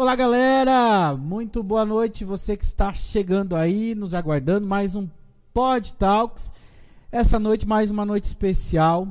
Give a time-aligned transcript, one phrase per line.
[0.00, 1.14] Olá, galera!
[1.14, 4.66] Muito boa noite, você que está chegando aí, nos aguardando.
[4.66, 5.06] Mais um
[5.52, 6.50] Pod Talks.
[7.12, 9.06] Essa noite, mais uma noite especial.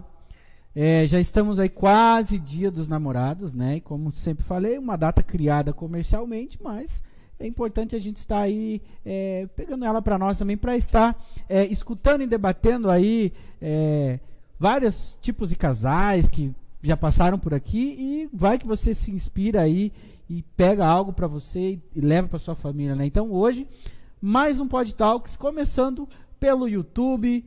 [0.76, 3.76] É, já estamos aí quase dia dos namorados, né?
[3.76, 7.04] E como sempre falei, uma data criada comercialmente, mas
[7.40, 11.16] é importante a gente estar aí é, pegando ela para nós também, para estar
[11.48, 13.32] é, escutando e debatendo aí
[13.62, 14.20] é,
[14.60, 16.52] vários tipos de casais que
[16.82, 19.92] já passaram por aqui e vai que você se inspira aí
[20.30, 23.06] e pega algo para você e leva para sua família, né?
[23.06, 23.68] Então hoje
[24.22, 26.08] mais um Pod Talks começando
[26.40, 27.44] pelo YouTube,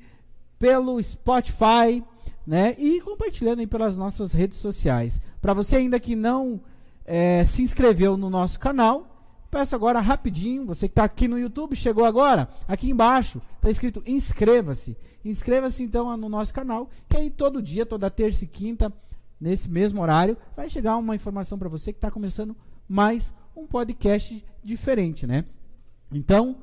[0.58, 2.02] pelo Spotify,
[2.46, 2.74] né?
[2.78, 5.20] E compartilhando aí pelas nossas redes sociais.
[5.40, 6.60] Para você ainda que não
[7.04, 9.06] é, se inscreveu no nosso canal,
[9.50, 14.02] peço agora rapidinho, você que está aqui no YouTube, chegou agora, aqui embaixo está escrito
[14.04, 14.96] inscreva-se.
[15.24, 18.92] Inscreva-se então no nosso canal, que aí todo dia, toda terça e quinta,
[19.40, 22.56] nesse mesmo horário, vai chegar uma informação para você que está começando
[22.92, 25.46] mais um podcast diferente, né?
[26.12, 26.58] Então,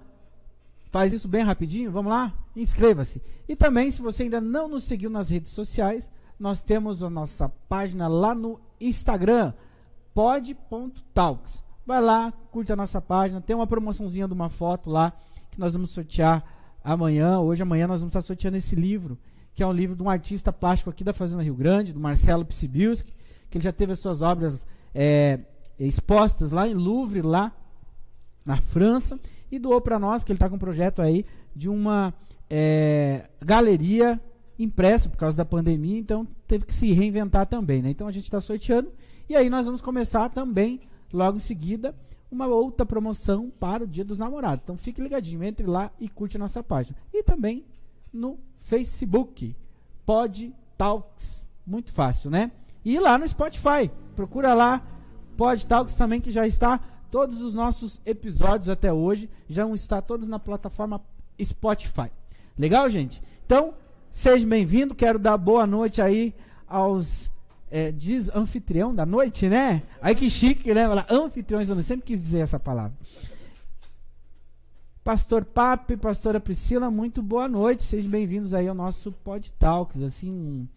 [0.91, 2.31] faz isso bem rapidinho, vamos lá?
[2.55, 3.19] Inscreva-se.
[3.47, 7.49] E também, se você ainda não nos seguiu nas redes sociais, nós temos a nossa
[7.67, 9.53] página lá no Instagram,
[10.13, 11.63] pod.talks.
[11.83, 15.11] Vai lá, curte a nossa página, tem uma promoçãozinha de uma foto lá
[15.49, 16.43] que nós vamos sortear
[16.83, 17.39] amanhã.
[17.39, 19.17] Hoje, amanhã, nós vamos estar sorteando esse livro,
[19.55, 22.45] que é um livro de um artista plástico aqui da Fazenda Rio Grande, do Marcelo
[22.45, 23.11] Psibilski,
[23.49, 24.63] que ele já teve as suas obras
[24.93, 25.39] é,
[25.87, 27.53] expostas lá em Louvre, lá
[28.45, 29.19] na França,
[29.51, 32.13] e doou para nós, que ele está com um projeto aí de uma
[32.49, 34.19] é, galeria
[34.57, 37.89] impressa por causa da pandemia, então teve que se reinventar também, né?
[37.89, 38.91] Então a gente está sorteando
[39.29, 40.81] e aí nós vamos começar também,
[41.13, 41.95] logo em seguida,
[42.31, 44.63] uma outra promoção para o Dia dos Namorados.
[44.63, 46.97] Então fique ligadinho, entre lá e curte a nossa página.
[47.13, 47.63] E também
[48.11, 49.55] no Facebook,
[50.05, 52.51] Pod Talks, muito fácil, né?
[52.83, 54.81] E lá no Spotify, procura lá
[55.39, 60.27] Pod Talks também, que já está todos os nossos episódios até hoje, já estão todos
[60.27, 61.01] na plataforma
[61.41, 62.11] Spotify.
[62.57, 63.23] Legal, gente?
[63.45, 63.73] Então,
[64.11, 64.93] seja bem-vindo.
[64.93, 66.35] Quero dar boa noite aí
[66.67, 67.31] aos
[67.71, 69.81] é, diz anfitrião da noite, né?
[70.01, 70.83] Aí que chique, né?
[71.09, 72.97] Anfitriões, eu sempre quis dizer essa palavra.
[75.05, 77.85] Pastor Pape, pastora Priscila, muito boa noite.
[77.85, 80.67] Sejam bem-vindos aí ao nosso Pod Talks, assim,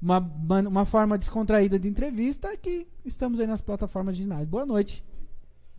[0.00, 4.46] uma, uma forma descontraída de entrevista que estamos aí nas plataformas digitais.
[4.46, 5.04] Boa noite.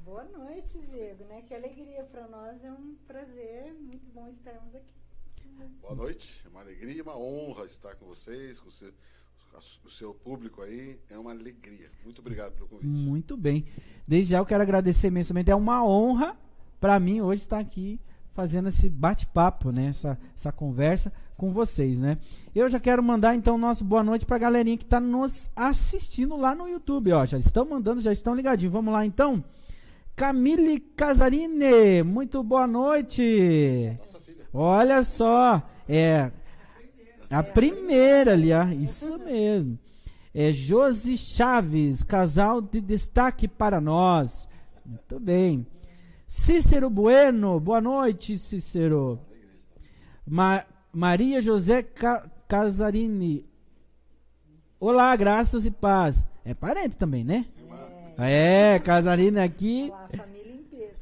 [0.04, 1.42] Boa noite, Diego, né?
[1.48, 4.94] Que alegria para nós, é um prazer, muito bom estarmos aqui.
[5.82, 8.92] Boa noite, é uma alegria e uma honra estar com vocês, com o seu,
[9.86, 11.90] o seu público aí, é uma alegria.
[12.04, 12.88] Muito obrigado pelo convite.
[12.88, 13.66] Muito bem.
[14.08, 16.38] Desde já eu quero agradecer imensamente, é uma honra
[16.80, 18.00] para mim hoje estar aqui
[18.34, 19.88] fazendo esse bate-papo, né?
[19.88, 22.18] Essa, essa conversa com vocês, né?
[22.54, 26.36] Eu já quero mandar então nosso boa noite para a galerinha que está nos assistindo
[26.36, 27.26] lá no YouTube, ó.
[27.26, 28.74] Já estão mandando, já estão ligadinhos.
[28.74, 29.44] Vamos lá então.
[30.16, 34.00] Camille Casarini, muito boa noite.
[34.54, 36.32] Olha só, é
[37.30, 38.66] a primeira ali, ó.
[38.68, 39.78] Isso mesmo.
[40.34, 44.48] É Josi Chaves, casal de destaque para nós.
[44.86, 45.66] Muito bem.
[46.28, 49.20] Cícero Bueno, boa noite, Cícero.
[50.26, 50.64] Ma
[50.96, 53.46] Maria José Ca Casarini.
[54.80, 56.26] Olá, graças e paz.
[56.46, 57.46] É parente também, né?
[58.18, 59.90] É, é Casarini aqui.
[59.92, 60.94] Olá, família em peso.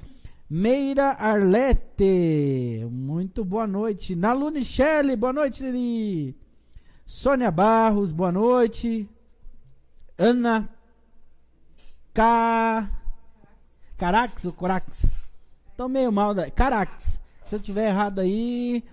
[0.49, 4.15] Meira Arlete, muito boa noite.
[4.15, 6.35] Nalune Shelley, boa noite, Lili.
[7.05, 9.07] Sônia Barros, boa noite.
[10.17, 10.67] Ana
[12.15, 12.89] K.
[13.95, 15.05] Carax ou Corax?
[15.77, 16.49] Tô meio mal da.
[16.49, 17.21] Carax.
[17.43, 18.83] Se eu tiver errado aí,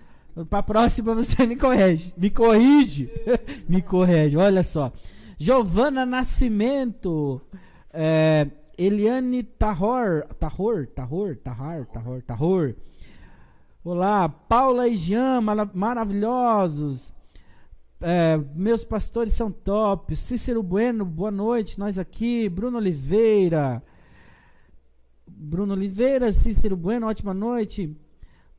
[0.49, 2.13] pra próxima você me corrige.
[2.17, 3.09] Me corrige.
[3.67, 4.91] me corrige, olha só.
[5.37, 7.41] Giovana Nascimento.
[7.91, 8.47] É,
[8.77, 10.25] Eliane Tahor.
[10.39, 12.75] Tahor, Tahor, Tahar, Tahor, Tahor.
[13.83, 15.41] Olá, Paula e Jean,
[15.73, 17.13] maravilhosos.
[17.99, 20.15] É, meus pastores são top.
[20.15, 21.79] Cícero Bueno, boa noite.
[21.79, 22.47] Nós aqui.
[22.47, 23.83] Bruno Oliveira.
[25.27, 27.95] Bruno Oliveira, Cícero Bueno, ótima noite.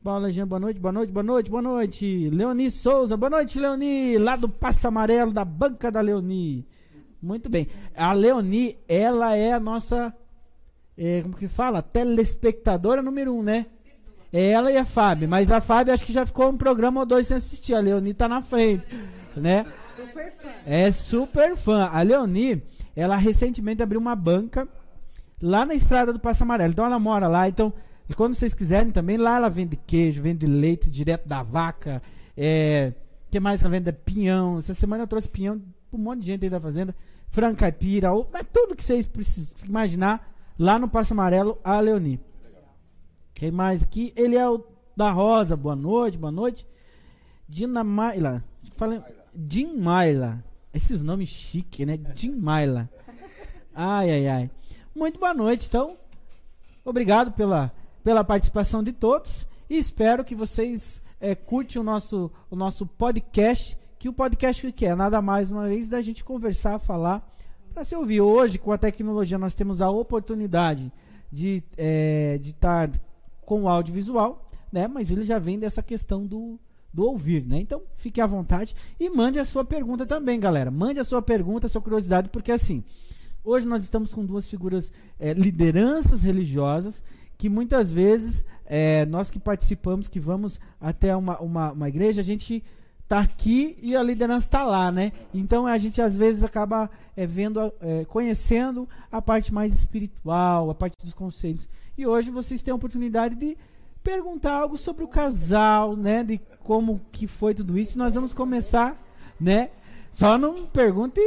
[0.03, 2.29] Paula Jean, boa noite, boa noite, boa noite, boa noite.
[2.29, 6.67] Leoni Souza, boa noite, Leoni, lá do Passo Amarelo, da banca da Leoni.
[7.21, 7.69] Muito bem.
[7.95, 10.13] A Leoni, ela é a nossa,
[10.97, 11.81] é, como que fala?
[11.81, 13.65] Telespectadora número um, né?
[14.33, 15.29] É ela e a Fábio.
[15.29, 17.73] Mas a Fábio acho que já ficou um programa ou dois sem assistir.
[17.73, 18.85] A Leoni tá na frente,
[19.37, 19.65] né?
[19.95, 20.49] Super fã.
[20.65, 21.89] É super fã.
[21.89, 22.61] A Leoni,
[22.93, 24.67] ela recentemente abriu uma banca
[25.41, 26.73] lá na estrada do Passo Amarelo.
[26.73, 27.47] Então ela mora lá.
[27.47, 27.71] Então,
[28.15, 32.01] quando vocês quiserem também, lá ela vende queijo, vende leite direto da vaca.
[32.35, 32.93] É,
[33.31, 33.91] que mais ela vende?
[33.91, 34.59] Pinhão.
[34.59, 36.95] Essa semana eu trouxe pinhão para um monte de gente aí da fazenda.
[37.29, 42.19] Franca caipira, ou, mas tudo que vocês precisam imaginar, lá no Passo Amarelo, a Leoni.
[43.33, 44.13] Quem mais aqui?
[44.15, 44.63] Ele é o
[44.95, 45.57] da Rosa.
[45.57, 46.67] Boa noite, boa noite.
[47.49, 48.43] Dina Maila.
[48.75, 49.01] Falei,
[49.49, 50.43] Jim Maila.
[50.73, 51.99] Esses nomes chiques, né?
[52.15, 52.89] Jim Maila.
[53.75, 54.51] Ai, ai, ai.
[54.95, 55.97] Muito boa noite, então.
[56.85, 57.71] Obrigado pela,
[58.03, 59.47] pela participação de todos.
[59.69, 63.77] E espero que vocês é, curtem o nosso, o nosso podcast.
[63.97, 64.93] Que o podcast que é?
[64.93, 67.25] Nada mais uma vez da gente conversar, falar,
[67.73, 68.19] para se ouvir.
[68.19, 70.91] Hoje, com a tecnologia, nós temos a oportunidade
[71.31, 72.91] de é, estar
[73.45, 74.87] com o audiovisual, né?
[74.87, 76.59] Mas ele já vem dessa questão do,
[76.93, 77.59] do ouvir, né?
[77.59, 80.69] Então, fique à vontade e mande a sua pergunta também, galera.
[80.69, 82.83] Mande a sua pergunta, a sua curiosidade, porque assim,
[83.43, 87.03] hoje nós estamos com duas figuras, é, lideranças religiosas,
[87.37, 92.23] que muitas vezes é, nós que participamos, que vamos até uma, uma, uma igreja, a
[92.23, 92.63] gente
[93.07, 95.11] tá aqui e a liderança está lá, né?
[95.33, 100.75] Então a gente às vezes acaba é, vendo, é, conhecendo a parte mais espiritual, a
[100.75, 101.69] parte dos conselhos.
[101.97, 103.57] E hoje vocês têm a oportunidade de
[104.03, 106.23] perguntar algo sobre o casal, né?
[106.23, 107.97] De como que foi tudo isso.
[107.97, 108.97] Nós vamos começar,
[109.39, 109.69] né?
[110.11, 111.21] Só não pergunte,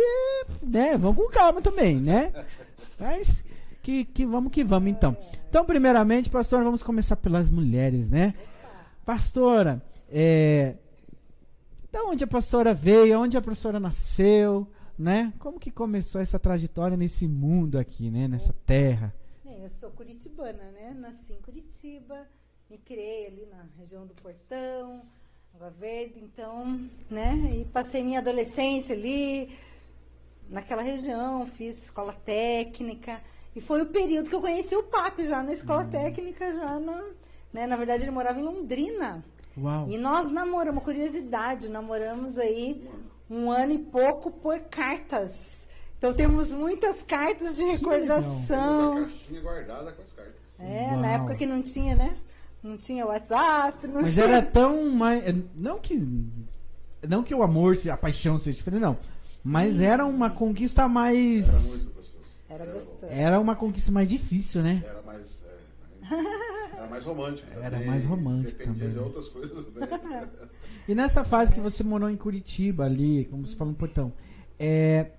[0.62, 0.96] né?
[0.96, 2.32] Vamos com calma também, né?
[2.98, 3.44] Mas
[3.82, 5.16] que, que vamos que vamos então.
[5.56, 8.34] Então, primeiramente, pastora, vamos começar pelas mulheres, né?
[9.06, 10.76] Pastora, é,
[11.90, 15.32] da onde a pastora veio, onde a pastora nasceu, né?
[15.38, 18.28] Como que começou essa trajetória nesse mundo aqui, né?
[18.28, 19.14] Nessa terra?
[19.42, 20.94] Bem, eu sou curitibana, né?
[20.94, 22.26] Nasci em Curitiba,
[22.68, 25.00] me criei ali na região do Portão,
[25.54, 27.32] Água Verde, então, né?
[27.58, 29.56] E passei minha adolescência ali,
[30.50, 33.22] naquela região, fiz escola técnica.
[33.56, 35.88] E foi o período que eu conheci o papi já na escola uhum.
[35.88, 37.02] técnica, já na,
[37.50, 37.66] né?
[37.66, 39.24] Na verdade, ele morava em Londrina.
[39.56, 39.88] Uau.
[39.88, 42.86] E nós namoramos, uma curiosidade, namoramos aí
[43.30, 45.66] um ano e pouco por cartas.
[45.96, 48.98] Então temos muitas cartas de recordação.
[48.98, 50.34] a caixinha guardada com as cartas.
[50.58, 51.00] É, Uau.
[51.00, 52.14] na época que não tinha, né?
[52.62, 54.26] Não tinha WhatsApp, não Mas tinha...
[54.26, 55.22] era tão mais.
[55.56, 55.96] Não que.
[57.08, 58.98] Não que o amor, a paixão seja diferente, não.
[59.42, 61.46] Mas era uma conquista mais.
[61.48, 61.95] Era muito.
[62.48, 63.12] Era gostoso.
[63.12, 64.82] Era uma conquista mais difícil, né?
[64.84, 65.42] Era mais.
[65.44, 67.48] É, mais era mais romântico.
[67.48, 67.64] Também.
[67.64, 68.58] Era mais romântico.
[68.58, 68.90] Dependia também.
[68.90, 69.74] de outras coisas.
[69.74, 70.28] Né?
[70.88, 74.12] E nessa fase que você morou em Curitiba, ali, como você falou no portão,
[74.58, 75.10] é,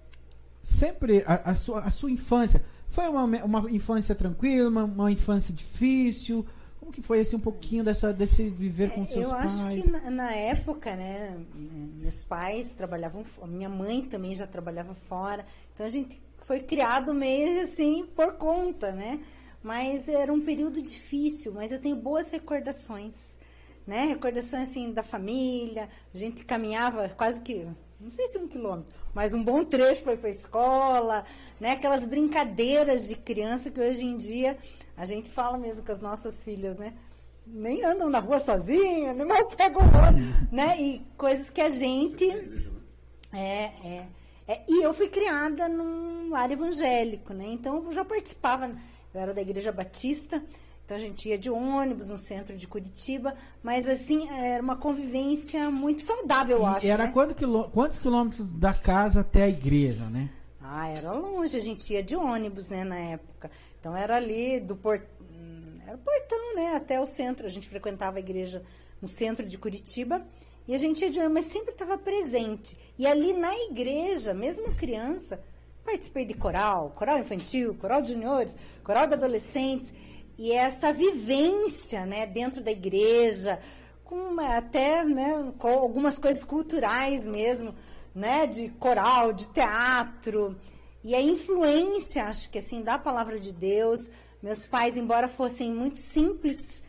[0.62, 5.53] sempre a, a, sua, a sua infância foi uma, uma infância tranquila, uma, uma infância
[5.53, 6.45] difícil?
[6.79, 9.62] Como que foi assim um pouquinho dessa, desse viver com seus eu pais?
[9.62, 15.45] acho que na, na, época, né, meus pais trabalhavam, minha mãe também já trabalhava fora,
[15.74, 19.19] então a gente foi criado meio assim por conta, né?
[19.61, 23.13] Mas era um período difícil, mas eu tenho boas recordações,
[23.85, 24.05] né?
[24.05, 27.67] Recordações assim da família, a gente caminhava quase que,
[27.99, 31.25] não sei se um quilômetro, mas um bom trecho para ir para a escola,
[31.59, 31.71] né?
[31.71, 34.57] Aquelas brincadeiras de criança que hoje em dia
[34.95, 36.93] a gente fala mesmo com as nossas filhas, né?
[37.45, 40.81] Nem andam na rua sozinha, nem mal pegam o né?
[40.81, 42.25] E coisas que a gente.
[43.33, 44.07] É, é,
[44.47, 44.63] é.
[44.67, 47.45] E eu fui criada num lar evangélico, né?
[47.47, 48.67] Então eu já participava.
[49.13, 50.44] Eu era da Igreja Batista,
[50.85, 55.69] então a gente ia de ônibus no centro de Curitiba, mas assim, era uma convivência
[55.69, 56.88] muito saudável, eu acho.
[56.88, 57.33] Era né?
[57.36, 60.29] quilô, quantos quilômetros da casa até a igreja, né?
[60.62, 63.51] Ah, era longe, a gente ia de ônibus, né, na época.
[63.79, 65.01] Então era ali do port...
[65.86, 67.45] Era portão, né, até o centro.
[67.45, 68.63] A gente frequentava a igreja
[69.01, 70.25] no centro de Curitiba
[70.67, 72.77] e a gente ia de mas sempre estava presente.
[72.97, 75.39] E ali na igreja, mesmo criança,
[75.86, 79.93] participei de coral, coral infantil, coral de juniores, coral de adolescentes.
[80.38, 83.59] E essa vivência, né, dentro da igreja,
[84.03, 87.74] com até, né, com algumas coisas culturais mesmo,
[88.13, 90.55] né, de coral, de teatro.
[91.03, 94.01] E a influência, acho que assim, da palavra de Deus.
[94.43, 96.83] Meus pais, embora fossem muito simples,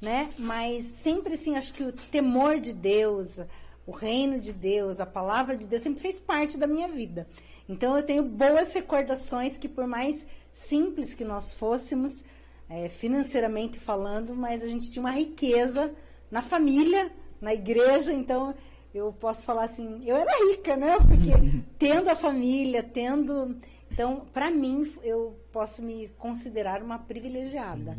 [0.00, 0.30] né?
[0.38, 3.38] Mas sempre assim, acho que o temor de Deus,
[3.86, 7.28] o reino de Deus, a palavra de Deus sempre fez parte da minha vida.
[7.68, 12.24] Então eu tenho boas recordações que por mais simples que nós fôssemos,
[12.68, 15.92] é, financeiramente falando, mas a gente tinha uma riqueza
[16.30, 18.54] na família, na igreja, então
[18.92, 20.96] eu posso falar assim, eu era rica, né?
[21.06, 21.30] Porque
[21.78, 23.56] tendo a família, tendo.
[23.90, 27.98] Então, para mim, eu posso me considerar uma privilegiada.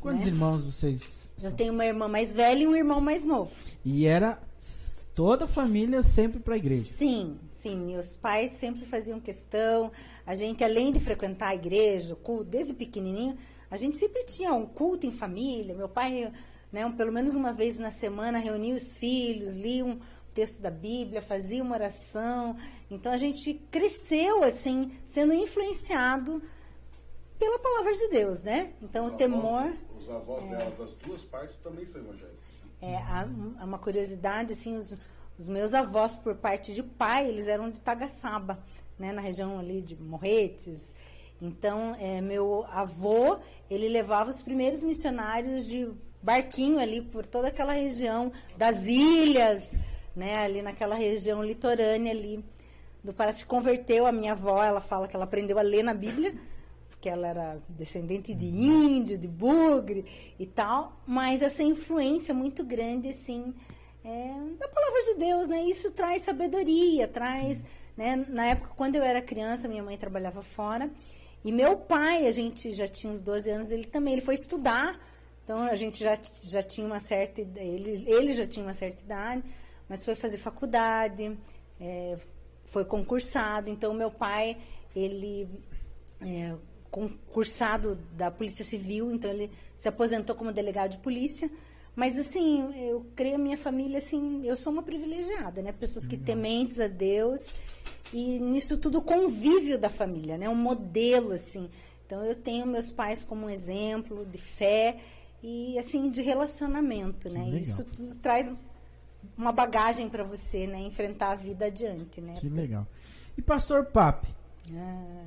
[0.00, 0.28] Quantos né?
[0.28, 1.28] irmãos vocês?
[1.42, 3.50] Eu tenho uma irmã mais velha e um irmão mais novo.
[3.84, 4.40] E era
[5.14, 6.92] toda a família sempre para a igreja?
[6.92, 7.76] Sim, sim.
[7.76, 9.90] Meus pais sempre faziam questão.
[10.24, 13.36] A gente, além de frequentar a igreja, o culto, desde pequenininho,
[13.68, 15.74] a gente sempre tinha um culto em família.
[15.74, 16.32] Meu pai,
[16.72, 19.98] né, um, pelo menos uma vez na semana, reunia os filhos, lia um
[20.32, 22.56] texto da Bíblia, fazia uma oração.
[22.88, 26.40] Então a gente cresceu assim, sendo influenciado
[27.38, 28.72] pela palavra de Deus, né?
[28.80, 29.72] Então o temor.
[30.08, 32.38] Os avós dela das duas partes também são evangélicos.
[32.80, 34.96] É, há, há uma curiosidade, assim, os,
[35.38, 38.58] os meus avós, por parte de pai, eles eram de Tagaçaba,
[38.98, 40.94] né, na região ali de Morretes.
[41.40, 43.38] Então, é, meu avô,
[43.70, 45.90] ele levava os primeiros missionários de
[46.22, 49.62] barquinho ali por toda aquela região das ilhas,
[50.16, 52.44] né, ali naquela região litorânea ali
[53.04, 53.30] do Pará.
[53.30, 56.34] Se converteu, a minha avó, ela fala que ela aprendeu a ler na Bíblia,
[56.98, 60.04] porque ela era descendente de índio, de bugre
[60.36, 63.54] e tal, mas essa influência muito grande, assim,
[64.04, 65.62] é, da palavra de Deus, né?
[65.62, 67.64] Isso traz sabedoria, traz,
[67.96, 68.16] né?
[68.28, 70.90] Na época, quando eu era criança, minha mãe trabalhava fora,
[71.44, 75.00] e meu pai, a gente já tinha uns 12 anos, ele também, ele foi estudar,
[75.44, 79.44] então a gente já, já tinha uma certa ele, ele já tinha uma certa idade,
[79.88, 81.38] mas foi fazer faculdade,
[81.80, 82.18] é,
[82.64, 84.56] foi concursado, então meu pai,
[84.96, 85.48] ele
[86.20, 86.56] é,
[86.90, 91.50] concursado da Polícia Civil, então ele se aposentou como delegado de polícia.
[91.94, 95.72] Mas assim, eu creio a minha família assim, eu sou uma privilegiada, né?
[95.72, 97.52] Pessoas que tementes a Deus
[98.12, 100.48] e nisso tudo o convívio da família, né?
[100.48, 101.68] Um modelo assim.
[102.06, 104.98] Então eu tenho meus pais como um exemplo de fé
[105.42, 107.44] e assim de relacionamento, né?
[107.44, 107.60] legal.
[107.60, 108.50] Isso tudo traz
[109.36, 110.80] uma bagagem para você, né?
[110.80, 112.34] Enfrentar a vida adiante, né?
[112.34, 112.86] Que legal.
[113.36, 114.28] E pastor Papi?
[114.72, 115.24] Ah.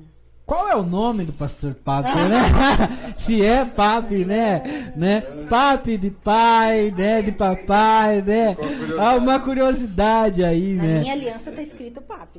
[0.52, 3.16] Qual é o nome do pastor Papi, né?
[3.18, 4.92] Se é Papi, né?
[4.98, 5.22] né?
[5.50, 7.22] Papi de pai, né?
[7.22, 8.58] De papai, né?
[9.00, 11.00] Há uma curiosidade aí, Na né?
[11.00, 12.38] minha aliança tá escrito papi.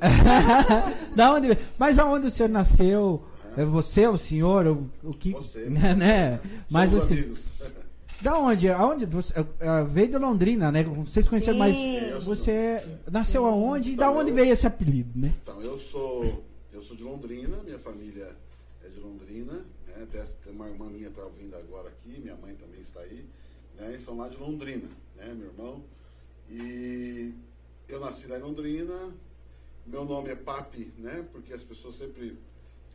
[1.15, 3.23] da onde, mas aonde o senhor nasceu?
[3.57, 5.65] É você, o senhor, o, o que, Você.
[5.67, 6.39] né, né?
[6.69, 7.39] Mas Somos assim, amigos.
[8.21, 8.69] da onde?
[8.69, 10.83] Aonde você eh, veio de Londrina, né?
[10.83, 11.99] Vocês conheceram, mas Sim.
[12.23, 12.79] você
[13.11, 15.31] nasceu aonde e da onde eu- veio esse apelido, né?
[15.41, 16.43] Então, eu sou,
[16.83, 18.35] sou de Londrina, minha família
[18.83, 19.53] é de Londrina,
[19.87, 20.03] né?
[20.03, 23.25] Até tem uma irmã minha está ouvindo agora aqui, minha mãe também está aí,
[23.75, 23.95] né?
[23.95, 25.33] E são lá de Londrina, né?
[25.33, 25.83] Meu irmão.
[26.49, 27.33] E
[27.87, 29.13] eu nasci lá em Londrina,
[29.85, 31.27] meu nome é Papi, né?
[31.31, 32.37] Porque as pessoas sempre...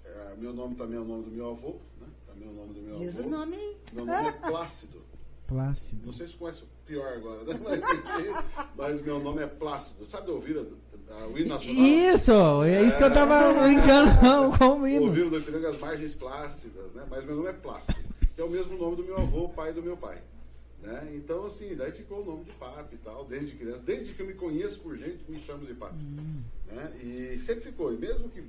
[0.04, 2.06] eh, meu nome também é o nome do meu avô, né?
[2.26, 3.28] Também é o nome do meu Diz avô.
[3.28, 3.76] o nome.
[3.92, 5.02] Meu nome é Plácido.
[5.48, 6.04] Plácido.
[6.04, 7.58] Não sei se conhece o pior agora, né?
[7.64, 7.80] mas,
[8.76, 10.04] mas meu nome é Plácido.
[10.04, 10.64] Sabe ouvir a,
[11.10, 11.84] a, o hino nacional?
[11.84, 15.06] Isso, é isso que eu tava brincando com o hino.
[15.06, 17.04] Ouviram do Ipiranga as margens plácidas, né?
[17.10, 17.98] Mas meu nome é Plácido,
[18.34, 20.18] que é o mesmo nome do meu avô, pai do meu pai.
[20.82, 21.12] Né?
[21.14, 23.80] Então, assim, daí ficou o nome de Papi e tal, desde criança.
[23.80, 25.96] Desde que eu me conheço por gente, me chamo de Papi.
[26.66, 26.92] Né?
[27.02, 27.92] E sempre ficou.
[27.92, 28.44] E mesmo que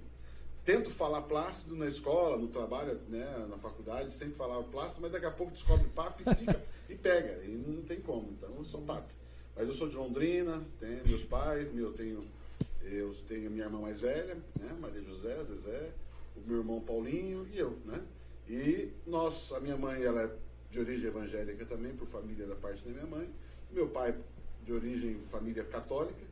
[0.63, 5.25] tento falar Plácido na escola, no trabalho, né, na faculdade, sempre falava Plácido, mas daqui
[5.25, 7.43] a pouco descobre Papi e fica e pega.
[7.43, 8.29] E não tem como.
[8.37, 9.13] Então, eu sou Papi.
[9.55, 12.23] Mas eu sou de Londrina, tenho meus pais, meu, eu tenho
[12.91, 15.91] eu tenho a minha irmã mais velha, né, Maria José, Zezé,
[16.35, 18.01] o meu irmão Paulinho e eu, né?
[18.47, 20.35] E nós, a minha mãe, ela é
[20.71, 23.29] de origem evangélica também, por família da parte da minha mãe.
[23.71, 24.15] Meu pai,
[24.63, 26.25] de origem família católica,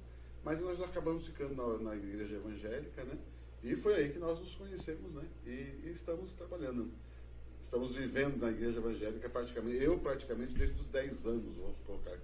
[0.43, 3.17] mas nós acabamos ficando na, na igreja evangélica, né?
[3.63, 5.23] E foi aí que nós nos conhecemos, né?
[5.45, 5.49] E,
[5.85, 6.91] e estamos trabalhando.
[7.59, 12.17] Estamos vivendo na igreja evangélica praticamente, eu praticamente desde os 10 anos, vamos colocar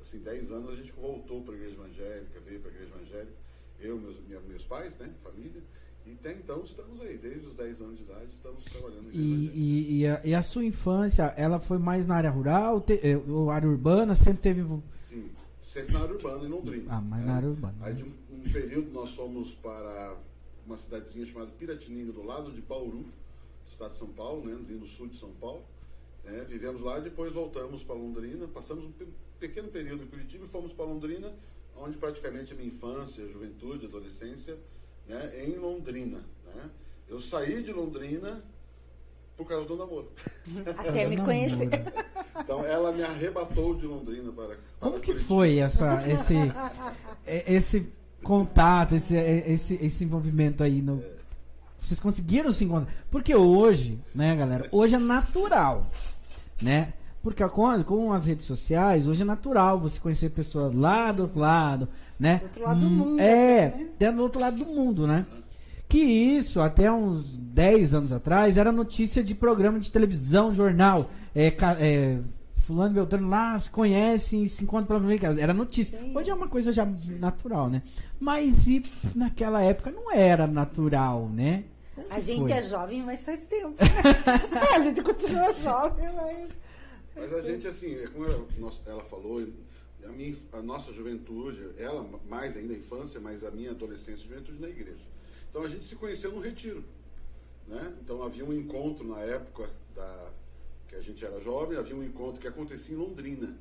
[0.00, 3.36] assim, 10 anos a gente voltou para a igreja evangélica, veio para a igreja evangélica,
[3.82, 5.62] eu, meus, minha- meus pais, né, família,
[6.06, 9.98] e até então estamos aí, desde os 10 anos de idade estamos trabalhando E, e,
[10.00, 13.50] e, a, e a sua infância, ela foi mais na área rural te- eh, ou
[13.50, 14.14] área urbana?
[14.14, 14.62] Sempre teve.
[14.92, 15.30] Sim,
[15.62, 16.84] sempre na área urbana, em Londrina.
[16.94, 17.26] Ah, mas né?
[17.26, 17.74] na área urbana.
[17.82, 20.16] Aí de um, um período nós fomos para
[20.66, 23.04] uma cidadezinha chamada Piratininga, do lado de Bauru,
[23.68, 25.62] estado de São Paulo, né, no sul de São Paulo.
[26.24, 26.44] né?
[26.48, 29.06] vivemos lá, depois voltamos para Londrina, passamos um pe-
[29.40, 31.32] pequeno período em Curitiba e fomos para Londrina,
[31.76, 34.56] onde praticamente a minha infância, juventude, adolescência,
[35.08, 36.18] né, em Londrina.
[36.54, 36.70] Né?
[37.08, 38.42] Eu saí de Londrina
[39.36, 40.10] por causa do namoro.
[40.76, 41.68] Até me conhecer.
[42.38, 45.28] Então ela me arrebatou de Londrina para, para Como que Curitiba.
[45.28, 46.34] foi essa, esse,
[47.26, 50.80] eh, esse contato, esse, eh, esse, esse envolvimento aí?
[50.80, 51.02] No,
[51.78, 52.94] vocês conseguiram se encontrar?
[53.10, 54.68] Porque hoje, né, galera?
[54.70, 55.90] Hoje é natural,
[56.60, 56.94] né?
[57.22, 61.38] Porque com, com as redes sociais, hoje é natural você conhecer pessoas lá do outro
[61.38, 61.88] lado,
[62.18, 62.38] né?
[62.38, 63.90] Do outro lado do Hum, mundo, É, assim, né?
[63.94, 65.24] até do outro lado do mundo, né?
[65.88, 71.10] Que isso, até uns 10 anos atrás, era notícia de programa de televisão, jornal.
[71.34, 71.48] É,
[71.78, 72.18] é,
[72.66, 75.38] fulano e Beltrano lá se conhecem e se encontram pela primeira vez.
[75.38, 75.98] Era notícia.
[75.98, 76.16] Sim.
[76.16, 76.86] Hoje é uma coisa já
[77.20, 77.82] natural, né?
[78.18, 78.82] Mas e
[79.14, 81.64] naquela época não era natural, né?
[81.94, 82.52] Como A gente foi?
[82.52, 83.74] é jovem, mas faz tempo.
[84.74, 86.61] a gente continua jovem, mas.
[87.14, 89.46] Mas a gente, assim, é como ela, falou,
[90.04, 94.28] a, minha, a nossa juventude, ela mais ainda a infância, mas a minha adolescência e
[94.28, 95.04] juventude na igreja.
[95.50, 96.82] Então a gente se conheceu no retiro.
[97.66, 97.94] né?
[98.02, 100.30] Então havia um encontro na época da,
[100.88, 103.56] que a gente era jovem, havia um encontro que acontecia em Londrina.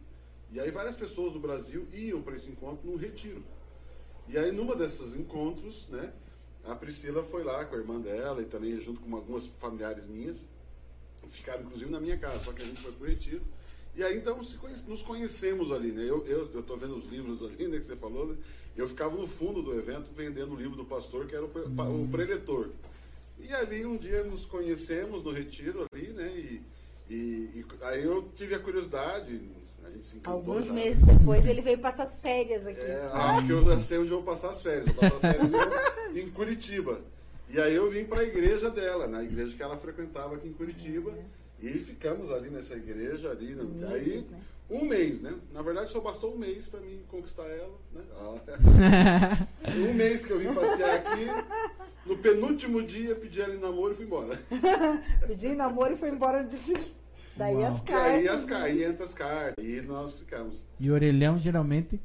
[0.52, 3.44] E aí várias pessoas do Brasil iam para esse encontro num retiro.
[4.28, 6.14] E aí numa desses encontros, né,
[6.64, 10.46] a Priscila foi lá com a irmã dela e também junto com algumas familiares minhas,
[11.28, 13.42] ficaram inclusive na minha casa, só que a gente foi pro retiro.
[13.96, 14.38] E aí então
[14.88, 16.04] nos conhecemos ali, né?
[16.04, 18.38] Eu, eu, eu tô vendo os livros ali, né, que você falou, né?
[18.76, 22.08] Eu ficava no fundo do evento vendendo o livro do pastor, que era o, o
[22.10, 22.70] preletor.
[23.38, 26.32] E ali um dia nos conhecemos no retiro ali, né?
[26.36, 26.62] E,
[27.10, 29.42] e, e aí eu tive a curiosidade,
[29.84, 30.74] a gente se encantou Alguns já.
[30.74, 32.80] meses depois ele veio passar as férias aqui.
[32.80, 34.86] É, acho que eu já sei onde eu vou passar as férias.
[34.86, 35.52] Vou passar as férias
[36.16, 37.02] em, em Curitiba.
[37.54, 40.54] E aí eu vim para a igreja dela, na igreja que ela frequentava aqui em
[40.54, 41.12] Curitiba.
[41.62, 43.54] E ficamos ali nessa igreja ali.
[43.54, 43.64] né?
[43.64, 44.40] Um aí mês, né?
[44.70, 45.34] um mês, né?
[45.54, 48.02] Na verdade só bastou um mês para mim conquistar ela, né?
[48.18, 49.48] Ah.
[49.78, 51.28] um mês que eu vim passear aqui.
[52.06, 54.40] No penúltimo dia pedi ela em namoro e fui embora.
[55.28, 56.96] Pedi em namoro e foi embora no dia seguinte.
[57.38, 57.66] Daí Uau.
[57.66, 58.08] as E cartas.
[58.12, 58.48] aí as né?
[58.50, 59.66] cartas, aí entra as cartas.
[59.66, 60.66] E nós ficamos.
[60.80, 62.02] E o orelhão, geralmente,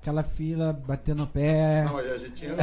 [0.00, 1.84] aquela fila batendo o pé.
[1.84, 2.54] Não, a gente tinha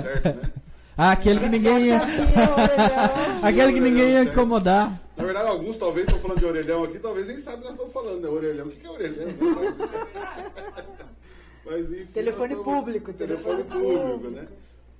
[0.00, 0.52] certo, né?
[1.00, 2.00] Ah, aquele que ninguém ia.
[3.40, 5.00] Aquele que ninguém ia incomodar.
[5.16, 7.74] Na verdade, alguns talvez estão falando de orelhão aqui, talvez nem sabem o que nós
[7.74, 8.28] estamos falando, né?
[8.28, 8.66] Orelhão.
[8.66, 9.28] O que que é orelhão?
[11.64, 12.12] Mas enfim.
[12.12, 14.30] Telefone estamos- público, Telefone telefone público, público.
[14.34, 14.48] né?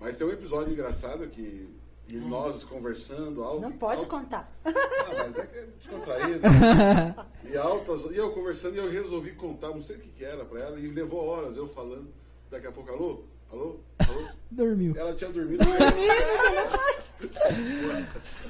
[0.01, 1.69] Mas tem um episódio engraçado que.
[2.11, 3.61] E nós conversando alto.
[3.61, 4.49] Não pode alto, contar.
[4.65, 4.73] Ah,
[5.19, 6.41] mas é que é descontraído.
[7.45, 8.05] e altas.
[8.13, 10.79] E eu conversando e eu resolvi contar, não sei o que, que era pra ela,
[10.81, 12.09] e levou horas eu falando.
[12.51, 13.25] Daqui a pouco, alô?
[13.53, 13.77] Alô?
[13.99, 14.29] Alô?
[14.51, 14.95] Dormiu.
[14.97, 15.63] Ela tinha dormido.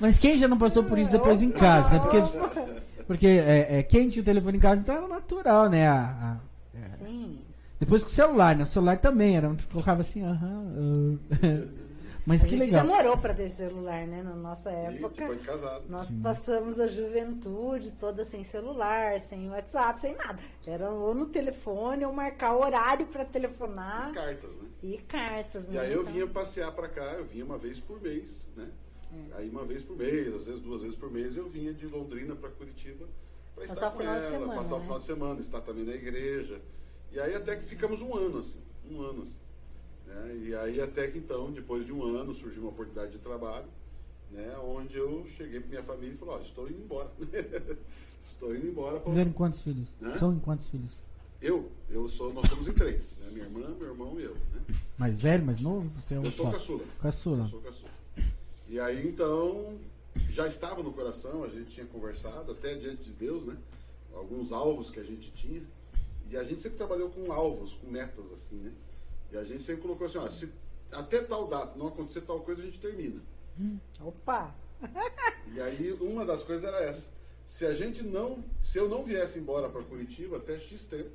[0.00, 1.98] Mas quem já não passou por isso depois em casa, né?
[1.98, 2.18] Porque,
[3.06, 5.88] porque é, é, quem tinha o telefone em casa, então era natural, né?
[5.88, 6.38] A-
[6.74, 6.88] a- é.
[6.90, 7.40] Sim.
[7.80, 8.64] Depois com o celular, né?
[8.64, 9.54] O celular também era.
[9.72, 11.18] colocava assim, aham.
[11.32, 11.78] ah.
[12.26, 12.82] Mas A que gente legal.
[12.86, 14.22] demorou para ter celular, né?
[14.22, 15.14] Na nossa E época.
[15.16, 15.84] depois de casado.
[15.88, 20.38] Nós passamos a juventude toda sem celular, sem WhatsApp, sem nada.
[20.66, 24.67] Era ou no telefone ou marcar horário para telefonar E cartas, né?
[24.82, 25.66] E cartas.
[25.68, 25.80] E né?
[25.80, 28.70] aí eu Então, vinha passear pra cá, eu vinha uma vez por mês, né?
[29.12, 29.36] É.
[29.38, 32.34] Aí uma vez por mês, às vezes duas vezes por mês, eu vinha de Londrina
[32.36, 33.06] pra Curitiba
[33.54, 34.84] pra Passar estar o com final de ela, semana, passar o né?
[34.84, 36.60] final de semana, estar também na igreja.
[37.10, 38.60] E aí até que ficamos um ano assim,
[38.90, 39.40] um ano assim.
[40.06, 40.36] Né?
[40.44, 43.66] E aí até que então, depois de um ano, surgiu uma oportunidade de trabalho,
[44.30, 44.56] né?
[44.58, 47.10] Onde eu cheguei pra minha família e falei, ó, estou indo embora.
[48.22, 49.00] estou indo embora.
[49.00, 49.94] pra- Fizeram quantos filhos?
[50.02, 50.18] Hã?
[50.18, 51.02] São em quantos filhos?
[51.40, 53.28] Eu, eu sou, nós somos em três, né?
[53.30, 54.74] Minha irmã, meu irmão e eu, né?
[54.96, 55.88] Mais velho, mais novo?
[56.00, 56.52] Você é um Eu sou só?
[56.52, 56.84] caçula.
[57.00, 57.44] Caçula.
[57.44, 57.90] Eu sou caçula.
[58.66, 59.78] E aí então
[60.28, 63.56] já estava no coração, a gente tinha conversado até diante de Deus, né?
[64.12, 65.62] Alguns alvos que a gente tinha.
[66.28, 68.72] E a gente sempre trabalhou com alvos, com metas assim, né?
[69.30, 70.48] E a gente sempre colocou assim, ó, se
[70.90, 73.20] até tal data não acontecer tal coisa, a gente termina.
[74.00, 74.54] Opa!
[75.54, 77.06] E aí uma das coisas era essa.
[77.46, 81.10] Se a gente não, se eu não viesse embora para Curitiba até X tempo,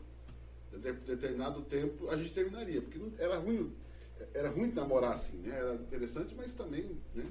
[0.80, 3.74] de- determinado tempo, a gente terminaria, porque era ruim,
[4.34, 5.58] era ruim namorar assim, né?
[5.58, 7.26] Era interessante, mas também, né?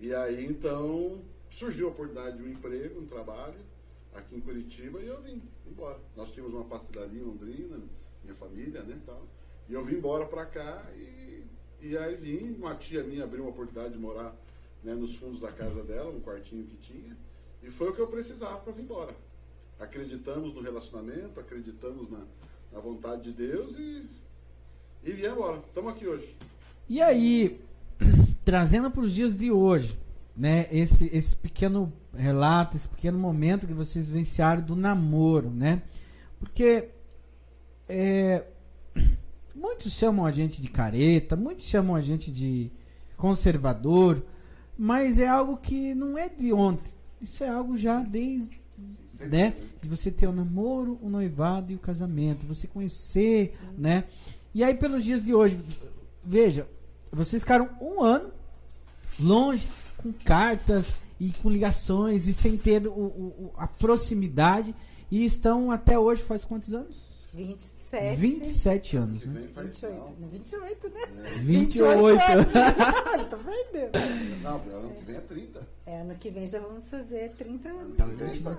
[0.00, 3.58] E aí então surgiu a oportunidade de um emprego, um trabalho
[4.14, 5.98] aqui em Curitiba e eu vim embora.
[6.16, 7.78] Nós tínhamos uma pastelaria em Londrina,
[8.22, 9.26] minha família, né, tal.
[9.68, 11.44] E eu vim embora para cá e,
[11.80, 14.34] e aí vim, uma tia minha abriu uma oportunidade de morar
[14.82, 17.16] né, nos fundos da casa dela, um quartinho que tinha,
[17.62, 19.14] e foi o que eu precisava para vir embora.
[19.78, 22.24] Acreditamos no relacionamento, acreditamos na,
[22.72, 24.02] na vontade de Deus e,
[25.04, 25.58] e viemos embora.
[25.58, 26.34] Estamos aqui hoje.
[26.88, 27.60] E aí,
[28.44, 29.98] trazendo para os dias de hoje,
[30.36, 30.66] né?
[30.70, 35.82] Esse, esse pequeno relato, esse pequeno momento que vocês vivenciaram do namoro, né?
[36.40, 36.88] Porque
[37.88, 38.44] é,
[39.54, 42.70] muitos chamam a gente de careta, muitos chamam a gente de
[43.16, 44.24] conservador,
[44.76, 46.92] mas é algo que não é de ontem.
[47.20, 48.61] Isso é algo já desde
[49.28, 49.54] né?
[49.80, 54.04] De você ter o namoro, o noivado e o casamento, você conhecer, né?
[54.54, 55.58] E aí pelos dias de hoje,
[56.24, 56.66] veja,
[57.10, 58.30] vocês ficaram um ano
[59.18, 60.86] longe, com cartas
[61.20, 64.74] e com ligações e sem ter o- o- a proximidade
[65.10, 67.11] e estão até hoje, faz quantos anos?
[67.32, 68.16] 27.
[68.20, 69.40] 27 anos, né?
[69.40, 69.94] vem faz 28.
[69.94, 70.10] não.
[70.10, 70.28] né?
[70.28, 71.00] 28, né?
[71.40, 72.20] 28.
[72.32, 72.46] anos.
[73.32, 74.42] Tá perdendo.
[74.42, 75.68] Não, ano que vem é 30.
[75.86, 77.98] É, ano que vem já vamos fazer 30 anos.
[77.98, 78.56] Ano que vem fa-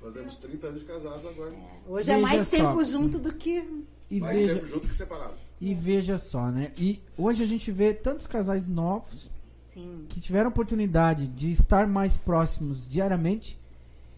[0.00, 1.52] fazemos 30 anos de casados agora.
[1.88, 2.56] Hoje é Veja mais só.
[2.56, 3.84] tempo junto do que.
[4.10, 5.34] E Mais veja, tempo junto que separado.
[5.60, 6.72] e veja só, né?
[6.78, 9.30] E hoje a gente vê tantos casais novos
[9.74, 10.04] Sim.
[10.08, 13.58] que tiveram oportunidade de estar mais próximos diariamente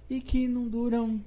[0.08, 1.20] e que não duram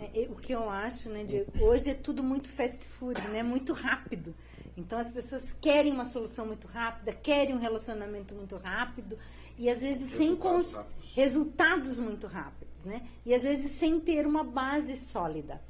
[0.00, 3.72] É, o que eu acho, né, de, hoje é tudo muito fast food, né, muito
[3.72, 4.34] rápido.
[4.76, 9.18] Então as pessoas querem uma solução muito rápida, querem um relacionamento muito rápido
[9.58, 11.12] e às vezes sem Resultados cons- rápidos.
[11.14, 13.02] resultados muito rápidos, né?
[13.26, 15.60] E às vezes sem ter uma base sólida,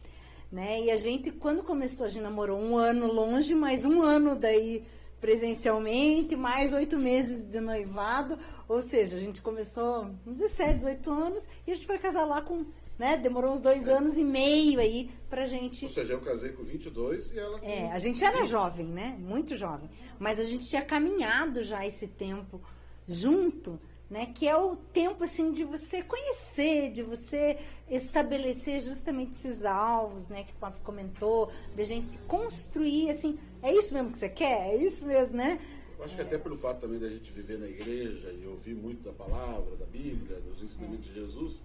[0.52, 0.78] né?
[0.82, 4.84] E a gente quando começou a gente namorou um ano longe, mais um ano daí
[5.20, 8.38] presencialmente, mais oito meses de noivado,
[8.68, 12.40] ou seja, a gente começou com 17, 18 anos e a gente foi casar lá
[12.42, 12.66] com,
[12.98, 13.16] né?
[13.16, 17.32] Demorou uns dois anos e meio aí pra gente Ou seja, eu casei com 22
[17.32, 17.66] e ela com...
[17.66, 19.16] é, a gente era jovem, né?
[19.18, 19.88] Muito jovem.
[20.18, 22.60] Mas a gente tinha caminhado já esse tempo
[23.06, 23.78] junto,
[24.10, 24.26] né?
[24.34, 27.58] Que é o tempo, assim, de você conhecer, de você
[27.88, 30.44] estabelecer justamente esses alvos, né?
[30.44, 34.70] Que o Papo comentou, de gente construir, assim, é isso mesmo que você quer?
[34.70, 35.60] É isso mesmo, né?
[35.98, 39.02] Eu acho que até pelo fato também da gente viver na igreja e ouvir muito
[39.02, 41.60] da palavra, da Bíblia, dos ensinamentos de Jesus,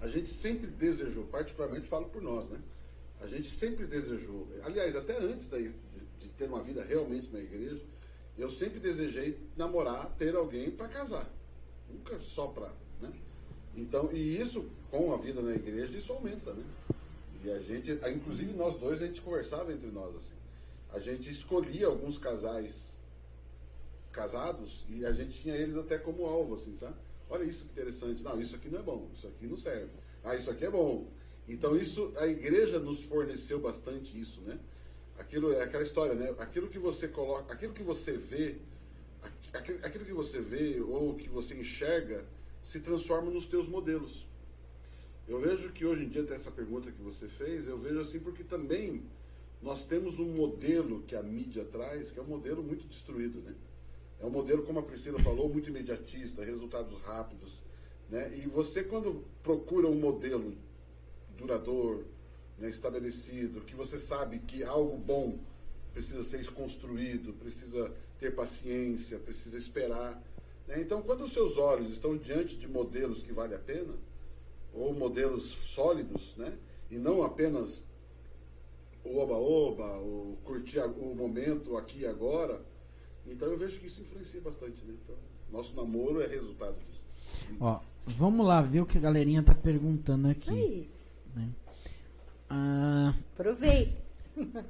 [0.00, 2.58] a gente sempre desejou, particularmente falo por nós, né?
[3.20, 5.72] A gente sempre desejou, aliás, até antes de,
[6.18, 7.82] de ter uma vida realmente na igreja,
[8.38, 11.30] eu sempre desejei namorar, ter alguém para casar.
[11.88, 13.12] Nunca só para, né?
[13.76, 16.64] Então, e isso com a vida na igreja, isso aumenta, né?
[17.44, 20.34] E a gente, inclusive nós dois, a gente conversava entre nós assim.
[20.92, 22.90] A gente escolhia alguns casais
[24.12, 26.96] casados e a gente tinha eles até como alvo, assim, sabe?
[27.30, 28.22] Olha isso que interessante.
[28.22, 29.90] Não, isso aqui não é bom, isso aqui não serve.
[30.24, 31.06] Ah, isso aqui é bom.
[31.48, 34.58] Então isso, a igreja nos forneceu bastante isso, né?
[35.18, 36.34] Aquilo é aquela história, né?
[36.38, 38.56] Aquilo que você coloca, aquilo que você vê,
[39.22, 42.24] aqu- aquilo, aquilo que você vê ou que você enxerga
[42.62, 44.26] se transforma nos teus modelos.
[45.28, 48.18] Eu vejo que hoje em dia, até essa pergunta que você fez, eu vejo assim
[48.18, 49.02] porque também
[49.62, 53.54] nós temos um modelo que a mídia traz, que é um modelo muito destruído, né?
[54.20, 57.52] É um modelo, como a Priscila falou, muito imediatista, resultados rápidos,
[58.10, 58.36] né?
[58.36, 60.54] E você quando procura um modelo
[61.36, 62.06] duradouro,
[62.58, 65.38] né, estabelecido, que você sabe que algo bom
[65.92, 70.22] precisa ser construído, precisa ter paciência, precisa esperar.
[70.68, 70.80] né?
[70.80, 73.94] Então, quando os seus olhos estão diante de modelos que vale a pena,
[74.74, 76.56] ou modelos sólidos, né?
[76.90, 77.82] e não apenas
[79.02, 82.60] o oba-oba, o curtir o momento aqui e agora,
[83.26, 84.84] então eu vejo que isso influencia bastante.
[84.84, 84.94] Né?
[85.04, 85.14] Então,
[85.52, 87.00] nosso namoro é resultado disso.
[87.60, 90.88] Ó, vamos lá ver o que a galerinha tá perguntando Isso aqui.
[91.36, 91.48] aí.
[92.48, 94.02] Ah, Aproveita.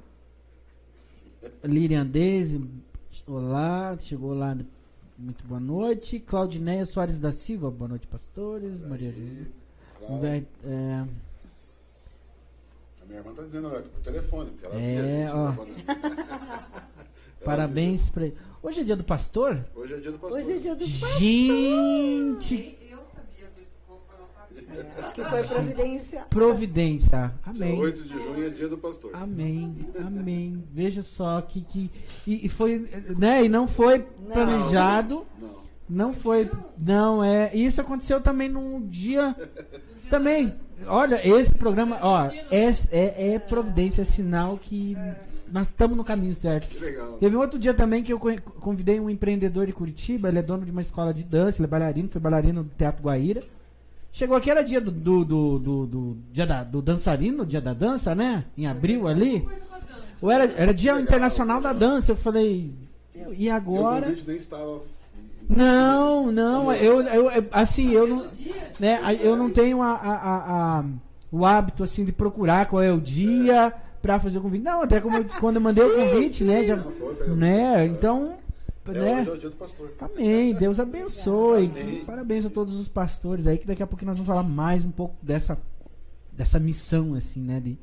[1.63, 2.63] Lilian Deise,
[3.25, 4.55] olá, chegou lá.
[5.17, 6.19] Muito boa noite.
[6.19, 8.81] Claudineia Soares da Silva, boa noite, pastores.
[8.81, 9.47] Maria Jesus.
[9.97, 10.07] Claro.
[10.07, 11.05] Vamos ver, é,
[13.01, 15.91] A minha irmã está dizendo olha, por telefone, porque ela É, via a gente ó.
[17.43, 18.35] parabéns pra ele.
[18.63, 19.65] Hoje é dia do pastor?
[19.75, 20.37] Hoje é dia do pastor.
[20.39, 21.09] Hoje é dia do pastor.
[21.19, 24.91] Gente, Eu sabia disso, o povo não sabia.
[25.01, 26.21] Acho que foi providência.
[26.29, 27.33] providência.
[27.53, 27.79] Dia Amém.
[27.79, 29.11] 8 de junho é dia do pastor.
[29.15, 30.63] Amém, amém.
[30.71, 31.89] Veja só que, que
[32.27, 33.43] e, e foi, né?
[33.43, 34.31] E não foi Não.
[34.31, 35.55] planejado, Não.
[35.89, 37.49] não foi, não é.
[37.53, 39.35] E isso aconteceu também num dia,
[40.09, 40.53] também.
[40.87, 44.95] Olha, esse programa, ó, é, é, é providência, é sinal que
[45.51, 46.69] nós estamos no caminho certo.
[46.69, 47.13] Que legal.
[47.13, 50.41] Teve um outro dia também que eu co- convidei um empreendedor de Curitiba, ele é
[50.43, 53.43] dono de uma escola de dança, ele é bailarino, foi bailarino do Teatro Guaíra.
[54.13, 57.73] Chegou aqui, era dia do, do, do, do, do- dia da, do dançarino, dia da
[57.73, 58.43] dança, né?
[58.57, 59.47] Em abril ali.
[60.21, 62.11] Ou era, era dia internacional da dança.
[62.11, 62.71] Eu falei,
[63.37, 64.07] e agora?
[64.07, 64.81] convite nem estava.
[65.49, 68.27] Não, não, eu, eu, eu- assim, eu não,
[68.79, 70.85] né, eu não tenho a, a, a- a-
[71.31, 74.63] o hábito, assim, de procurar qual é o dia pra fazer o convite.
[74.63, 78.37] Não, até como eu- quando eu mandei o convite, né, já, foi, né, então,
[78.87, 82.03] É, né, é amém, Deus abençoe, Amém.
[82.05, 84.91] parabéns a todos os pastores aí, que daqui a pouco nós vamos falar mais um
[84.91, 85.57] pouco dessa,
[86.31, 87.77] dessa missão, assim, né, de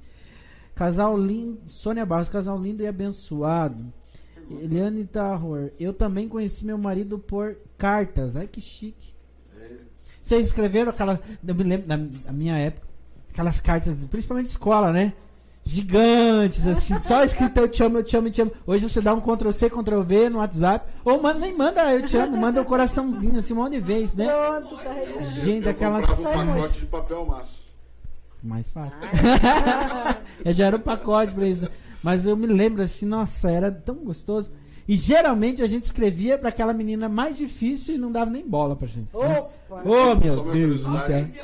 [0.75, 3.93] casal lindo, Sônia Barros, casal lindo e abençoado.
[4.51, 8.35] Eliane Tarror, eu também conheci meu marido por cartas.
[8.35, 9.13] Ai que chique.
[9.61, 9.73] É,
[10.25, 11.21] Vocês escreveram aquela.
[11.47, 12.87] Eu me lembro da na minha época,
[13.31, 15.13] aquelas cartas, principalmente de escola, né?
[15.69, 18.53] Gigantes, assim, só escrito eu te amo, eu te amo, eu te amo.
[18.67, 20.91] Hoje você dá um Ctrl C, Ctrl V no WhatsApp.
[21.05, 24.15] Ou manda, nem manda eu te amo, manda um coraçãozinho, assim, um monte de vez,
[24.15, 24.29] né?
[24.29, 25.31] Pronto, tá recebendo.
[25.45, 26.07] Gente, eu aquelas.
[26.07, 27.67] comprava um pacote de papel maço.
[28.43, 28.99] Mais fácil.
[30.43, 31.69] eu já era um pacote pra isso.
[32.03, 34.51] Mas eu me lembro assim, nossa, era tão gostoso.
[34.89, 38.75] E geralmente a gente escrevia pra aquela menina mais difícil e não dava nem bola
[38.75, 39.15] pra gente.
[39.15, 39.39] né?
[39.69, 39.83] Opa!
[39.87, 40.81] Ô, meu só, Deus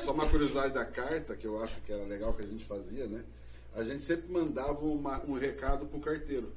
[0.03, 3.07] só uma curiosidade da carta, que eu acho que era legal que a gente fazia,
[3.07, 3.21] né?
[3.75, 6.49] A gente sempre mandava uma- um recado pro carteiro.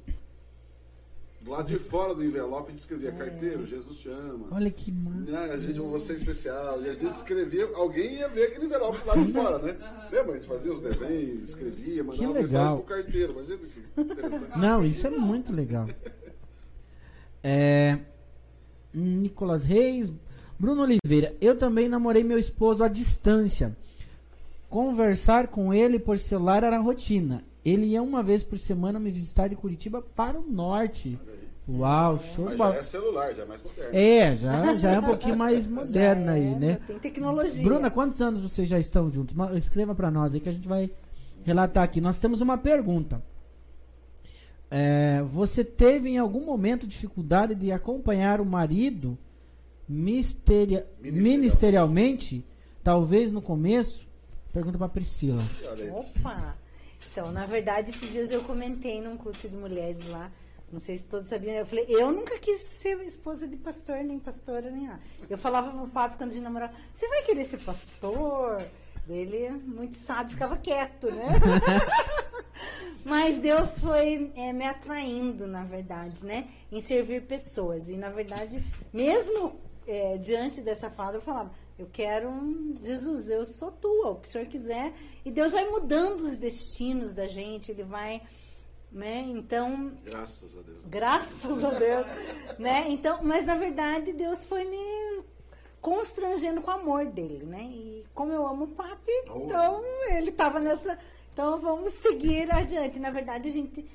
[1.40, 4.46] Do lado de fora do envelope a gente escrevia carteiro, Jesus te ama.
[4.50, 5.30] Olha que massa.
[5.30, 6.82] Né, a gente, você é especial.
[6.82, 10.08] E a gente escrevia, alguém ia ver aquele envelope lá de fora, né?
[10.10, 10.32] Lembra?
[10.32, 12.76] A gente fazia os desenhos, escrevia, mandava Que mensagem legal.
[12.78, 13.32] pro carteiro.
[13.32, 14.58] Imagina que interessante.
[14.58, 15.86] Não, isso é muito legal.
[17.42, 17.98] É,
[18.92, 20.12] Nicolas Reis,
[20.58, 21.36] Bruno Oliveira.
[21.40, 23.76] Eu também namorei meu esposo à distância.
[24.68, 27.42] Conversar com ele por celular era rotina.
[27.64, 31.18] Ele ia uma vez por semana me visitar de Curitiba para o norte.
[31.68, 33.90] Uau, show Mas já é celular, já é mais moderno.
[33.92, 36.80] É, já, já é um pouquinho mais moderno aí, é, né?
[36.86, 37.62] Tem tecnologia.
[37.62, 39.36] Bruna, quantos anos vocês já estão juntos?
[39.56, 40.90] Escreva para nós aí que a gente vai
[41.44, 42.00] relatar aqui.
[42.00, 43.22] Nós temos uma pergunta.
[44.70, 49.16] É, você teve em algum momento dificuldade de acompanhar o marido
[49.86, 51.22] misteria- Ministerial.
[51.22, 52.44] ministerialmente?
[52.82, 54.07] Talvez no começo?
[54.58, 55.40] Pergunta para Priscila.
[55.92, 56.58] Opa!
[57.12, 60.32] Então, na verdade, esses dias eu comentei num culto de mulheres lá.
[60.72, 61.54] Não sei se todos sabiam.
[61.54, 65.00] Eu falei, eu nunca quis ser esposa de pastor, nem pastora, nem nada.
[65.30, 68.66] Eu falava pro papo quando a gente namorava, você vai querer ser pastor?
[69.08, 71.28] Ele, muito sábio, ficava quieto, né?
[73.06, 76.48] Mas Deus foi é, me atraindo, na verdade, né?
[76.72, 77.88] Em servir pessoas.
[77.88, 78.60] E, na verdade,
[78.92, 84.16] mesmo é, diante dessa fala, eu falava, eu quero um Jesus, eu sou tua, o
[84.16, 84.92] que o Senhor quiser.
[85.24, 88.20] E Deus vai mudando os destinos da gente, Ele vai,
[88.90, 89.20] né?
[89.28, 90.84] Então, Graças a Deus.
[90.86, 92.06] graças a Deus,
[92.58, 92.86] né?
[92.88, 95.22] Então, mas na verdade Deus foi me
[95.80, 97.62] constrangendo com o amor dele, né?
[97.62, 99.38] E como eu amo o papi, Oh.
[99.44, 100.98] então ele estava nessa,
[101.32, 102.98] então vamos seguir adiante.
[102.98, 103.86] Na verdade a gente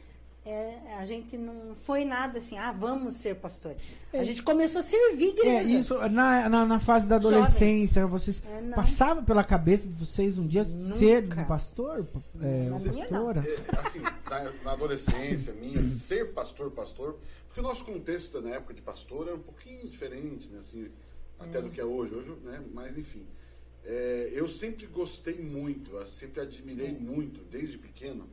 [0.45, 3.81] é, a gente não foi nada assim, ah, vamos ser pastores.
[4.11, 5.77] A gente começou a servir É, igreja.
[5.79, 10.45] isso, na, na, na fase da adolescência, vocês É, passava pela cabeça de vocês um
[10.45, 10.93] dia Nunca.
[10.97, 12.05] ser um pastor?
[12.41, 13.43] É, Na uma pastora?
[13.47, 18.73] É, assim, na, na adolescência minha, ser pastor, pastor, porque o nosso contexto na época
[18.73, 20.89] de pastor era um pouquinho diferente, né, assim,
[21.39, 23.23] até do que é hoje, hoje, né, mas enfim.
[23.85, 28.27] É, eu sempre gostei muito, eu sempre admirei muito, desde pequeno,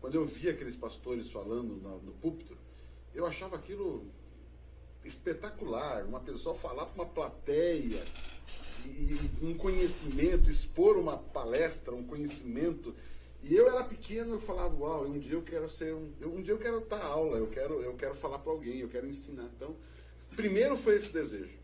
[0.00, 2.56] quando eu via aqueles pastores falando no, no púlpito,
[3.14, 4.04] eu achava aquilo
[5.04, 8.04] espetacular, uma pessoa falar para uma plateia
[8.84, 12.94] e, e um conhecimento, expor uma palestra, um conhecimento.
[13.42, 16.42] E eu era pequeno, eu falava, uau, um dia eu quero ser um, eu- um
[16.42, 19.48] dia eu quero dar aula, eu quero, eu quero falar para alguém, eu quero ensinar.
[19.56, 19.74] Então,
[20.36, 21.58] primeiro foi esse desejo.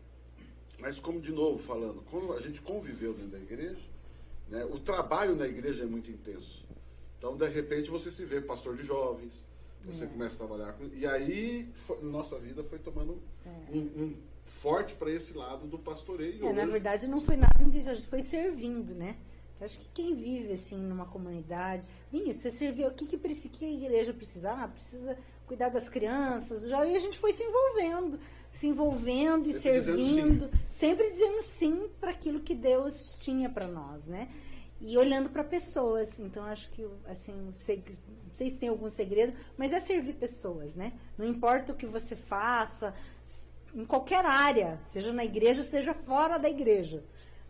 [0.79, 3.79] Mas como de novo falando, quando a gente conviveu dentro da igreja,
[4.49, 6.65] né, o trabalho na igreja é muito intenso.
[7.17, 9.43] Então, de repente, você se vê pastor de jovens,
[9.85, 10.85] você começa a trabalhar com.
[10.93, 13.19] E aí, fo- nossa vida foi tomando
[13.71, 16.45] um, um forte para esse lado do pastoreio.
[16.47, 19.15] É, na Hoje- verdade não foi nada indígena, a gente foi servindo, né?
[19.59, 23.17] Eu Acho que quem vive assim numa comunidade, isso, você serviu, o que, que,
[23.49, 24.51] que a igreja precisa?
[24.51, 28.19] Ah, precisa cuidar das crianças, já, e a gente foi se envolvendo,
[28.51, 33.65] se envolvendo e Sempre dizendo servindo, sempre dizendo sim para aquilo que Deus tinha para
[33.67, 34.29] nós, né?
[34.79, 36.19] E olhando para pessoas.
[36.19, 37.83] Então acho que assim, não sei
[38.33, 40.93] se tem algum segredo, mas é servir pessoas, né?
[41.17, 42.93] Não importa o que você faça,
[43.73, 47.03] em qualquer área, seja na igreja, seja fora da igreja,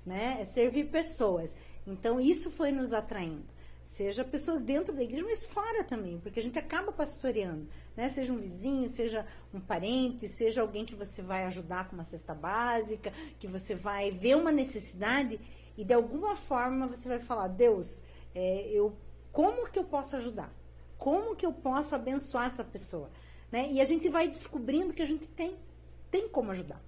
[0.05, 0.37] né?
[0.41, 1.55] É servir pessoas.
[1.85, 3.45] Então isso foi nos atraindo.
[3.81, 8.09] Seja pessoas dentro da igreja, mas fora também, porque a gente acaba pastoreando, né?
[8.09, 12.35] Seja um vizinho, seja um parente, seja alguém que você vai ajudar com uma cesta
[12.35, 15.39] básica, que você vai ver uma necessidade
[15.77, 18.01] e de alguma forma você vai falar, Deus,
[18.33, 18.97] é, eu
[19.31, 20.51] como que eu posso ajudar?
[20.97, 23.11] Como que eu posso abençoar essa pessoa?
[23.51, 23.71] Né?
[23.71, 25.55] E a gente vai descobrindo que a gente tem,
[26.09, 26.81] tem como ajudar,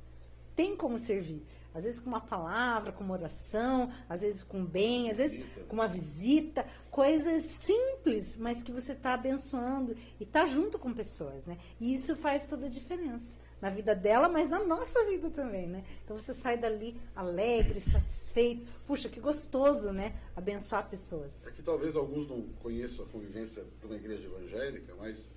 [0.56, 1.46] tem como servir.
[1.72, 5.76] Às vezes com uma palavra, com uma oração, às vezes com bem, às vezes com
[5.76, 11.60] uma visita, coisas simples, mas que você está abençoando e está junto com pessoas, né?
[11.80, 15.84] E isso faz toda a diferença na vida dela, mas na nossa vida também, né?
[16.04, 18.66] Então você sai dali alegre, satisfeito.
[18.88, 20.16] Puxa, que gostoso, né?
[20.36, 21.46] Abençoar pessoas.
[21.46, 25.30] É que talvez alguns não conheçam a convivência de uma igreja evangélica, mas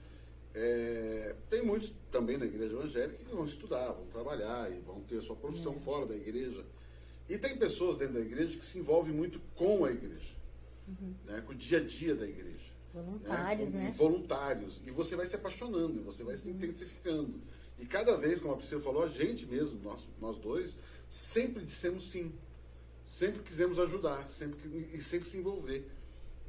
[0.55, 5.21] é, tem muitos também na igreja evangélica que vão estudar, vão trabalhar e vão ter
[5.23, 6.65] sua profissão fora da igreja.
[7.29, 10.35] E tem pessoas dentro da igreja que se envolvem muito com a igreja,
[11.25, 12.71] né, com o dia a dia da igreja.
[12.93, 13.89] Voluntários, com- né?
[13.89, 14.83] e voluntários.
[14.85, 17.41] E você vai se apaixonando, e você vai se intensificando.
[17.83, 22.13] E cada vez, como a Priscila falou, a gente mesmo, nós, nós dois, sempre dissemos
[22.13, 22.33] sim.
[23.05, 25.85] Sempre quisemos ajudar, sempre, e sempre se envolver.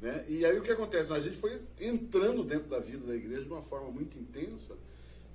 [0.00, 0.24] Né?
[0.28, 1.12] E aí o que acontece?
[1.12, 4.76] A gente foi entrando dentro da vida da igreja de uma forma muito intensa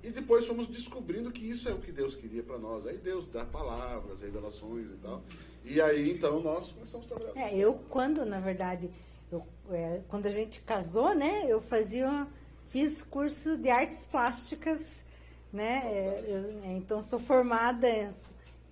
[0.02, 2.86] e depois fomos descobrindo que isso é o que Deus queria para nós.
[2.86, 5.22] Aí Deus dá palavras, revelações e tal.
[5.66, 7.46] E aí então nós começamos a trabalhar.
[7.46, 8.90] É, eu quando, na verdade,
[9.30, 12.26] eu, é, quando a gente casou, né, eu fazia,
[12.66, 15.04] fiz curso de artes plásticas
[15.52, 15.82] né?
[15.84, 17.88] É, eu- é, então sou formada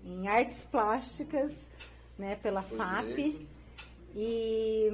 [0.04, 1.70] em artes plásticas,
[2.18, 3.06] né, pela Foi FAP.
[3.06, 3.46] direito.
[4.16, 4.88] E,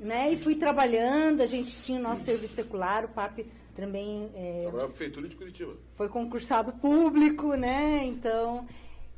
[0.00, 4.58] né, e fui trabalhando, a gente tinha o nosso serviço secular, o PAP também é,
[4.62, 5.76] Trabalhava na prefeitura de Curitiba.
[5.94, 8.04] foi concursado público, né?
[8.04, 8.66] Então,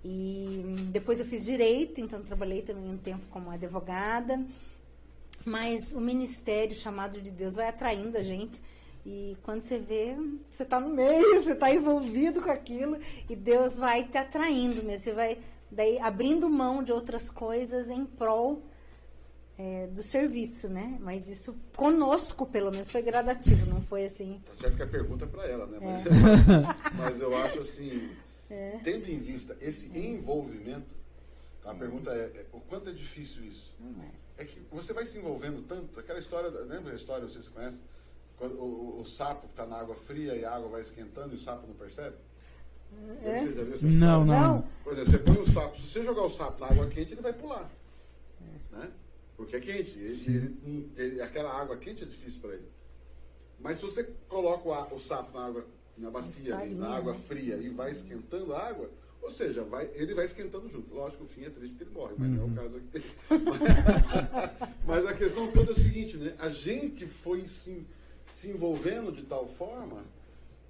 [0.04, 4.38] e depois eu fiz direito, então trabalhei também um tempo como advogada.
[5.44, 8.60] Mas o ministério chamado de Deus vai atraindo a gente.
[9.04, 10.14] E quando você vê,
[10.50, 15.02] você está no meio, você está envolvido com aquilo, e Deus vai te atraindo mesmo.
[15.04, 15.38] Você vai
[15.70, 18.62] daí abrindo mão de outras coisas em prol
[19.58, 20.98] é, do serviço, né?
[21.00, 24.40] Mas isso conosco, pelo menos, foi gradativo, não foi assim.
[24.46, 25.78] Tá certo que a pergunta é para ela, né?
[25.80, 28.10] Mas, mas eu acho assim,
[28.82, 30.98] tendo em vista esse envolvimento,
[31.64, 33.72] a pergunta é, é, o quanto é difícil isso?
[33.78, 34.08] Não é.
[34.42, 37.82] É que você vai se envolvendo tanto, aquela história, da- lembra a história, vocês conhecem?
[38.40, 41.36] Quando o, o- sapo que está na água fria e a água vai esquentando e
[41.36, 42.16] o sapo não percebe?
[43.22, 43.40] É?
[43.44, 44.54] Você já viu essa Não, não.
[44.56, 44.68] Não.
[44.82, 47.20] Por exemplo, você põe o sapo, se você jogar o sapo na água quente, ele
[47.20, 47.70] vai pular.
[48.72, 48.90] Né?
[49.36, 49.98] Porque é quente.
[49.98, 52.66] Ele, ele- ele- aquela água quente é difícil para ele.
[53.60, 55.66] Mas se você coloca o, o sapo na água,
[55.98, 60.14] na bacia, ali, na água fria e vai esquentando a água, ou seja, vai, ele
[60.14, 60.94] vai esquentando junto.
[60.94, 63.04] Lógico, o fim é triste porque ele morre, mas não é o caso aqui.
[64.86, 66.34] mas a questão toda é o seguinte, né?
[66.38, 67.86] A gente foi se,
[68.30, 70.04] se envolvendo de tal forma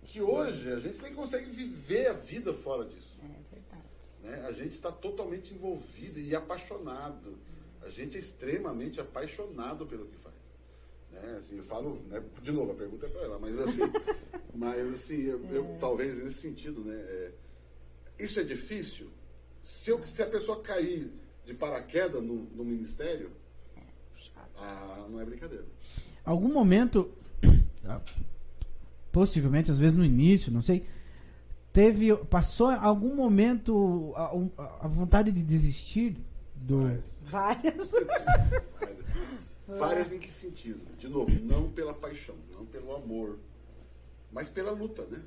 [0.05, 3.19] que hoje a gente nem consegue viver a vida fora disso.
[3.23, 3.83] É verdade.
[4.23, 4.47] né?
[4.49, 7.39] A gente está totalmente envolvido e apaixonado.
[7.83, 10.35] A gente é extremamente apaixonado pelo que faz.
[11.13, 11.37] Né?
[11.39, 13.81] Assim, eu falo, né, de novo, a pergunta é para ela, mas assim,
[14.55, 16.95] mas assim, eu, eu- talvez nesse sentido, né?
[16.97, 17.33] é,
[18.19, 19.09] isso é difícil.
[19.63, 21.11] Se, eu- se a pessoa cair
[21.45, 23.31] de paraquedas no, no ministério,
[24.13, 24.49] Puxado.
[24.57, 25.65] ah, não é brincadeira.
[26.25, 27.11] Algum momento,
[29.13, 30.87] possivelmente, às vezes no início, não sei,
[31.73, 36.17] teve, passou algum momento a, a vontade de desistir
[36.55, 36.79] do.
[36.79, 37.21] Várias.
[37.25, 37.91] Várias.
[39.67, 40.81] Várias em que sentido?
[40.99, 43.39] De novo, não pela paixão, não pelo amor,
[44.33, 45.23] mas pela luta, né?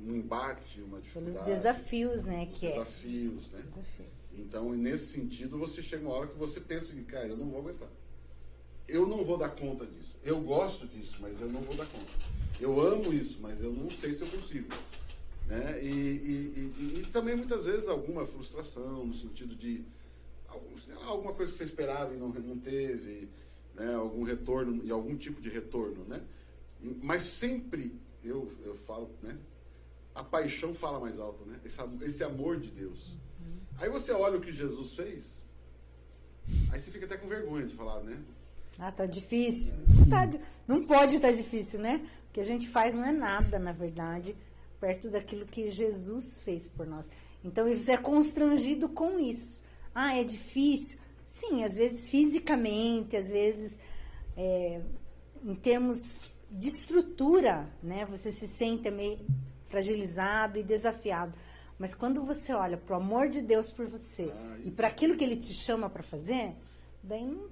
[0.00, 1.50] Um embate, uma Pelos dificuldade.
[1.50, 2.46] desafios, né?
[2.46, 2.72] Que é.
[2.72, 3.62] desafios, né?
[3.62, 4.38] Desafios.
[4.38, 7.60] Então, nesse sentido, você chega uma hora que você pensa, em, cara, eu não vou
[7.60, 7.88] aguentar.
[8.88, 10.11] Eu não vou dar conta disso.
[10.24, 12.10] Eu gosto disso, mas eu não vou dar conta.
[12.60, 14.68] Eu amo isso, mas eu não sei se eu consigo.
[15.46, 15.82] Né?
[15.82, 19.84] E, e- e- e também, muitas vezes, alguma frustração, no sentido de
[20.88, 23.28] lá, alguma coisa que você esperava e não, não teve,
[23.74, 23.94] né?
[23.94, 26.04] algum retorno, e algum tipo de retorno.
[26.04, 26.22] Né?
[27.02, 29.36] Mas sempre, eu, eu falo, né?
[30.14, 31.58] a paixão fala mais alto, né?
[31.64, 33.16] Esse, esse amor de Deus.
[33.78, 35.42] Aí você olha o que Jesus fez,
[36.70, 38.22] aí você fica até com vergonha de falar, né?
[38.84, 39.74] Ah, tá difícil.
[39.86, 40.28] Não, tá
[40.66, 42.04] não pode estar difícil, né?
[42.28, 44.34] O que a gente faz não é nada, na verdade,
[44.80, 47.08] perto daquilo que Jesus fez por nós.
[47.44, 49.62] Então, você é constrangido com isso.
[49.94, 50.98] Ah, é difícil?
[51.24, 53.78] Sim, às vezes fisicamente, às vezes
[54.36, 54.80] é,
[55.44, 58.04] em termos de estrutura, né?
[58.06, 59.20] Você se sente meio
[59.66, 61.38] fragilizado e desafiado.
[61.78, 65.16] Mas quando você olha para o amor de Deus por você Ah, e para aquilo
[65.16, 66.56] que Ele te chama para fazer,
[67.00, 67.48] daí, não,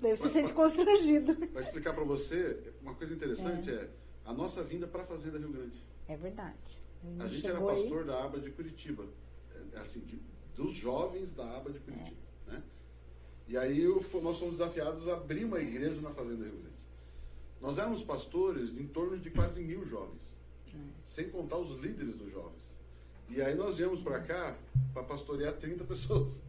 [0.00, 1.34] daí você se sente constrangido.
[1.48, 3.88] Para explicar para você, uma coisa interessante é,
[4.24, 5.82] a nossa vinda para a Fazenda Rio Grande.
[6.08, 6.78] É verdade.
[7.20, 9.06] A gente era Chegou aí, pastor da aba de Curitiba,
[9.74, 10.20] é, assim, de-
[10.54, 12.62] dos jovens da aba de Curitiba, né?
[13.46, 16.76] E aí eu nós fomos desafiados a abrir uma igreja na Fazenda Rio Grande.
[17.60, 20.36] Nós éramos pastores de em torno de quase mil jovens,
[21.06, 22.64] sem contar os líderes dos jovens.
[23.28, 24.56] E aí nós viemos para cá
[24.92, 26.40] para pastorear 30 pessoas.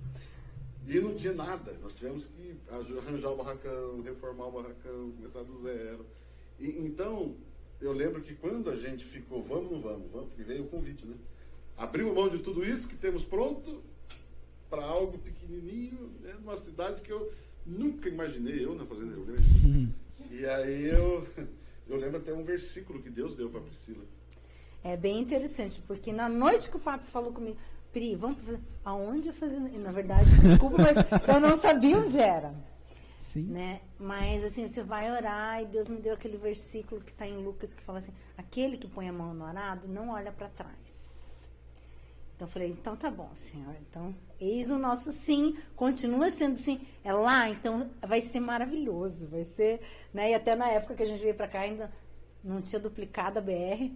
[0.88, 1.78] E não tinha nada.
[1.82, 6.06] Nós tivemos que arranjar o barracão, reformar o barracão, começar do zero.
[6.60, 7.36] E, então,
[7.82, 10.68] eu lembro que quando a gente ficou, vamos ou não vamos, vamos, porque veio o
[10.68, 11.16] convite, né?
[11.78, 13.84] Abrimos mão de tudo isso que temos pronto
[14.70, 16.34] para algo pequenininho, né?
[16.40, 17.32] numa cidade que eu
[17.66, 19.94] nunca imaginei, eu na Fazenda Rio Grande.
[20.32, 21.28] E aí eu,
[21.88, 24.04] eu lembro até um versículo que Deus deu para Priscila.
[24.84, 27.58] É bem interessante, porque na noite que o papo falou comigo,
[27.98, 28.60] Pri, vamos fazer.
[28.86, 29.68] Aonde eu?
[29.74, 30.96] E, na verdade, desculpa, mas
[31.28, 32.54] eu não sabia onde era.
[33.20, 33.46] Sim.
[33.46, 33.82] Né?
[33.98, 37.74] Mas assim, você vai orar e Deus me deu aquele versículo que está em Lucas
[37.74, 41.50] que fala assim: aquele que põe a mão no arado não olha para trás.
[42.36, 43.76] Então eu falei, então tá bom, Senhor.
[43.90, 46.80] Então, eis o nosso sim, continua sendo sim.
[47.04, 49.82] É lá, então vai ser maravilhoso, vai ser,
[50.14, 50.30] né?
[50.30, 51.92] E até na época que a gente veio para cá ainda
[52.44, 53.92] não tinha duplicado a BR.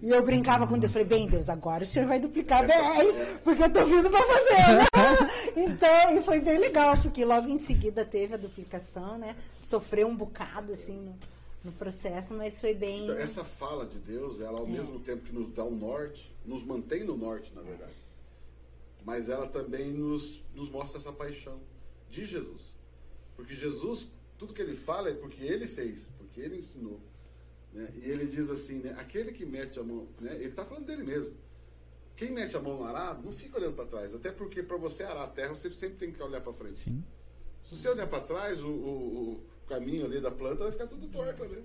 [0.00, 3.40] E eu brincava com Deus, falei, bem, Deus, agora o senhor vai duplicar a BR,
[3.44, 4.84] porque eu tô vindo para fazer, né?
[5.54, 9.36] Então, e foi bem legal, porque logo em seguida teve a duplicação, né?
[9.60, 11.14] Sofreu um bocado, assim, no,
[11.64, 13.04] no processo, mas foi bem.
[13.04, 16.64] Então, essa fala de Deus, ela ao mesmo tempo que nos dá o norte, nos
[16.64, 17.92] mantém no norte, na verdade.
[19.04, 21.60] Mas ela também nos, nos mostra essa paixão
[22.08, 22.62] de Jesus.
[23.36, 24.06] Porque Jesus,
[24.38, 27.00] tudo que ele fala é porque ele fez, porque ele ensinou.
[27.72, 27.92] Né?
[27.96, 28.94] E ele diz assim, né?
[28.98, 30.34] aquele que mete a mão, né?
[30.34, 31.34] ele está falando dele mesmo.
[32.14, 34.14] Quem mete a mão no arado, não fica olhando para trás.
[34.14, 36.84] Até porque para você arar a terra, você sempre tem que olhar para frente.
[36.84, 37.02] Sim.
[37.64, 41.08] Se você olhar para trás, o, o, o caminho ali da planta vai ficar tudo
[41.08, 41.62] torto, né?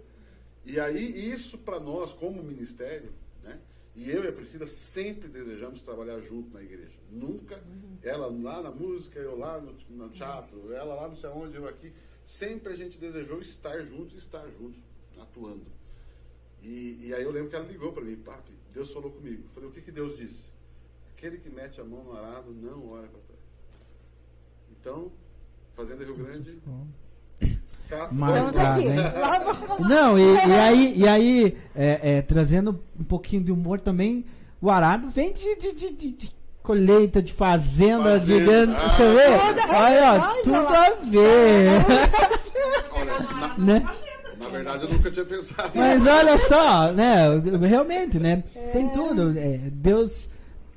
[0.65, 3.59] E aí, isso para nós, como ministério, né?
[3.95, 6.97] E eu e a Priscila sempre desejamos trabalhar junto na igreja.
[7.09, 7.61] Nunca,
[8.03, 11.67] ela lá na música, eu lá no, no teatro, ela lá não sei onde, eu
[11.67, 11.91] aqui.
[12.23, 14.79] Sempre a gente desejou estar juntos e estar juntos,
[15.17, 15.65] atuando.
[16.68, 19.43] E, e aí eu lembro que ela ligou para mim, papi, Deus falou comigo.
[19.45, 20.41] Eu falei, o que, que Deus disse?
[21.15, 23.41] Aquele que mete a mão no arado não olha para trás.
[24.80, 25.11] Então,
[25.74, 26.59] Fazenda Rio Grande,
[27.89, 28.89] caça- Mas- Estamos aqui.
[28.89, 29.11] né?
[29.11, 34.26] Lá- Não, e, e aí, e aí é, é, trazendo um pouquinho de humor também,
[34.61, 38.45] o arado vem de, de, de, de- de colheita, de fazenda, de Fazenda.
[38.45, 38.76] grande.
[38.76, 39.74] Ah, Você vê?
[39.74, 41.70] Olha, tudo a ver.
[42.91, 43.89] Olha, na, né?
[44.47, 45.71] Na verdade eu nunca tinha pensado.
[45.75, 47.39] Mas olha só, né?
[47.67, 48.43] Realmente, né?
[48.73, 49.37] Tem tudo.
[49.37, 50.29] é, Deus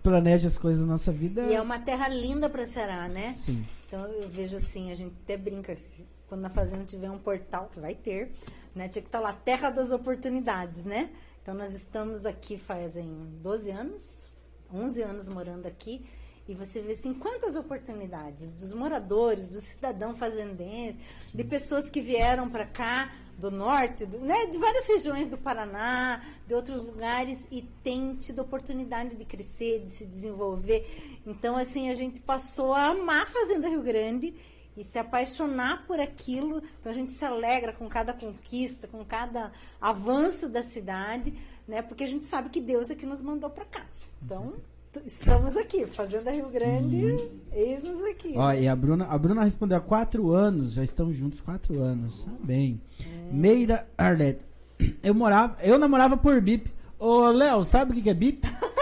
[0.03, 1.43] planeja as coisas na nossa vida.
[1.43, 3.35] E é uma terra linda para Ceará, né?
[3.35, 3.65] Sim.
[3.87, 5.77] Então eu vejo assim, a gente até brinca,
[6.29, 8.33] quando na fazenda tiver um portal, que vai ter,
[8.75, 8.89] né?
[8.89, 11.11] Tinha que estar lá, terra das oportunidades, né?
[11.43, 13.09] Então nós estamos aqui fazem
[13.43, 14.31] 12 anos,
[14.73, 16.05] 11 anos morando aqui,
[16.49, 20.99] e você vê assim, quantas oportunidades dos moradores, do cidadão fazendense,
[21.35, 26.23] de pessoas que vieram para cá do norte, do- né, de várias regiões do Paraná,
[26.47, 30.87] de outros lugares e tem tido oportunidade de crescer, de se desenvolver.
[31.27, 34.35] Então assim, a gente passou a amar a Fazenda Rio Grande
[34.77, 36.63] e se apaixonar por aquilo.
[36.79, 41.35] Então a gente se alegra com cada conquista, com cada avanço da cidade,
[41.67, 41.83] né?
[41.83, 43.87] Porque a gente sabe que Deus é que nos mandou para cá.
[44.23, 44.59] Então, t-
[45.05, 48.35] estamos aqui, Fazenda Rio Grande, eis-nos aqui.
[48.37, 52.25] Ó, e a Bruna, a Bruna respondeu há quatro anos, já estão juntos quatro anos.
[52.25, 52.81] Tá bem.
[53.31, 54.41] Meira Arlete.
[55.03, 56.73] Eu morava, eu namorava por bip.
[56.99, 58.47] Ô, Léo, sabe o que é bip?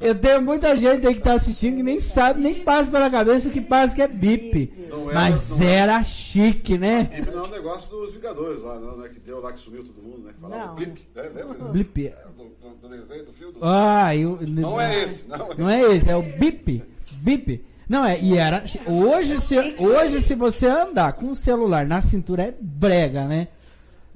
[0.00, 3.48] eu tenho muita gente aí que tá assistindo que nem sabe, nem passa pela cabeça
[3.48, 4.72] o que passa que é bip.
[4.88, 7.10] Era- Mas não era chique, né?
[7.16, 9.08] E não é um negócio dos Vingadores lá, não, né?
[9.08, 10.32] Que deu lá que sumiu todo mundo, né?
[10.34, 10.74] Que falava Não.
[10.74, 11.22] blip, né?
[11.34, 11.54] Lembra?
[11.70, 12.06] Blip.
[12.06, 13.52] É, Do, do, do desenho, do filme.
[13.54, 13.58] Do...
[13.62, 16.82] Ah, eu, Não é esse, não é Não é esse, é o bip.
[17.14, 17.64] Bip.
[17.88, 18.64] Não, é, e era.
[18.86, 23.48] Hoje se, hoje, se você andar com o celular na cintura, é brega, né?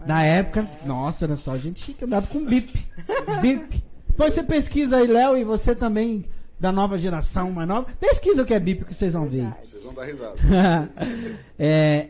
[0.06, 2.86] Na época, nossa, era só gente chique, andava com bip.
[3.42, 3.84] Bip.
[4.16, 6.24] Depois você pesquisa aí, Léo, e você também,
[6.58, 9.46] da nova geração, mais nova, pesquisa o que é bip que vocês vão ver.
[9.62, 10.36] Vocês vão dar risada.
[11.58, 12.08] É,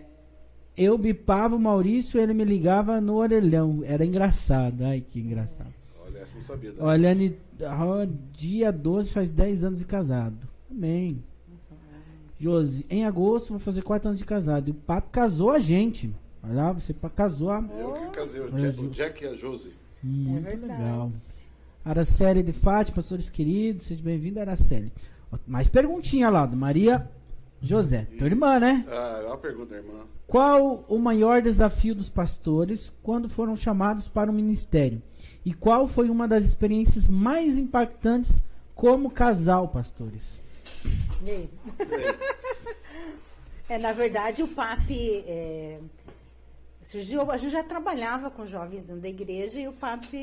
[0.76, 3.82] eu bipava o Maurício, ele me ligava no orelhão.
[3.84, 4.84] Era engraçado.
[4.84, 5.72] Ai, que engraçado.
[6.00, 6.74] Olha, essa eu não sabia.
[6.78, 7.16] Olha,
[7.62, 10.38] ó, dia 12 faz 10 anos de casado.
[10.70, 11.20] Amém.
[12.38, 14.68] Josi, em agosto vou fazer 4 anos de casado.
[14.68, 16.14] E o papo casou a gente.
[16.44, 17.64] Olha lá, você casou a.
[17.76, 19.72] Eu que casei, o Jack, o Jack e a Josie.
[20.04, 20.82] é Muito verdade.
[20.82, 21.10] legal.
[21.86, 24.92] Araceli de Fátima, pastores queridos, seja bem-vindo, Araceli.
[25.46, 27.08] Mais perguntinha lá, do Maria
[27.62, 28.08] José.
[28.18, 28.84] Tua irmã, né?
[28.88, 30.00] Ah, é uma pergunta, irmã.
[30.26, 35.00] Qual o maior desafio dos pastores quando foram chamados para o ministério?
[35.44, 38.42] E qual foi uma das experiências mais impactantes
[38.74, 40.42] como casal, pastores?
[41.24, 41.50] E aí?
[43.68, 44.92] É, na verdade, o PAP
[45.26, 45.80] é,
[46.90, 47.30] surgiu.
[47.30, 50.14] A gente já trabalhava com jovens dentro da igreja e o PAP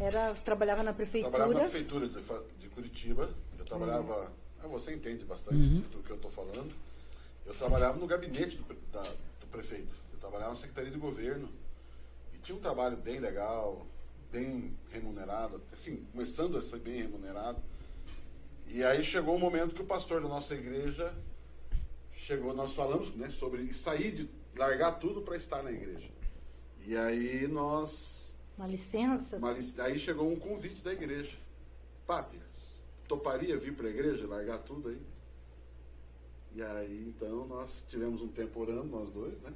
[0.00, 1.32] era, trabalhava na prefeitura.
[1.32, 2.20] Trabalhava na prefeitura de,
[2.58, 3.30] de Curitiba.
[3.58, 4.32] Eu trabalhava.
[4.62, 5.80] Ah, você entende bastante Uhum.
[5.80, 6.72] do que eu estou falando.
[7.44, 9.02] Eu trabalhava no gabinete do, da-
[9.40, 9.94] do prefeito.
[10.12, 11.48] Eu trabalhava na Secretaria de Governo.
[12.34, 13.86] E tinha um trabalho bem legal,
[14.30, 17.60] bem remunerado, assim, começando a ser bem remunerado.
[18.68, 21.12] E aí chegou o momento que o pastor da nossa igreja
[22.12, 24.28] chegou, nós falamos né, sobre sair de
[24.58, 26.10] largar tudo para estar na igreja.
[26.84, 29.38] E aí nós Uma licença.
[29.38, 31.36] mas aí chegou um convite da igreja.
[32.06, 32.38] Papi,
[33.06, 35.00] toparia vir para a igreja, largar tudo aí?
[36.54, 39.52] E aí, então, nós tivemos um tempo orando, nós dois, né?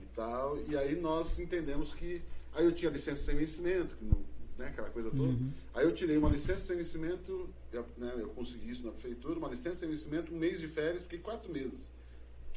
[0.00, 0.58] E tal.
[0.68, 2.22] E aí nós entendemos que.
[2.54, 4.24] Aí eu tinha licença sem vencimento, que não,
[4.56, 4.68] né?
[4.68, 5.32] aquela coisa toda.
[5.74, 8.14] Aí eu tirei uma licença sem vencimento, eu, né?
[8.16, 11.52] eu consegui isso na prefeitura, uma licença sem vencimento, um mês de férias, fiquei quatro
[11.52, 11.92] meses.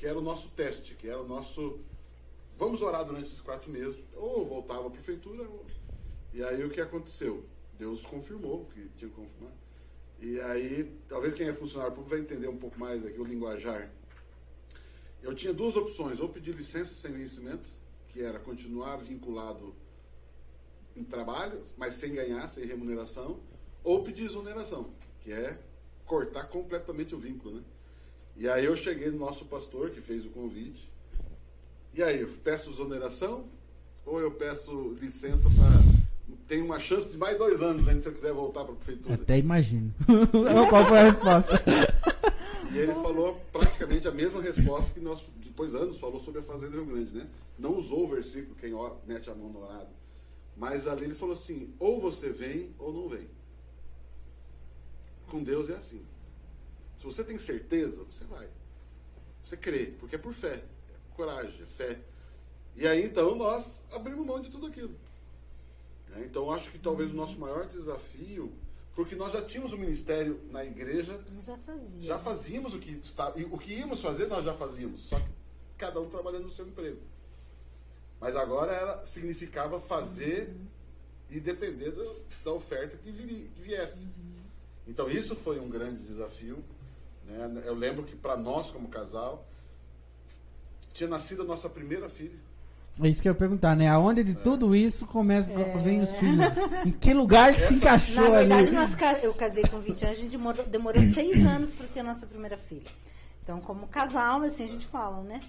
[0.04, 1.80] Que era o nosso teste, que era o nosso.
[2.58, 3.98] Vamos orar durante esses quatro meses.
[4.14, 5.66] Ou voltava à prefeitura, ou
[6.34, 7.46] e aí o que aconteceu?
[7.80, 9.54] Deus confirmou que tinha que confirmar.
[10.20, 13.90] E aí, talvez quem é funcionário público vai entender um pouco mais aqui o linguajar.
[15.22, 17.70] Eu tinha duas opções, ou pedir licença sem vencimento,
[18.10, 19.74] que era continuar vinculado
[20.98, 23.40] em trabalho, mas sem ganhar, sem remuneração,
[23.82, 25.58] ou pedir exoneração, que é
[26.06, 27.64] cortar completamente o vínculo, né?
[28.36, 30.92] E aí eu cheguei no nosso pastor, que fez o convite,
[31.96, 33.46] e aí, eu peço exoneração
[34.04, 36.36] ou eu peço licença para...
[36.48, 39.14] Tem uma chance de mais dois anos ainda se eu quiser voltar para a prefeitura.
[39.14, 39.94] Até imagino.
[40.70, 41.64] Qual foi a resposta?
[42.74, 46.76] E ele falou praticamente a mesma resposta que nós, depois anos, falou sobre a Fazenda
[46.76, 47.28] Rio Grande, né?
[47.60, 48.74] Não usou o versículo, quem
[49.06, 49.90] mete a mão no arado.
[50.58, 53.28] Mas ali ele falou assim: ou você vem ou não vem.
[55.28, 56.04] Com Deus é assim.
[57.04, 58.48] Se você tem certeza, você vai.
[59.44, 60.54] Você crê, porque é por fé.
[60.64, 62.00] É coragem, é fé.
[62.78, 64.96] E aí então nós abrimos mão de tudo aquilo.
[66.08, 66.24] Né?
[66.26, 68.54] Então acho que talvez o nosso maior desafio,
[68.96, 72.02] porque nós já tínhamos o ministério na igreja, Já fazia.
[72.08, 75.28] já fazíamos o que está, e o que íamos fazer nós já fazíamos, só que
[75.78, 77.02] cada um trabalhando no seu emprego.
[78.18, 80.56] Mas agora era significava fazer
[81.30, 84.08] e depender do- da oferta que, viria, que viesse.
[84.88, 86.64] Então isso foi um grande desafio.
[87.26, 87.64] Né?
[87.66, 89.46] Eu lembro que para nós como casal
[90.94, 92.38] tinha nascido a nossa primeira filha.
[93.02, 93.88] É isso que eu ia perguntar, né?
[93.90, 96.46] Aonde de tudo isso começa, vem os filhos?
[96.86, 98.72] Em que lugar que se Na encaixou verdade, ali?
[98.72, 102.04] nós eu casei com 20 anos, a gente demorou, demorou seis anos para ter a
[102.04, 102.84] nossa primeira filha.
[103.42, 105.40] Então, como casal, assim a gente fala, né?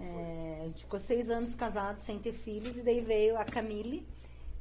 [0.00, 4.06] É, a gente ficou seis anos casados sem ter filhos, e daí veio a Camille,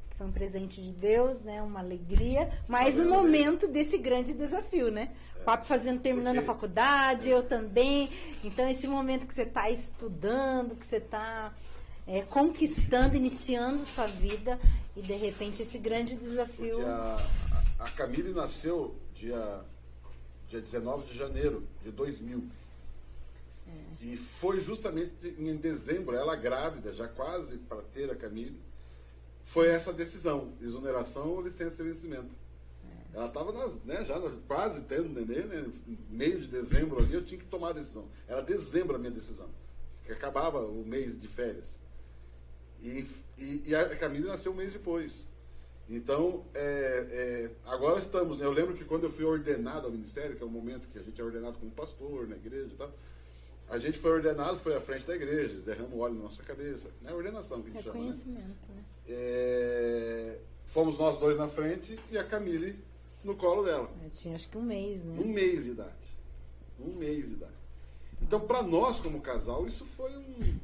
[0.09, 1.61] que foi um presente de Deus, né?
[1.61, 5.09] Uma alegria, mas no momento desse grande desafio, né?
[5.45, 8.09] Papo fazendo, terminando a Porque- faculdade, eu também.
[8.43, 11.53] Então, esse momento que você está estudando, que você está
[12.07, 14.59] é, conquistando, iniciando sua vida,
[14.95, 16.75] e de repente esse grande desafio.
[16.75, 17.17] Porque a,
[17.79, 19.61] a a Camille nasceu dia,
[20.49, 22.43] dia 19 de janeiro de 2000.
[24.01, 28.59] E foi justamente em dezembro, ela grávida, já quase para ter a Camille,
[29.43, 32.35] foi essa decisão, exoneração ou licença de vencimento.
[33.13, 33.51] Ela estava
[33.83, 34.15] né, já
[34.47, 35.69] quase tendo nenê, né?
[36.09, 38.05] Meio de dezembro ali, eu tinha que tomar a decisão.
[38.27, 39.49] Era dezembro a minha decisão,
[40.05, 41.79] que acabava o mês de férias.
[42.81, 43.05] E,
[43.37, 45.27] e, e a Camille nasceu um mês depois.
[45.89, 48.37] Então, é, é, agora estamos.
[48.39, 48.45] né?
[48.45, 51.03] Eu lembro que quando eu fui ordenado ao ministério, que é o momento que a
[51.03, 52.91] gente é ordenado como pastor na igreja e tal,
[53.67, 56.89] a gente foi ordenado, foi à frente da igreja, derrama o óleo na nossa cabeça.
[57.05, 58.05] É ordenação que a gente chama, né?
[58.05, 58.83] Reconhecimento, né?
[59.07, 62.79] É, fomos nós dois na frente e a Camille
[63.23, 63.91] no colo dela.
[64.03, 65.19] Eu tinha acho que um mês, né?
[65.19, 66.17] Um mês de idade.
[66.79, 67.51] Um mês de idade.
[68.21, 70.59] Então, para nós, como casal, isso foi um.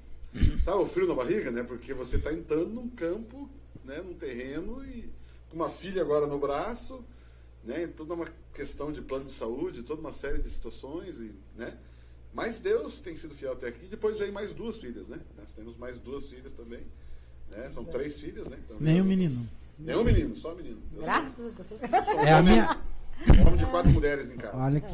[0.63, 1.63] Sabe, o frio na barriga, né?
[1.63, 3.49] Porque você está entrando num campo,
[3.83, 4.01] né?
[4.01, 5.09] num terreno, e
[5.49, 7.03] com uma filha agora no braço,
[7.63, 7.87] né?
[7.87, 11.77] Toda uma questão de plano de saúde, toda uma série de situações, e, né?
[12.33, 13.87] Mas Deus tem sido fiel até aqui.
[13.87, 15.19] Depois veio mais duas filhas, né?
[15.37, 16.85] Nós temos mais duas filhas também.
[17.49, 17.69] Né?
[17.71, 18.59] São três filhas, né?
[18.63, 19.47] Então, Nem o menino.
[19.79, 20.77] Nenhum menino, só menino.
[20.95, 21.67] Eu Graças a Deus.
[21.67, 22.77] sou É a minha.
[23.45, 24.57] Homem de quatro mulheres em casa.
[24.57, 24.87] Olha que,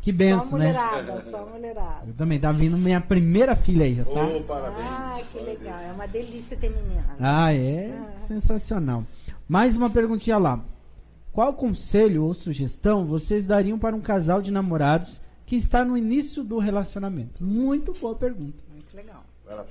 [0.00, 0.66] que só benção, né?
[0.66, 2.06] mulherada, só mulherada.
[2.06, 4.10] Eu também, tá vindo minha primeira filha aí, já tá?
[4.10, 4.86] Ô, parabéns.
[4.88, 5.60] Ah, que parabéns.
[5.60, 5.80] legal.
[5.80, 7.16] É uma delícia ter menina.
[7.20, 9.04] Ah, é sensacional.
[9.48, 10.62] Mais uma perguntinha lá.
[11.32, 16.44] Qual conselho ou sugestão vocês dariam para um casal de namorados que está no início
[16.44, 17.42] do relacionamento?
[17.42, 18.62] Muito boa pergunta.
[18.70, 19.24] Muito legal.
[19.44, 19.66] Vai lá.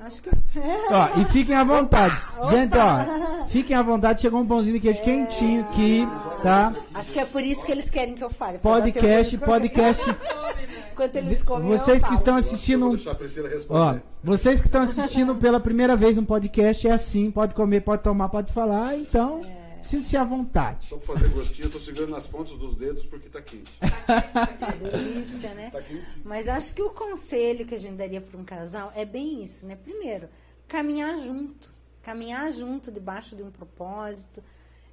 [0.00, 0.30] Acho que.
[0.30, 0.32] É.
[0.90, 2.16] Ó, e fiquem à vontade.
[2.50, 4.22] Gente, ó, fiquem à vontade.
[4.22, 6.08] Chegou um pãozinho de queijo quentinho aqui,
[6.42, 6.74] tá?
[6.94, 8.58] Acho que é por isso que eles querem que eu fale.
[8.58, 10.02] Podcast, podcast.
[10.92, 14.02] Enquanto eles comem, eu Vocês que estão Eu vou assistindo, deixar a Priscila ó, responder.
[14.22, 18.28] vocês que estão assistindo pela primeira vez um podcast é assim, pode comer, pode tomar,
[18.28, 19.40] pode falar, então
[19.84, 20.86] sinta-se à vontade.
[20.86, 23.72] Só pra fazer gostinho, eu tô segurando nas pontas dos dedos porque tá quente.
[24.92, 25.70] Delícia, né?
[25.70, 26.06] Tá quente.
[26.24, 29.66] Mas acho que o conselho que a gente daria para um casal é bem isso,
[29.66, 29.76] né?
[29.76, 30.28] Primeiro,
[30.68, 31.74] caminhar junto.
[32.02, 34.42] Caminhar junto debaixo de um propósito.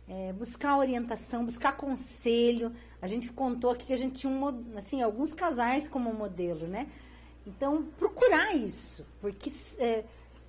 [0.07, 2.71] é, buscar orientação, buscar conselho.
[3.01, 6.87] A gente contou aqui que a gente tinha um, assim, alguns casais como modelo, né?
[7.45, 9.05] Então, procurar isso.
[9.19, 10.03] Porque é,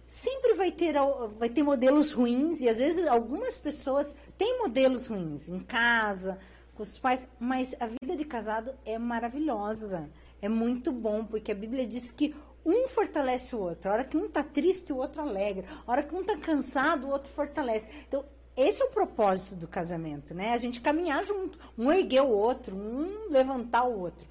[0.09, 0.95] sempre vai ter,
[1.39, 2.63] vai ter modelos ruins.
[2.63, 6.39] E às vezes algumas pessoas têm modelos ruins em casa,
[6.75, 10.11] com os pais, mas a vida de casado é maravilhosa.
[10.41, 12.35] É muito bom, porque a Bíblia diz que
[12.65, 13.91] um fortalece o outro.
[13.91, 15.65] A hora que um tá triste, o outro alegra.
[15.87, 17.87] A hora que um tá cansado, o outro fortalece.
[18.07, 18.25] Então,
[18.57, 20.53] esse é o propósito do casamento, né?
[20.53, 24.27] A gente caminhar junto, um erguer o outro, um levantar o outro.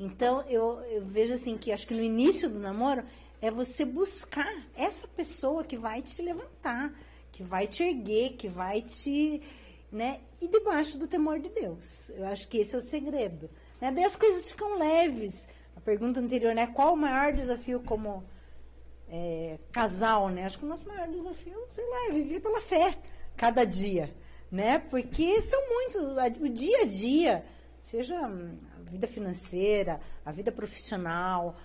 [0.00, 3.04] Então, eu, eu vejo assim que acho que no início do namoro
[3.40, 6.92] é você buscar essa pessoa que vai te levantar,
[7.30, 9.40] que vai te erguer, que vai te,
[9.90, 10.20] né?
[10.40, 12.10] E debaixo do temor de Deus.
[12.10, 13.48] Eu acho que esse é o segredo.
[13.80, 13.92] Né?
[13.92, 15.48] Daí as coisas ficam leves.
[15.76, 16.66] A pergunta anterior, né?
[16.66, 18.24] Qual o maior desafio como
[19.08, 20.44] é, casal, né?
[20.44, 22.98] Acho que o nosso maior desafio, sei lá, é viver pela fé
[23.36, 24.12] cada dia,
[24.50, 24.78] né?
[24.78, 27.44] Porque são muitos, o dia a dia,
[27.82, 31.56] seja a vida financeira, a vida profissional,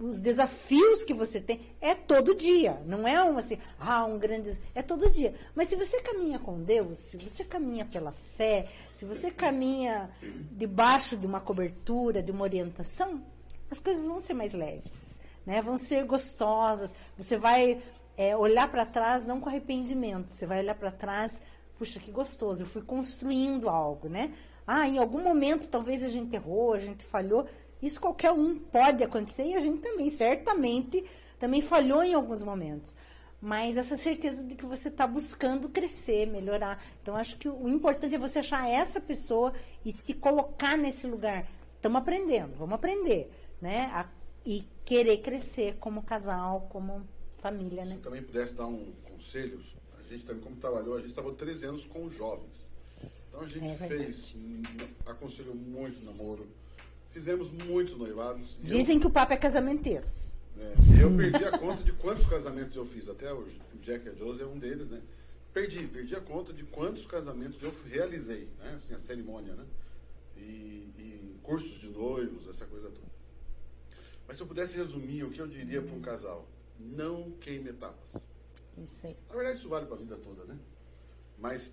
[0.00, 4.58] os desafios que você tem, é todo dia, não é um assim, ah, um grande,
[4.74, 5.34] é todo dia.
[5.54, 10.10] Mas se você caminha com Deus, se você caminha pela fé, se você caminha
[10.52, 13.22] debaixo de uma cobertura, de uma orientação,
[13.70, 15.62] as coisas vão ser mais leves, né?
[15.62, 16.92] Vão ser gostosas.
[17.16, 17.80] Você vai
[18.16, 21.40] é, olhar para trás não com arrependimento, você vai olhar para trás,
[21.78, 24.34] puxa, que gostoso, eu fui construindo algo, né?
[24.66, 27.46] Ah, em algum momento talvez a gente errou, a gente falhou.
[27.82, 31.04] Isso qualquer um pode acontecer e a gente também, certamente,
[31.38, 32.94] também falhou em alguns momentos.
[33.40, 36.82] Mas essa certeza de que você está buscando crescer, melhorar.
[37.00, 39.52] Então, acho que o importante é você achar essa pessoa
[39.84, 41.48] e se colocar nesse lugar.
[41.76, 43.86] Estamos aprendendo, vamos aprender, né?
[43.94, 44.08] A-
[44.44, 47.02] e querer crescer como casal, como
[47.38, 47.96] família, Se né?
[47.96, 49.62] eu também pudesse dar um conselho,
[49.98, 52.70] a gente também, como trabalhou, a gente trabalhou 13 anos com jovens.
[53.28, 54.62] Então a gente É fez, hum,
[55.06, 56.46] aconselhou muito namoro,
[57.10, 58.56] fizemos muitos noivados.
[58.62, 60.06] e eu- Dizem que o papo é casamenteiro.
[60.58, 63.60] É, eu perdi a conta de quantos casamentos eu fiz até hoje.
[63.74, 65.00] O Jack e a Josie é um deles, né?
[65.52, 68.74] Perdi, perdi a conta de quantos casamentos eu realizei, né?
[68.76, 69.64] Assim, a cerimônia, né?
[70.36, 70.40] E,
[70.98, 73.10] e cursos de noivos, essa coisa toda.
[74.28, 76.46] Mas se eu pudesse resumir o que eu diria para um casal,
[76.78, 78.14] não queime etapas.
[78.78, 79.16] Isso aí.
[79.28, 80.56] Na verdade, isso vale para a vida toda, né?
[81.38, 81.72] Mas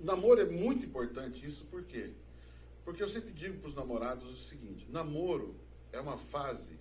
[0.00, 2.10] namoro é muito importante isso, por quê?
[2.84, 5.56] Porque eu sempre digo para os namorados o seguinte: namoro
[5.92, 6.78] é uma fase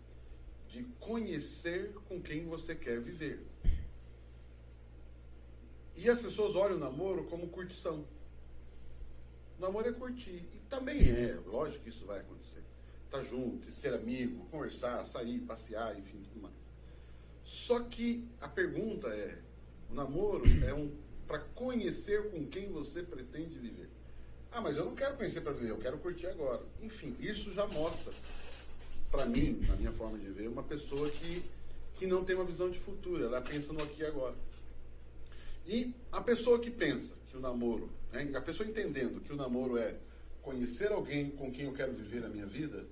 [0.68, 3.46] de conhecer com quem você quer viver.
[5.96, 8.06] E as pessoas olham o namoro como curtição.
[9.58, 10.44] O namoro é curtir.
[10.54, 12.64] E também é, lógico que isso vai acontecer.
[13.06, 16.56] Estar junto, ser amigo, conversar, sair, passear, enfim, tudo mais.
[17.44, 19.40] Só que a pergunta é:
[19.90, 20.92] o namoro é um
[21.28, 23.90] para conhecer com quem você pretende viver.
[24.54, 26.62] Ah, mas eu não quero conhecer para viver, eu quero curtir agora.
[26.82, 28.14] Enfim, isso já mostra,
[29.12, 31.44] para mim, na minha forma de ver, uma pessoa que,
[31.96, 34.36] que não tem uma visão de futuro, ela pensa no aqui e agora.
[35.66, 39.78] E a pessoa que pensa que o namoro, né, a pessoa entendendo que o namoro
[39.78, 39.96] é
[40.44, 42.86] conhecer alguém com quem eu quero viver a minha vida,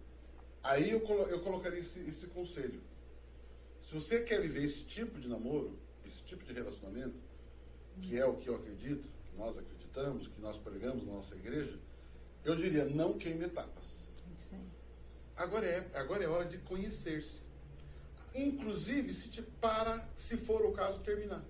[0.64, 2.82] aí eu, colo- eu colocaria esse, esse conselho.
[3.84, 7.14] Se você quer viver esse tipo de namoro, esse tipo de relacionamento,
[8.02, 11.78] que é o que eu acredito, que nós acreditamos, que nós pregamos na nossa igreja,
[12.44, 14.08] eu diria, não queime etapas.
[14.34, 14.62] Isso aí.
[15.36, 17.42] Agora é, agora é hora de conhecer-se.
[18.34, 21.44] Inclusive, se te para, se for o caso, terminar.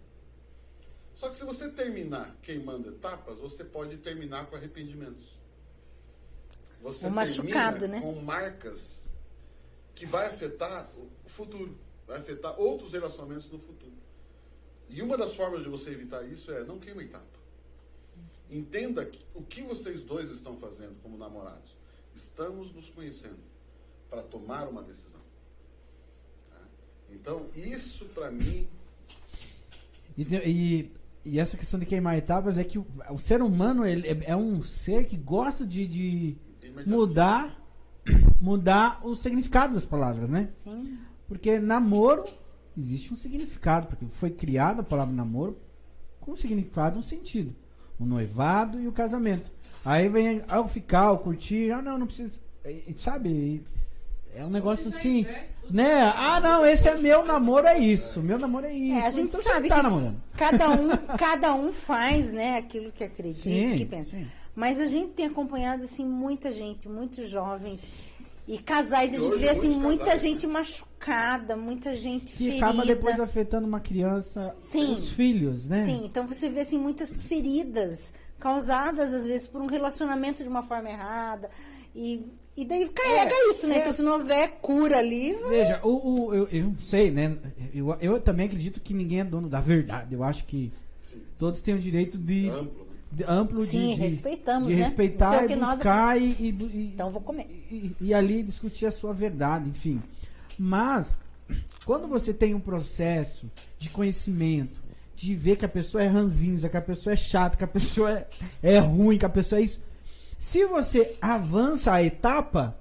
[1.13, 5.39] Só que se você terminar queimando etapas, você pode terminar com arrependimentos.
[6.81, 8.01] Você Ou machucado, né?
[8.01, 9.07] com marcas
[9.93, 11.77] que vai afetar o futuro,
[12.07, 13.93] vai afetar outros relacionamentos no futuro.
[14.89, 17.40] E uma das formas de você evitar isso é não queima etapa.
[18.51, 21.75] Entenda que- o que vocês dois estão fazendo como namorados.
[22.15, 23.39] Estamos nos conhecendo
[24.09, 25.21] para tomar uma decisão.
[26.49, 26.59] Tá?
[27.11, 28.67] Então, isso para mim
[30.17, 30.91] E, e-
[31.23, 34.35] e essa questão de queimar etapas é que o, o ser humano ele é, é
[34.35, 36.37] um ser que gosta de, de
[36.85, 37.57] mudar
[38.41, 40.49] mudar o significado das palavras, né?
[40.63, 40.97] Sim.
[41.27, 42.25] Porque namoro
[42.77, 45.57] existe um significado, porque foi criada a palavra namoro
[46.19, 47.55] com um significado, um sentido.
[48.01, 49.51] O noivado e o casamento.
[49.85, 52.33] Aí vem ao ficar, ao curtir, ah não, não precisa.
[52.97, 53.61] Sabe?
[54.35, 55.25] É um negócio assim.
[55.69, 56.01] Né?
[56.15, 58.21] Ah não, esse é meu namoro, é isso.
[58.21, 58.99] Meu namoro é isso.
[58.99, 60.15] É, a gente então sabe tá que namorando.
[60.37, 64.11] cada um, cada um faz, né, aquilo que acredita, Sim, que pensa.
[64.17, 64.27] sim.
[64.55, 67.79] Mas a gente tem acompanhado assim muita gente, muitos jovens
[68.47, 72.45] e casais, a gente hoje vê assim muitos muita casais, gente machucada, muita gente Que
[72.45, 72.65] ferida.
[72.67, 74.95] acaba depois afetando uma criança, Sim.
[74.95, 75.85] os filhos, né?
[75.85, 80.63] Sim, então você vê assim muitas feridas causadas às vezes por um relacionamento de uma
[80.63, 81.49] forma errada
[81.95, 82.25] e,
[82.57, 83.75] e daí carrega É, isso, né?
[83.75, 83.79] é.
[83.81, 87.37] Então se não houver cura ali, vai- Veja, o, o- eu, eu não sei, né?
[87.73, 90.15] Eu, eu também acredito que ninguém é dono da verdade.
[90.15, 90.71] Eu acho que
[91.03, 92.69] sim, todos têm o direito de, amplo, né?
[92.85, 92.90] de-
[93.27, 94.83] amplo Sim, de, respeitamos, de né?
[94.83, 97.47] respeitar é e que nós buscar e, e, então vou comer.
[97.69, 100.01] e, e ali discutir a sua verdade, enfim.
[100.57, 101.17] Mas
[101.85, 104.79] quando você tem um processo de conhecimento,
[105.15, 108.11] de ver que a pessoa é ranzinza, que a pessoa é chata, que a pessoa
[108.11, 108.27] é,
[108.63, 109.81] é ruim, que a pessoa é isso.
[110.37, 112.75] Se você avança a etapa,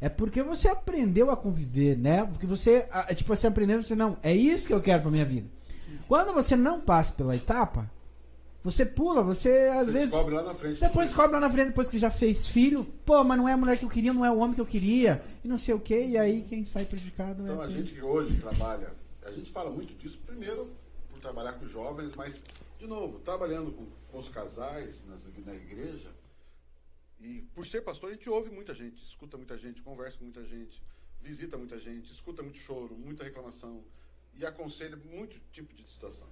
[0.00, 2.24] é porque você aprendeu a conviver, né?
[2.24, 5.24] Porque você, ah, tipo, você aprendeu, você não, é isso que eu quero pra minha
[5.24, 5.48] vida.
[6.06, 7.90] Quando você não passa pela etapa,
[8.66, 10.80] você pula, você às Você vezes descobre lá na frente.
[10.80, 13.56] depois descobre lá na frente, depois que já fez filho, pô, mas não é a
[13.56, 15.80] mulher que eu queria, não é o homem que eu queria, e não sei o
[15.80, 18.92] que, e aí quem sai prejudicado Então é a quem- gente que hoje trabalha
[19.24, 20.70] a gente fala muito disso, primeiro,
[21.10, 22.42] por trabalhar com jovens, mas,
[22.78, 26.08] de novo, trabalhando com, com os casais nas, na igreja,
[27.20, 30.44] e por ser pastor, a gente ouve muita gente, escuta muita gente, conversa com muita
[30.44, 30.80] gente,
[31.20, 33.82] visita muita gente, escuta muito choro, muita reclamação,
[34.38, 36.26] e aconselha muito tipo de situação.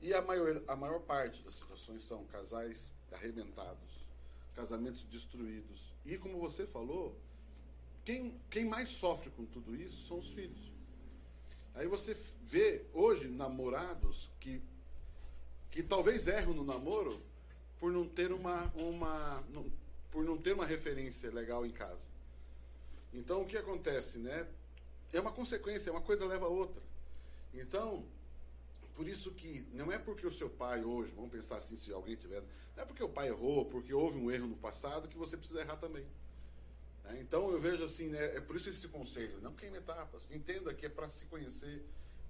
[0.00, 4.06] E a maior, a maior parte das situações são casais arrebentados,
[4.54, 5.92] casamentos destruídos.
[6.04, 7.16] E como você falou,
[8.04, 10.72] quem, quem mais sofre com tudo isso são os filhos.
[11.74, 14.62] Aí você vê hoje namorados que,
[15.70, 17.20] que talvez erram no namoro
[17.78, 19.44] por não ter uma, uma
[20.10, 22.08] por não ter uma referência legal em casa.
[23.12, 24.48] Então o que acontece, né?
[25.12, 26.82] É uma consequência, uma coisa leva a outra.
[27.54, 28.04] Então,
[28.98, 32.16] por isso que não é porque o seu pai hoje, vamos pensar assim, se alguém
[32.16, 32.42] tiver,
[32.74, 35.60] não é porque o pai errou, porque houve um erro no passado que você precisa
[35.60, 36.04] errar também.
[37.04, 40.74] É, então eu vejo assim, né, é por isso esse conselho, não queime etapas, entenda
[40.74, 41.80] que é para se conhecer,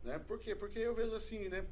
[0.04, 0.18] né?
[0.18, 0.54] Por quê?
[0.54, 1.66] Porque eu vejo assim, né,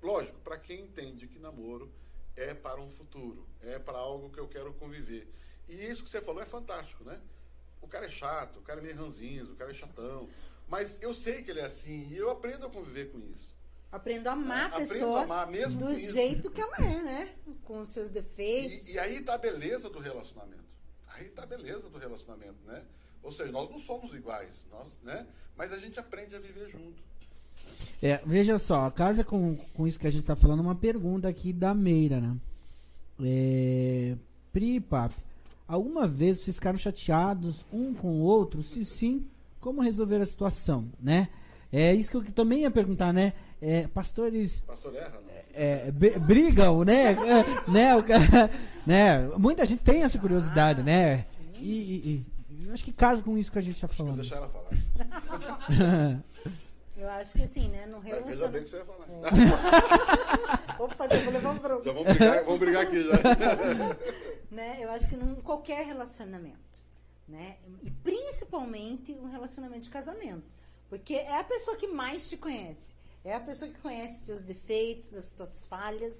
[0.00, 1.92] lógico, para quem entende que namoro
[2.34, 5.28] é para um futuro, é para algo que eu quero conviver.
[5.68, 7.20] E isso que você falou é fantástico, né?
[7.82, 10.26] O cara é chato, o cara é meio ranzinho, o cara é chatão,
[10.66, 13.47] mas eu sei que ele é assim e eu aprendo a conviver com isso.
[13.90, 17.34] Aprendo a amar a pessoa a amar do jeito que ela é, né?
[17.64, 18.88] Com os seus defeitos.
[18.88, 20.64] E, e aí tá a beleza do relacionamento.
[21.14, 22.82] Aí tá a beleza do relacionamento, né?
[23.22, 25.26] Ou seja, nós não somos iguais, nós, né?
[25.56, 27.02] Mas a gente aprende a viver junto.
[28.02, 31.28] É, veja só, a casa com, com isso que a gente tá falando, uma pergunta
[31.28, 32.36] aqui da Meira, né?
[33.20, 34.16] É,
[34.52, 35.16] Pri Papi,
[35.66, 38.62] alguma vez vocês ficaram chateados um com o outro?
[38.62, 39.26] Se sim,
[39.60, 41.28] como resolver a situação, né?
[41.72, 43.32] É isso que eu também ia perguntar, né?
[43.60, 44.60] É, pastores.
[44.60, 45.38] Pastor erra, não?
[45.54, 47.12] É, brigam, né?
[47.12, 48.04] É, né, o,
[48.86, 49.28] né?
[49.36, 51.24] Muita gente tem essa curiosidade, né?
[51.56, 54.14] E, e, e, eu acho que casa com isso que a gente está falando.
[54.14, 56.22] Vou deixar ela falar.
[56.96, 57.86] Eu acho que assim, né?
[57.86, 58.36] No relacionamento.
[58.36, 59.06] Veja bem que você vai falar.
[60.74, 60.76] É.
[60.76, 61.84] vou fazer, vou levar um problema.
[61.84, 63.12] Já vamos brigar, vamos brigar aqui já.
[64.50, 64.78] né?
[64.80, 66.82] Eu acho que em qualquer relacionamento,
[67.28, 67.58] né?
[67.84, 70.42] E principalmente um relacionamento de casamento.
[70.88, 72.97] Porque é a pessoa que mais te conhece.
[73.28, 76.16] É a pessoa que conhece seus defeitos, as suas falhas,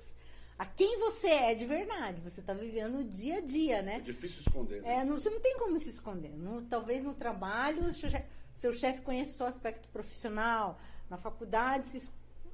[0.58, 2.20] a quem você é de verdade.
[2.20, 3.96] Você está vivendo o dia a dia, né?
[3.96, 4.82] É difícil esconder.
[4.82, 4.96] Né?
[4.96, 6.36] É, não, você não tem como se esconder.
[6.36, 10.78] No, talvez no trabalho, seu chefe, seu chefe conheça o seu aspecto profissional.
[11.08, 11.88] Na faculdade,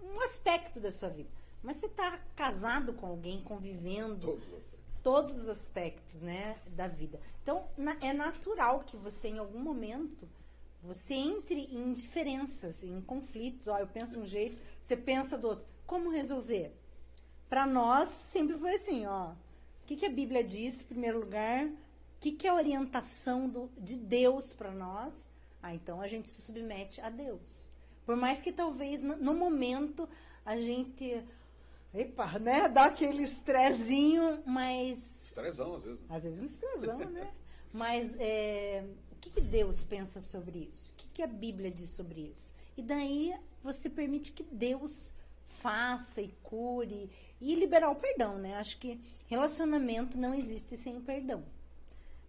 [0.01, 1.31] um aspecto da sua vida.
[1.61, 4.29] Mas você está casado com alguém, convivendo.
[4.29, 5.03] Todos os aspectos.
[5.03, 7.21] Todos os aspectos, né, da vida.
[7.43, 10.29] Então, na, é natural que você, em algum momento,
[10.85, 13.69] você entre em diferenças, em conflitos.
[13.69, 15.67] Ó, eu penso de um jeito, você pensa do outro.
[15.87, 16.73] Como resolver?
[17.49, 19.31] Para nós, sempre foi assim, ó.
[19.31, 21.67] O que, que a Bíblia diz, em primeiro lugar?
[21.67, 21.77] O
[22.21, 25.29] que, que é a orientação do, de Deus para nós?
[25.63, 27.71] Ah, então a gente se submete a Deus.
[28.05, 30.09] Por mais que talvez no, momento
[30.45, 31.25] a gente
[31.95, 36.01] epa, né, dá aquele estrezinho, mas estressão às vezes.
[36.11, 37.33] Às vezes um estressão, né?
[37.73, 38.85] Mas é,
[39.25, 40.93] que, que Deus pensa sobre isso?
[40.93, 42.53] O que, que a Bíblia diz sobre isso?
[42.77, 45.15] E daí você permite que Deus
[45.47, 47.11] faça e cure
[47.41, 48.57] e liberar o perdão, né?
[48.57, 51.43] Acho que relacionamento não existe sem perdão.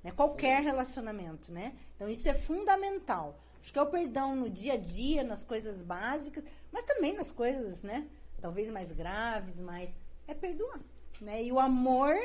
[0.03, 0.11] Né?
[0.11, 1.75] Qualquer relacionamento, né?
[1.95, 3.37] Então isso é fundamental.
[3.59, 7.31] Acho que é o perdão no dia a dia, nas coisas básicas, mas também nas
[7.31, 8.07] coisas, né?
[8.39, 9.93] Talvez mais graves, mais
[10.27, 10.79] é perdoar,
[11.19, 11.43] né?
[11.43, 12.15] E o amor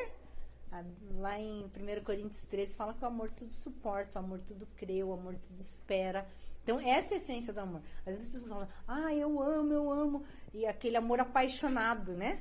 [1.16, 5.02] Lá em 1 Coríntios 13 fala que o amor tudo suporta, o amor tudo crê,
[5.02, 6.26] o amor tudo espera.
[6.62, 7.82] Então, essa é a essência do amor.
[8.00, 10.24] Às vezes as pessoas falam, ah, eu amo, eu amo.
[10.54, 12.40] E aquele amor apaixonado, né?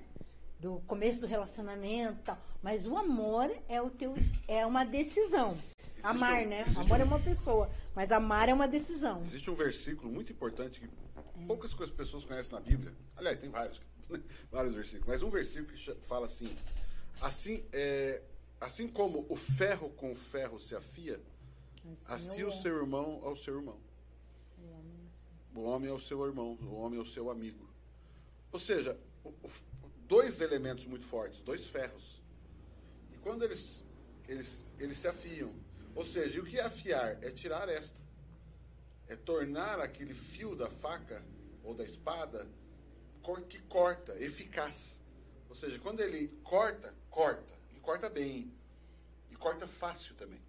[0.59, 2.37] Do começo do relacionamento tal.
[2.61, 4.15] Mas o amor é o teu
[4.47, 5.57] é uma decisão.
[6.03, 6.65] Amar, né?
[6.77, 9.21] Amor é uma pessoa, mas amar é uma decisão.
[9.23, 11.45] Existe um versículo muito importante que é.
[11.45, 12.93] poucas pessoas conhecem na Bíblia.
[13.17, 13.81] Aliás, tem vários,
[14.51, 16.53] vários versículos, mas um versículo que fala assim:
[17.21, 18.21] Assim, é,
[18.59, 21.21] assim como o ferro com o ferro se afia,
[22.05, 23.77] assim, assim o seu irmão ao seu irmão.
[25.53, 27.67] O homem é o seu irmão, o homem é o seu amigo.
[28.51, 28.97] Ou seja,
[30.07, 32.21] dois elementos muito fortes, dois ferros.
[33.13, 33.83] E quando eles,
[34.27, 35.53] eles, eles se afiam,
[35.95, 37.21] ou seja, e o que é afiar?
[37.23, 37.99] É tirar esta.
[39.07, 41.23] É tornar aquele fio da faca
[41.63, 42.47] ou da espada
[43.47, 44.99] que corta, eficaz.
[45.49, 47.53] Ou seja, quando ele corta, corta.
[47.75, 48.53] E corta bem.
[49.31, 50.41] E corta fácil também.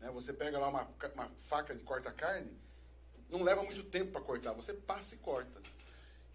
[0.00, 0.10] Né?
[0.10, 2.50] Você pega lá uma, uma faca de corta carne,
[3.28, 4.52] não leva muito tempo para cortar.
[4.52, 5.60] Você passa e corta.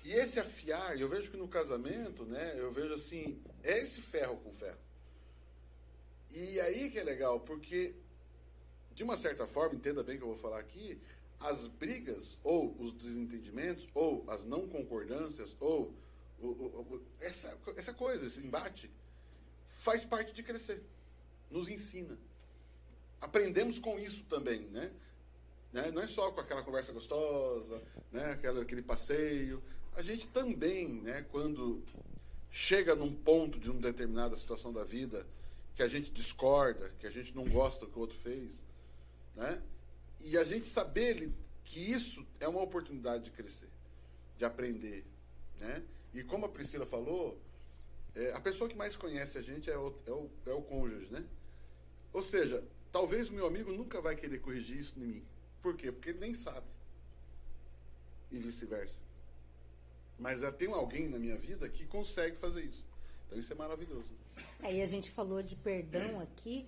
[0.03, 4.37] E esse afiar, eu vejo que no casamento, né, eu vejo assim, é esse ferro
[4.37, 4.79] com ferro.
[6.31, 7.95] E aí que é legal, porque,
[8.93, 11.01] de uma certa forma, entenda bem o que eu vou falar aqui,
[11.39, 15.93] as brigas, ou os desentendimentos, ou as não concordâncias, ou
[17.19, 18.91] essa, essa coisa, esse embate,
[19.67, 20.83] faz parte de crescer.
[21.49, 22.17] Nos ensina.
[23.19, 24.91] Aprendemos com isso também, né?
[25.71, 25.91] né?
[25.91, 27.81] Não é só com aquela conversa gostosa,
[28.11, 28.31] né?
[28.31, 29.63] Aquela, aquele passeio.
[29.95, 31.25] A gente também, né?
[31.31, 31.83] Quando
[32.51, 35.25] chega num ponto de uma determinada situação da vida
[35.75, 38.63] que a gente discorda, que a gente não gosta do que o outro fez,
[39.35, 39.61] né?
[40.19, 41.31] E a gente saber
[41.63, 43.69] que isso é uma oportunidade de crescer,
[44.37, 45.05] de aprender,
[45.59, 45.83] né?
[46.13, 47.39] E como a Priscila falou,
[48.15, 51.11] é, a pessoa que mais conhece a gente é o, é, o, é o cônjuge,
[51.11, 51.23] né?
[52.13, 55.23] Ou seja, talvez o meu amigo nunca vai querer corrigir isso em mim.
[55.61, 55.91] Por quê?
[55.91, 56.65] Porque ele nem sabe.
[58.31, 58.99] E vice-versa.
[60.17, 62.83] Mas já tem alguém na minha vida que consegue fazer isso.
[63.27, 64.09] Então isso é maravilhoso.
[64.61, 66.67] Aí a gente falou de perdão aqui.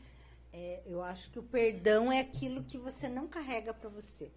[0.52, 4.32] É, eu acho que o perdão é aquilo que você não carrega para você.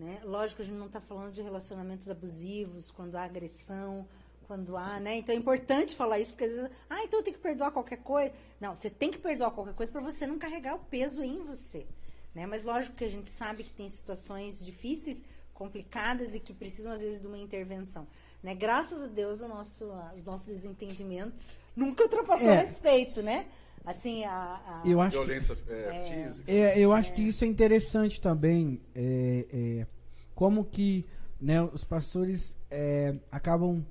[0.00, 0.18] Né?
[0.24, 4.08] Lógico, a gente não está falando de relacionamentos abusivos, quando há agressão,
[4.46, 5.18] quando há, né?
[5.18, 7.98] Então é importante falar isso, porque às vezes, ah, então eu tenho que perdoar qualquer
[7.98, 8.32] coisa.
[8.58, 11.86] Não, você tem que perdoar qualquer coisa para você não carregar o peso em você.
[12.34, 12.46] Né?
[12.46, 15.22] Mas lógico que a gente sabe que tem situações difíceis,
[15.52, 18.08] complicadas e que precisam, às vezes, de uma intervenção.
[18.42, 18.54] Né?
[18.54, 19.84] Graças a Deus, o nosso,
[20.16, 22.62] os nossos desentendimentos nunca ultrapassou é.
[22.62, 23.46] respeito, né?
[23.84, 26.52] Assim, a, a eu acho violência que, é, é, física.
[26.52, 28.80] É, eu acho que isso é interessante também.
[28.94, 29.86] É, é,
[30.34, 31.04] como que
[31.40, 33.84] né, os pastores é, acabam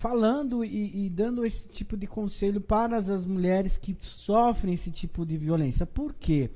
[0.00, 5.26] falando e, e, dando esse tipo de conselho para as mulheres que sofrem esse tipo
[5.26, 5.84] de violência.
[5.84, 6.50] Por quê?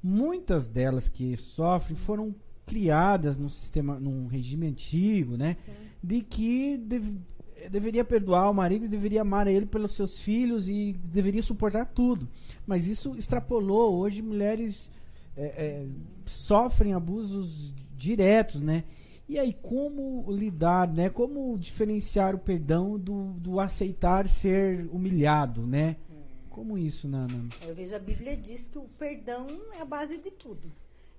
[0.00, 2.32] Muitas delas que sofrem foram
[2.64, 5.56] criadas num sistema, num regime antigo, né?
[5.64, 5.72] Sim.
[6.02, 7.18] De que deve,
[7.68, 12.28] deveria perdoar o marido, deveria amar ele pelos seus filhos e deveria suportar tudo.
[12.66, 13.96] Mas isso extrapolou.
[13.96, 14.90] Hoje mulheres
[15.36, 15.86] é, é,
[16.24, 18.84] sofrem abusos diretos, né?
[19.26, 21.08] E aí, como lidar, né?
[21.08, 25.96] Como diferenciar o perdão do, do aceitar ser humilhado, né?
[26.50, 27.48] Como isso, Nana?
[27.66, 29.46] Eu vejo a Bíblia diz que o perdão
[29.76, 30.70] é a base de tudo.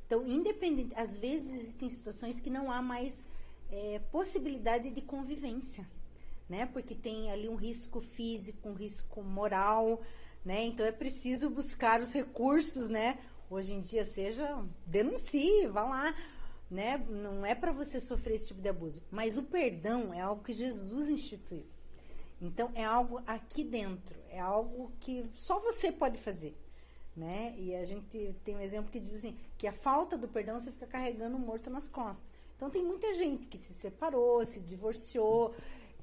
[0.06, 3.26] Então, independente, às vezes existem situações que não há mais
[3.72, 5.86] é, possibilidade de convivência,
[6.50, 6.66] né?
[6.66, 10.02] Porque tem ali um risco físico, um risco moral,
[10.44, 10.64] né?
[10.64, 13.18] Então é preciso buscar os recursos, né?
[13.50, 16.16] Hoje em dia, seja denuncie, vá lá,
[16.70, 16.98] né?
[17.10, 20.54] Não é para você sofrer esse tipo de abuso, mas o perdão é algo que
[20.54, 21.66] Jesus instituiu.
[22.42, 26.56] Então é algo aqui dentro, é algo que só você pode fazer,
[27.16, 27.56] né?
[27.58, 30.72] E a gente tem um exemplo que diz assim, que a falta do perdão você
[30.72, 32.26] fica carregando um morto nas costas.
[32.56, 35.54] Então tem muita gente que se separou, se divorciou,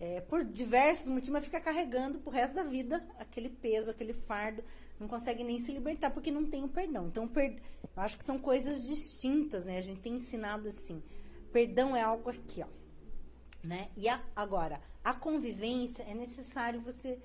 [0.02, 4.64] é, por diversos motivos, mas fica carregando pro resto da vida aquele peso, aquele fardo,
[4.98, 7.06] não consegue nem se libertar porque não tem o perdão.
[7.06, 7.54] Então, per...
[7.84, 9.78] eu acho que são coisas distintas, né?
[9.78, 11.00] A gente tem ensinado assim.
[11.52, 12.66] Perdão é algo aqui, ó.
[13.62, 13.90] Né?
[13.96, 17.20] E a, agora, a convivência é necessário você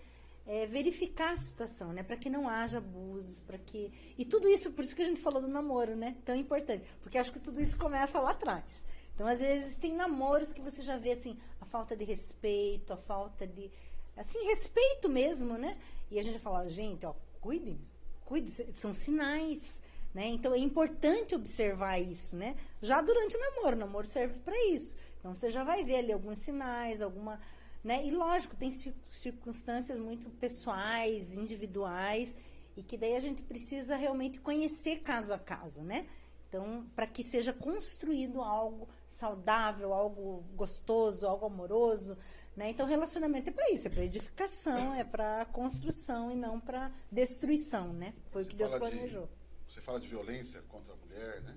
[0.46, 2.04] é, verificar a situação, né?
[2.04, 5.20] Para que não haja abusos, para que e tudo isso, por isso que a gente
[5.20, 6.16] falou do namoro, né?
[6.24, 8.86] Tão importante, porque acho que tudo isso começa lá atrás.
[9.18, 13.46] Então, às vezes, tem namoros que você já vê, assim, falta de respeito, a falta
[13.46, 13.72] de.
[14.16, 15.78] Assim, respeito mesmo, né?
[16.10, 17.80] E a gente fala, gente, ó, cuidem,
[18.26, 19.82] cuidem, são sinais.
[20.14, 20.30] Né?
[20.30, 22.56] Então é importante observar isso, né?
[22.82, 24.98] Já durante o namoro, o namoro serve para isso.
[25.20, 27.40] Então você já vai ver ali alguns sinais, alguma,
[27.84, 28.04] né?
[28.04, 28.72] E lógico, tem
[29.12, 32.34] circunstâncias muito pessoais, individuais,
[32.76, 36.08] e que daí a gente precisa realmente conhecer caso a caso, né?
[36.48, 42.18] Então, para que seja construído algo saudável, algo gostoso, algo amoroso,
[42.56, 42.72] né?
[42.72, 47.94] Então, relacionamento é para isso, é para edificação, é para construção e não para destruição,
[47.94, 48.14] né?
[48.32, 49.28] Foi você o que Deus planejou.
[49.28, 51.56] De, você fala de violência contra a mulher, né?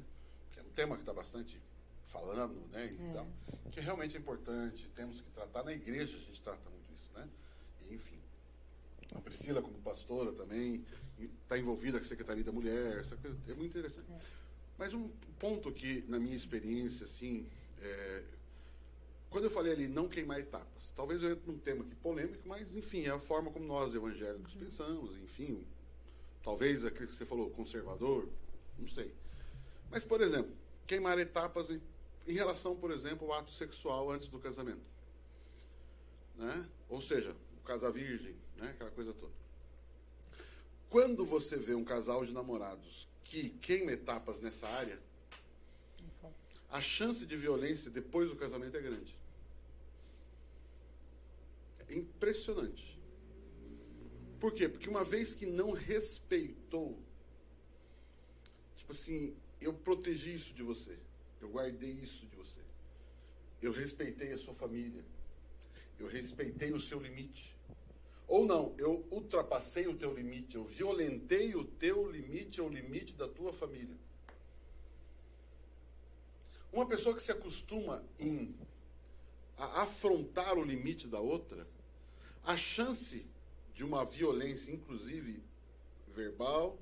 [0.53, 1.61] Que é um tema que está bastante
[2.05, 2.91] falando, né?
[2.93, 3.27] Então,
[3.67, 3.71] é.
[3.71, 5.63] que realmente é importante, temos que tratar.
[5.63, 7.29] Na igreja a gente trata muito isso, né?
[7.83, 8.21] E, enfim,
[9.15, 10.85] a Priscila como pastora também
[11.43, 14.11] está envolvida com a Secretaria da Mulher, essa coisa é muito interessante.
[14.11, 14.40] É.
[14.81, 17.47] Mas um ponto que, na minha experiência, assim,
[17.83, 18.23] é,
[19.29, 22.75] quando eu falei ali não queimar etapas, talvez eu entre num tema aqui polêmico, mas,
[22.75, 25.63] enfim, é a forma como nós evangélicos pensamos, enfim,
[26.43, 28.27] talvez aquilo que você falou, conservador,
[28.79, 29.13] não sei.
[29.91, 30.51] Mas, por exemplo,
[30.87, 31.79] queimar etapas em,
[32.27, 34.81] em relação, por exemplo, ao ato sexual antes do casamento.
[36.39, 36.67] Né?
[36.89, 38.71] Ou seja, o casar virgem, né?
[38.71, 39.35] aquela coisa toda.
[40.89, 44.99] Quando você vê um casal de namorados que queima etapas nessa área,
[46.71, 49.15] a chance de violência depois do casamento é grande.
[51.89, 52.99] É impressionante.
[54.39, 54.69] Por quê?
[54.69, 56.99] Porque uma vez que não respeitou,
[58.77, 60.97] tipo assim, eu protegi isso de você.
[61.41, 62.61] Eu guardei isso de você.
[63.61, 65.05] Eu respeitei a sua família.
[65.99, 67.55] Eu respeitei o seu limite.
[68.31, 73.17] Ou não, eu ultrapassei o teu limite, eu violentei o teu limite ou o limite
[73.17, 73.97] da tua família.
[76.73, 78.55] Uma pessoa que se acostuma em
[79.59, 81.67] a afrontar o limite da outra,
[82.45, 83.27] a chance
[83.75, 85.43] de uma violência, inclusive
[86.07, 86.79] verbal,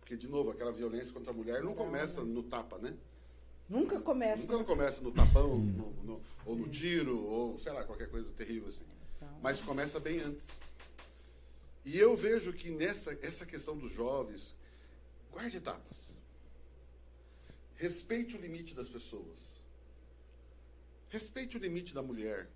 [0.00, 2.94] porque, de novo, aquela violência contra a mulher não começa no tapa, né?
[3.66, 4.52] Nunca começa.
[4.52, 8.68] Nunca começa no tapão, no, no, ou no tiro, ou sei lá, qualquer coisa terrível
[8.68, 8.84] assim.
[9.42, 10.60] Mas começa bem antes.
[11.84, 14.54] E eu vejo que nessa essa questão dos jovens,
[15.30, 16.10] guarde etapas.
[17.76, 19.38] Respeite o limite das pessoas.
[21.08, 22.48] Respeite o limite da mulher.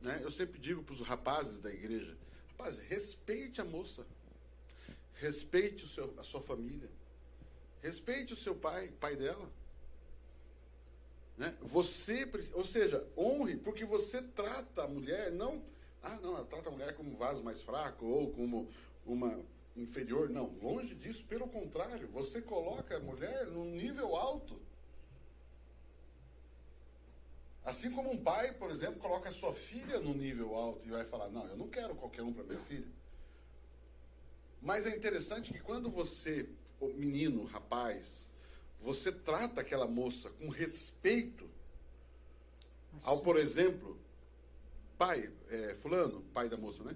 [0.00, 0.20] Né?
[0.22, 2.16] Eu sempre digo para os rapazes da igreja:
[2.50, 4.06] rapaz, respeite a moça.
[5.14, 6.88] Respeite o seu, a sua família.
[7.82, 9.50] Respeite o seu pai, pai dela.
[11.36, 11.56] Né?
[11.62, 15.64] Você, ou seja, honre, porque você trata a mulher não.
[16.02, 18.68] Ah, não, trata a mulher como um vaso mais fraco ou como
[19.04, 19.38] uma
[19.76, 20.28] inferior.
[20.30, 24.60] Não, longe disso, pelo contrário, você coloca a mulher num nível alto.
[27.64, 31.04] Assim como um pai, por exemplo, coloca a sua filha no nível alto e vai
[31.04, 32.88] falar: Não, eu não quero qualquer um para minha filha.
[34.60, 36.48] Mas é interessante que quando você,
[36.80, 38.26] o menino, rapaz,
[38.80, 41.48] você trata aquela moça com respeito,
[43.04, 43.97] ao, por exemplo,
[44.98, 46.94] pai, é, fulano, pai da moça, né?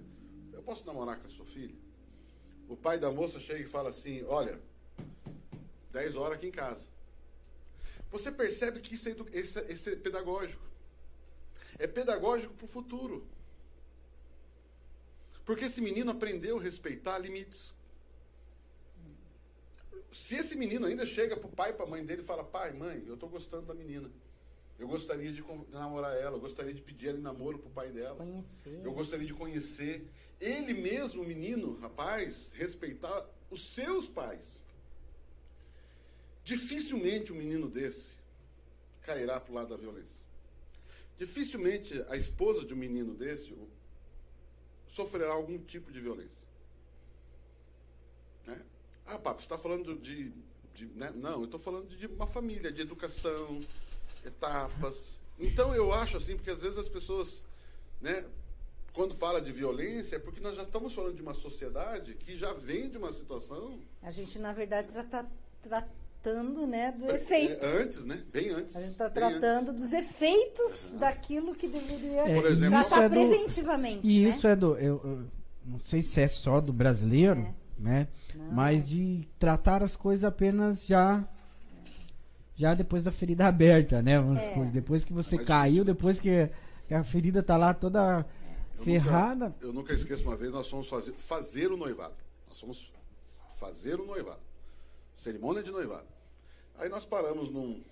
[0.51, 1.75] Eu posso namorar com a sua filha?
[2.67, 4.61] O pai da moça chega e fala assim, olha,
[5.91, 6.85] 10 horas aqui em casa.
[8.11, 10.63] Você percebe que isso é, é, isso é pedagógico.
[11.79, 13.25] É pedagógico para o futuro.
[15.45, 17.73] Porque esse menino aprendeu a respeitar limites.
[20.11, 22.43] Se esse menino ainda chega para o pai e para a mãe dele e fala:
[22.43, 24.11] Pai, mãe, eu estou gostando da menina.
[24.83, 27.89] Eu gostaria de namorar ela, eu gostaria de pedir ela em namoro para o pai
[27.89, 28.17] dela.
[28.17, 28.81] Conhecer.
[28.83, 30.05] Eu gostaria de conhecer.
[30.41, 34.59] Ele mesmo, o menino, rapaz, respeitar os seus pais.
[36.43, 38.17] Dificilmente um menino desse
[39.03, 40.21] cairá para o lado da violência.
[41.17, 43.55] Dificilmente a esposa de um menino desse,
[44.89, 46.43] sofrerá algum tipo de violência.
[48.45, 48.61] Né?
[49.05, 50.33] Ah, papo, você está falando de.
[50.75, 51.09] de né?
[51.15, 53.61] Não, eu estou falando de uma família, de educação,
[54.25, 55.19] etapas.
[55.39, 57.43] Então eu acho assim, porque às vezes as pessoas,
[58.01, 58.25] né,
[58.93, 62.53] quando fala de violência, é porque nós já estamos falando de uma sociedade que já
[62.53, 63.79] vem de uma situação.
[64.01, 65.25] A gente, na verdade, está
[65.61, 67.65] tratando né, do é, efeito.
[67.65, 68.23] É, antes, né?
[68.31, 68.75] Bem antes.
[68.75, 69.81] A gente está tratando antes.
[69.81, 70.99] dos efeitos uhum.
[70.99, 74.07] daquilo que deveria é, Por exemplo, tratar é do, preventivamente.
[74.07, 74.29] E né?
[74.29, 74.77] isso é do.
[74.77, 75.25] Eu, eu,
[75.65, 77.53] não sei se é só do brasileiro, é.
[77.79, 78.07] né?
[78.35, 78.51] Não.
[78.51, 81.27] Mas de tratar as coisas apenas já
[82.55, 84.19] já depois da ferida aberta, né?
[84.19, 84.49] Vamos é.
[84.49, 85.85] supor, depois que você Mas caiu, isso...
[85.85, 86.49] depois que,
[86.91, 88.25] a ferida tá lá toda
[88.77, 89.45] eu ferrada.
[89.45, 92.15] Nunca, eu nunca esqueço uma vez, nós fomos fazer, fazer o noivado.
[92.47, 92.93] Nós fomos
[93.59, 94.41] fazer o noivado.
[95.15, 96.07] Cerimônia de noivado.
[96.75, 97.83] Aí nós paramos num,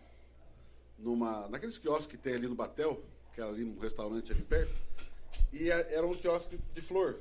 [0.97, 3.03] numa, naqueles quiosques que tem ali no Batel,
[3.33, 4.73] que era ali num restaurante ali perto,
[5.51, 7.19] e era um quiosque de flor.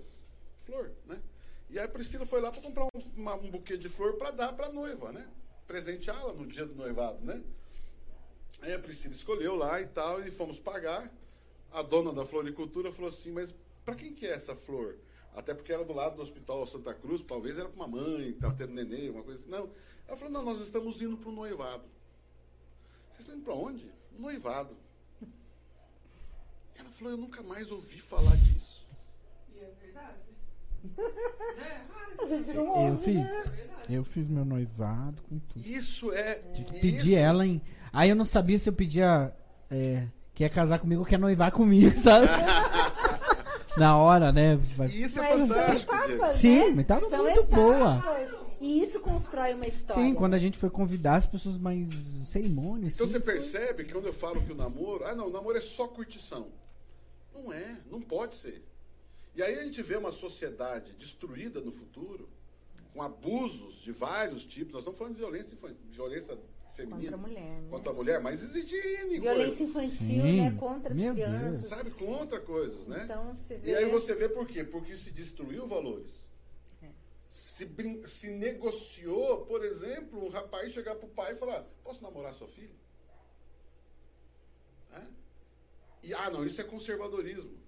[0.61, 1.21] Flor, né?
[1.69, 4.31] E aí a Priscila foi lá para comprar um, uma, um buquê de flor para
[4.31, 5.27] dar para a noiva, né?
[5.71, 7.41] Presenteá-la no dia do noivado, né?
[8.61, 11.09] Aí a Priscila escolheu lá e tal, e fomos pagar.
[11.71, 13.55] A dona da floricultura falou assim, mas
[13.85, 14.99] para quem que é essa flor?
[15.33, 18.53] Até porque era do lado do Hospital Santa Cruz, talvez era para uma mãe estava
[18.53, 19.49] tendo neném, uma coisa assim.
[19.49, 19.71] Não.
[20.09, 21.85] Ela falou, não, nós estamos indo para o noivado.
[23.09, 23.89] Vocês estão indo para onde?
[24.19, 24.77] Noivado.
[26.77, 28.89] Ela falou, eu nunca mais ouvi falar disso.
[29.55, 30.30] E é verdade.
[32.19, 33.31] A gente não ouve, eu fiz.
[33.47, 33.53] Né?
[33.89, 35.67] Eu fiz meu noivado com tudo.
[35.67, 36.35] Isso é.
[36.55, 37.61] Tinha que pedir ela em.
[37.93, 39.35] Aí eu não sabia se eu pedia.
[39.71, 42.27] É, quer casar comigo ou quer noivar comigo, sabe?
[43.77, 44.55] Na hora, né?
[44.93, 45.95] Isso é mas fantástico.
[45.95, 47.55] Etapas, Sim, mas tava São muito etapas.
[47.55, 48.05] boa.
[48.61, 50.03] E isso constrói uma história.
[50.03, 51.89] Sim, quando a gente foi convidar as pessoas mais
[52.27, 52.95] cerimônias.
[52.95, 55.05] Então assim, você percebe que quando eu falo que o namoro.
[55.07, 56.49] Ah, não, o namoro é só curtição.
[57.33, 58.63] Não é, não pode ser.
[59.35, 62.29] E aí a gente vê uma sociedade destruída no futuro,
[62.93, 64.73] com abusos de vários tipos.
[64.73, 65.57] Nós estamos falando de violência,
[65.91, 66.39] violência
[66.73, 67.13] feminina.
[67.13, 67.61] Contra a mulher.
[67.63, 67.69] Né?
[67.71, 68.75] Contra a mulher, mas existe
[69.21, 70.37] Violência infantil, Sim.
[70.41, 70.57] né?
[70.59, 71.61] Contra as Meu crianças.
[71.61, 71.71] Deus.
[71.71, 73.03] Sabe, contra coisas, né?
[73.05, 73.71] Então, você vê...
[73.71, 74.65] E aí você vê por quê?
[74.65, 76.29] Porque se destruiu valores.
[76.83, 76.89] É.
[77.29, 82.35] Se, brin- se negociou, por exemplo, um rapaz chegar pro pai e falar, posso namorar
[82.35, 82.75] sua filha?
[84.93, 85.07] Hã?
[86.03, 87.61] E, ah, não, isso é conservadorismo.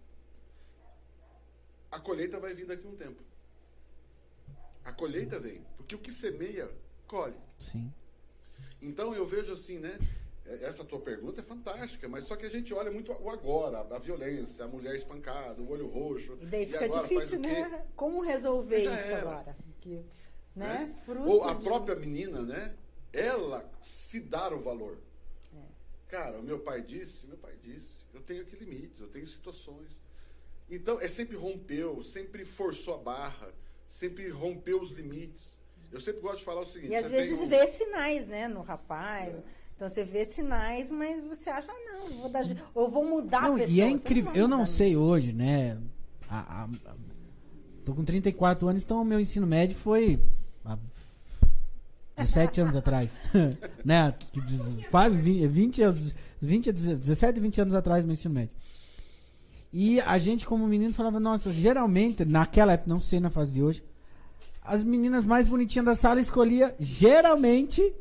[1.93, 3.23] A colheita vai vir daqui a um tempo.
[4.85, 5.63] A colheita vem.
[5.77, 6.69] Porque o que semeia,
[7.07, 7.37] colhe.
[7.61, 7.93] Sim.
[8.81, 9.97] Então eu vejo assim, né?
[10.47, 13.81] é- Essa tua pergunta é fantástica, mas só que a gente olha muito o agora,
[13.95, 16.37] a violência, a mulher espancada, o olho roxo.
[16.41, 17.87] E daí fica agora faz difícil, né?
[17.95, 19.31] Como resolver Já isso era.
[19.31, 19.57] agora?
[19.65, 20.03] Porque,
[20.57, 20.95] né?
[21.05, 22.75] Fruto Ou a de- própria menina, né?
[23.13, 24.99] Ela se dar o valor.
[25.55, 25.61] É.
[26.09, 30.01] Cara, o meu pai disse, meu pai disse, eu tenho aqui limites, eu tenho situações.
[30.71, 33.49] Então, é sempre rompeu, sempre forçou a barra,
[33.87, 35.53] sempre rompeu os limites.
[35.93, 38.63] Eu sempre gosto de falar o seguinte: E às vezes um- vê sinais, né, no
[38.63, 39.35] rapaz.
[39.77, 43.43] Então você vê sinais, mas você acha, ah, não, eu vou dar, eu vou mudar
[43.43, 43.77] Não, a pessoa.
[43.77, 44.33] e é incrível.
[44.33, 45.77] Eu não sei hoje, né?
[46.29, 46.95] A, a- a-
[47.85, 50.19] tô com 34 anos, então o meu ensino médio foi
[50.65, 50.79] há
[52.17, 53.11] 17 anos atrás.
[53.85, 54.15] né?
[54.91, 58.55] Quase 20, 20, anos- 20, a 17, 20 anos atrás, meu ensino médio.
[59.73, 63.63] E a gente, como menino, falava, nossa, geralmente, naquela época, não sei na fase de
[63.63, 63.83] hoje,
[64.63, 67.95] as meninas mais bonitinhas da sala escolhia geralmente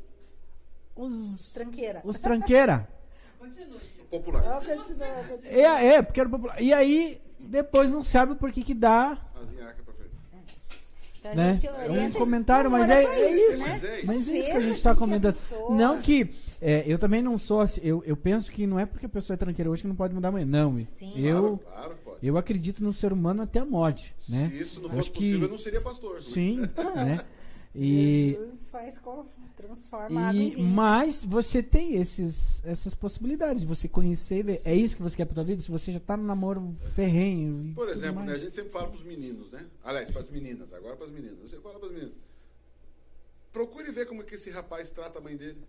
[0.95, 2.01] os, Tranqueira.
[2.03, 2.87] os tranqueira.
[3.39, 3.79] Continue.
[4.09, 4.43] popular.
[4.45, 5.51] Eu continuo, eu continuo.
[5.57, 6.61] É, é, porque era popular.
[6.61, 10.11] E aí, depois não sabe por que que dá, As nhaca pra frente.
[11.21, 11.59] Então, né?
[11.87, 13.59] É um comentário, mas é, é isso.
[13.61, 14.07] Mas é isso.
[14.07, 15.35] Mas é isso que a gente está comentando.
[15.69, 16.27] Não que.
[16.59, 17.79] é, eu também não sou assim.
[17.83, 20.15] Eu, eu penso que não é porque a pessoa é tranqueira hoje que não pode
[20.15, 20.47] mudar amanhã.
[20.47, 21.13] Não, Sim.
[21.15, 22.17] eu, Claro, claro, pode.
[22.27, 24.15] eu acredito no ser humano até a morte.
[24.27, 24.49] Né?
[24.51, 26.15] Se isso não Eu fosse acho que- possível, eu não seria pastor.
[26.15, 26.19] né?
[26.21, 26.61] Sim,
[26.95, 27.19] né?
[27.73, 30.67] E, Jesus faz com, transforma a água em e, vinho.
[30.67, 34.61] mas você tem esses, essas possibilidades de você conhecer e ver.
[34.65, 35.61] É isso que você quer pra tua vida?
[35.61, 37.73] Se você já tá no namoro ferrenho.
[37.73, 39.65] Por exemplo, né, a gente sempre fala para os meninos, né?
[39.83, 41.37] Aliás, para as meninas, agora para as meninas.
[41.39, 42.15] Você fala para as meninas.
[43.53, 45.61] Procure ver como é que esse rapaz trata a mãe dele.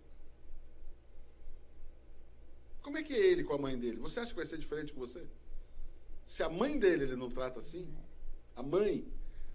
[2.81, 3.97] Como é que é ele com a mãe dele?
[3.97, 5.23] Você acha que vai ser diferente com você?
[6.25, 7.87] Se a mãe dele ele não trata assim,
[8.55, 9.05] a mãe,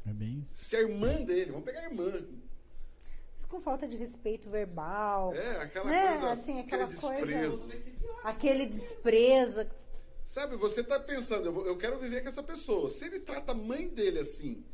[0.09, 2.11] É bem se a irmã dele, vamos pegar a irmã,
[3.39, 5.35] Isso com falta de respeito verbal.
[5.35, 7.73] é aquela Né, coisa, assim, aquela aquele coisa- desprezo.
[8.25, 9.67] Aquele desprezo.
[10.27, 12.89] Sabe, você tá pensando, eu, vou- eu quero viver com essa pessoa.
[12.91, 14.65] Se ele trata a mãe dele assim,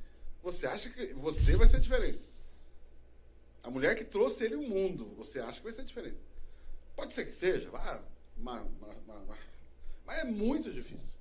[0.43, 2.29] você acha que você vai ser diferente?
[3.63, 6.19] A mulher que trouxe ele ao mundo, você acha que vai ser diferente?
[6.97, 8.03] Pode ser que seja, vá,
[8.37, 9.37] ma- ma- ma- ma-
[10.07, 11.14] mas é muito difícil.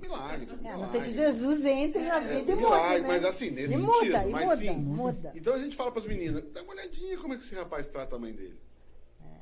[0.00, 0.46] Milagre.
[0.50, 0.86] É, a não milagre.
[0.88, 3.08] ser que Jesus entre na É, vida e milagre, mude, né?
[3.08, 4.74] mas assim, nesse e muda, sentido, e mas muda, sim.
[4.78, 5.32] muda.
[5.34, 7.88] Então a gente fala para as meninas, dá uma olhadinha como é que esse rapaz
[7.88, 8.58] trata a mãe dele.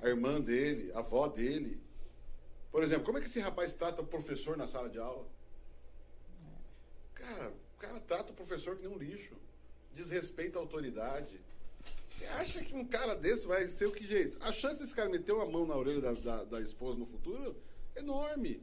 [0.01, 1.81] A irmã dele, a avó dele.
[2.71, 5.27] Por exemplo, como é que esse rapaz trata o professor na sala de aula?
[7.15, 9.35] Cara, o cara trata o professor que nem um lixo.
[9.95, 11.41] Desrespeita a autoridade.
[12.07, 14.37] Você acha que um cara desse vai ser o que jeito?
[14.41, 17.57] A chance desse cara meter uma mão na orelha da, da, da esposa no futuro
[17.95, 18.63] é enorme.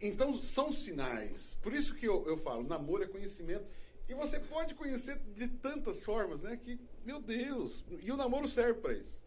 [0.00, 1.56] Então, são sinais.
[1.62, 3.64] Por isso que eu, eu falo, namoro é conhecimento.
[4.08, 6.56] E você pode conhecer de tantas formas, né?
[6.56, 9.22] Que, meu Deus, e o namoro serve para isso.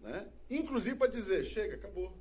[0.00, 0.26] Né?
[0.50, 2.12] Inclusive para dizer, chega, acabou.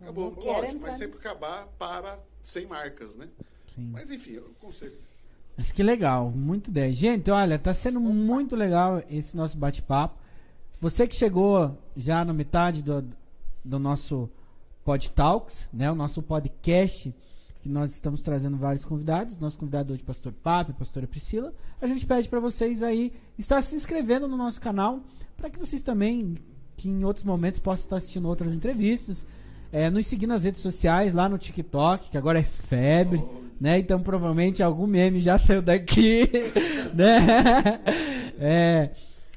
[0.00, 0.30] Acabou.
[0.34, 3.28] Lógico, vai sempre acabar para sem marcas, né?
[3.74, 3.90] Sim.
[3.92, 4.96] Mas enfim, eu conselho.
[5.56, 6.96] Mas que legal, muito 10.
[6.96, 10.18] Gente, olha, tá sendo muito legal esse nosso bate-papo.
[10.80, 13.06] Você que chegou já na metade do,
[13.64, 14.28] do nosso
[14.86, 15.90] Pod Talks, né?
[15.90, 17.12] O nosso podcast,
[17.60, 19.36] que nós estamos trazendo vários convidados.
[19.36, 21.52] Nosso convidado hoje, Pastor Papo Pastora Priscila.
[21.82, 25.00] A gente pede para vocês aí estar se inscrevendo no nosso canal,
[25.36, 26.36] para que vocês também,
[26.76, 29.26] que em outros momentos possam estar assistindo outras entrevistas.
[29.72, 33.20] É, nos seguir nas redes sociais, lá no TikTok, que agora é febre,
[33.60, 33.80] né?
[33.80, 36.30] Então provavelmente algum meme já saiu daqui,
[36.94, 37.80] né?
[38.38, 38.90] É,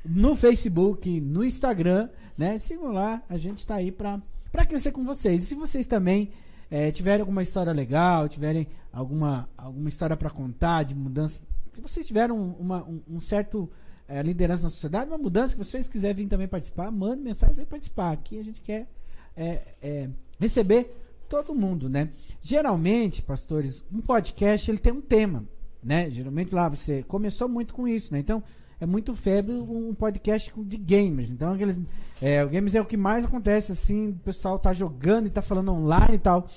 [0.06, 2.08] no Facebook, no Instagram,
[2.38, 2.60] né?
[2.60, 5.44] Sigam lá, a gente tá aí pra, pra crescer com vocês.
[5.44, 6.32] E se vocês também
[6.70, 11.42] é, tiverem alguma história legal, tiverem alguma, alguma história pra contar de mudança,
[11.74, 13.70] que vocês tiveram uma, um, um certo
[14.08, 17.66] é, liderança na sociedade, uma mudança que vocês quiserem vir também participar, mande mensagem, vem
[17.66, 18.12] participar.
[18.12, 18.88] Aqui a gente quer
[19.36, 20.10] é,
[20.40, 20.96] receber
[21.30, 22.10] todo mundo, né?
[22.42, 25.46] Geralmente, pastores, um podcast ele tem um tema,
[25.82, 26.10] né?
[26.10, 28.20] Geralmente lá você começou muito com isso, né?
[28.20, 28.44] Então
[28.80, 31.30] é muito febre um podcast de gamers.
[31.32, 31.80] Então aqueles,
[32.22, 35.42] é, o games é o que mais acontece assim, o pessoal tá jogando e tá
[35.42, 36.48] falando online e tal.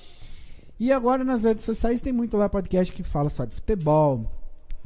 [0.79, 4.31] E agora nas redes sociais tem muito lá podcast que fala só de futebol,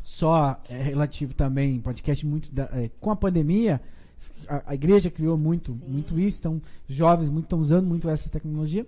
[0.03, 3.81] só é, relativo também, podcast muito da- é, com a pandemia,
[4.47, 8.85] a, a igreja criou muito, muito isso, então jovens muito estão usando muito essa tecnologia.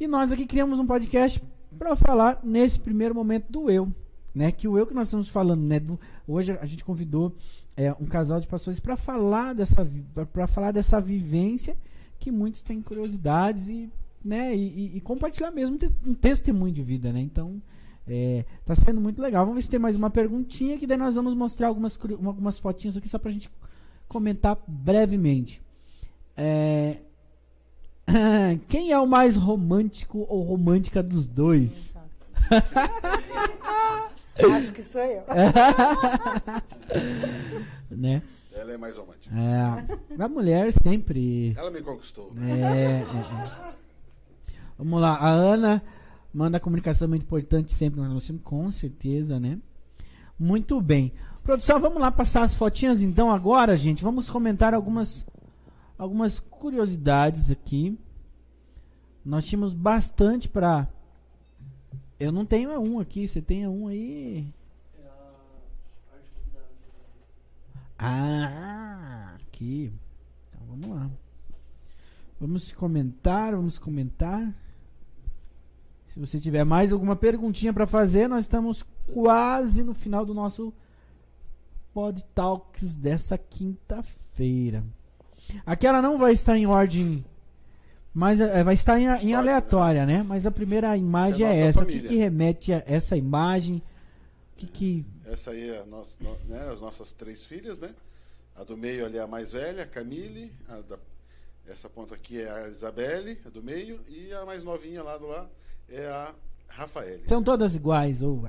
[0.00, 1.42] E nós aqui criamos um podcast
[1.78, 3.88] para falar nesse primeiro momento do eu,
[4.34, 4.50] né?
[4.50, 5.78] Que o eu que nós estamos falando, né?
[5.78, 7.34] Do, hoje a gente convidou
[7.76, 9.86] é, um casal de pastores para falar dessa
[10.32, 11.76] para falar dessa vivência
[12.18, 13.90] que muitos têm curiosidades e
[14.24, 17.20] né e, e- compartilhar mesmo um testemunho de vida, né?
[17.20, 17.60] Então
[18.06, 19.44] é, tá sendo muito legal.
[19.44, 22.96] Vamos ver se tem mais uma perguntinha que daí nós vamos mostrar algumas algumas fotinhas
[22.96, 23.50] aqui só pra gente
[24.08, 25.60] comentar brevemente.
[26.36, 26.98] É,
[28.68, 31.94] Quem é o mais romântico ou romântica dos dois?
[34.56, 35.24] Acho que sou eu.
[37.90, 38.22] né?
[38.52, 39.34] Ela é mais romântica.
[39.34, 41.54] É, a mulher sempre.
[41.56, 42.32] Ela me conquistou.
[42.40, 43.74] É, é, é.
[44.78, 45.82] Vamos lá, a Ana
[46.32, 49.58] manda comunicação muito importante sempre no nosso time, com certeza, né?
[50.38, 51.12] Muito bem.
[51.44, 54.02] Produção, vamos lá passar as fotinhas então agora, gente.
[54.02, 55.24] Vamos comentar algumas
[55.96, 57.96] algumas curiosidades aqui.
[59.24, 60.88] Nós tínhamos bastante para
[62.18, 64.52] Eu não tenho um aqui, você tem um aí?
[67.98, 69.92] Ah, aqui.
[70.48, 71.10] Então vamos lá.
[72.40, 74.54] Vamos comentar, vamos comentar.
[76.06, 80.72] Se você tiver mais alguma perguntinha para fazer, nós estamos quase no final do nosso
[81.92, 84.84] Pod Talks dessa quinta-feira.
[85.64, 87.24] Aquela não vai estar em ordem,
[88.14, 90.22] mas é, vai estar em, em aleatória, né?
[90.22, 91.80] Mas a primeira imagem Essa é é, a essa.
[91.80, 92.08] nossa O que, família.
[92.10, 93.76] que remete a essa imagem?
[93.76, 97.90] O que, que Essa aí é a nossa, no- né, as nossas três filhas, né?
[98.56, 100.52] A do meio ali é a mais velha, a Camille.
[100.68, 100.98] a da-
[101.66, 103.98] essa ponta aqui é a Isabelle, a do meio.
[104.08, 105.48] E a mais novinha lá do lado
[105.88, 106.32] é a
[106.68, 107.22] Rafaele.
[107.26, 108.48] são todas iguais ou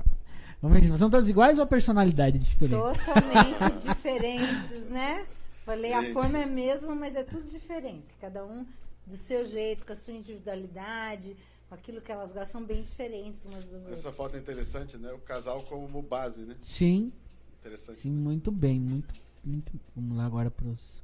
[0.62, 2.70] vamos ver, são todas iguais ou a personalidade é diferente?
[3.04, 5.26] Totalmente diferentes, né?
[5.64, 8.04] Falei, a forma é a mesma, mas é tudo diferente.
[8.20, 8.64] Cada um
[9.06, 11.36] do seu jeito, com a sua individualidade,
[11.68, 14.14] com aquilo que elas gostam, são bem diferentes umas das Essa outras.
[14.16, 15.12] foto é interessante, né?
[15.12, 16.56] O casal como base, né?
[16.62, 17.12] Sim,
[17.60, 18.00] Interessante.
[18.00, 19.14] sim, muito bem, muito,
[19.44, 19.72] muito.
[19.94, 21.02] Vamos lá agora pros.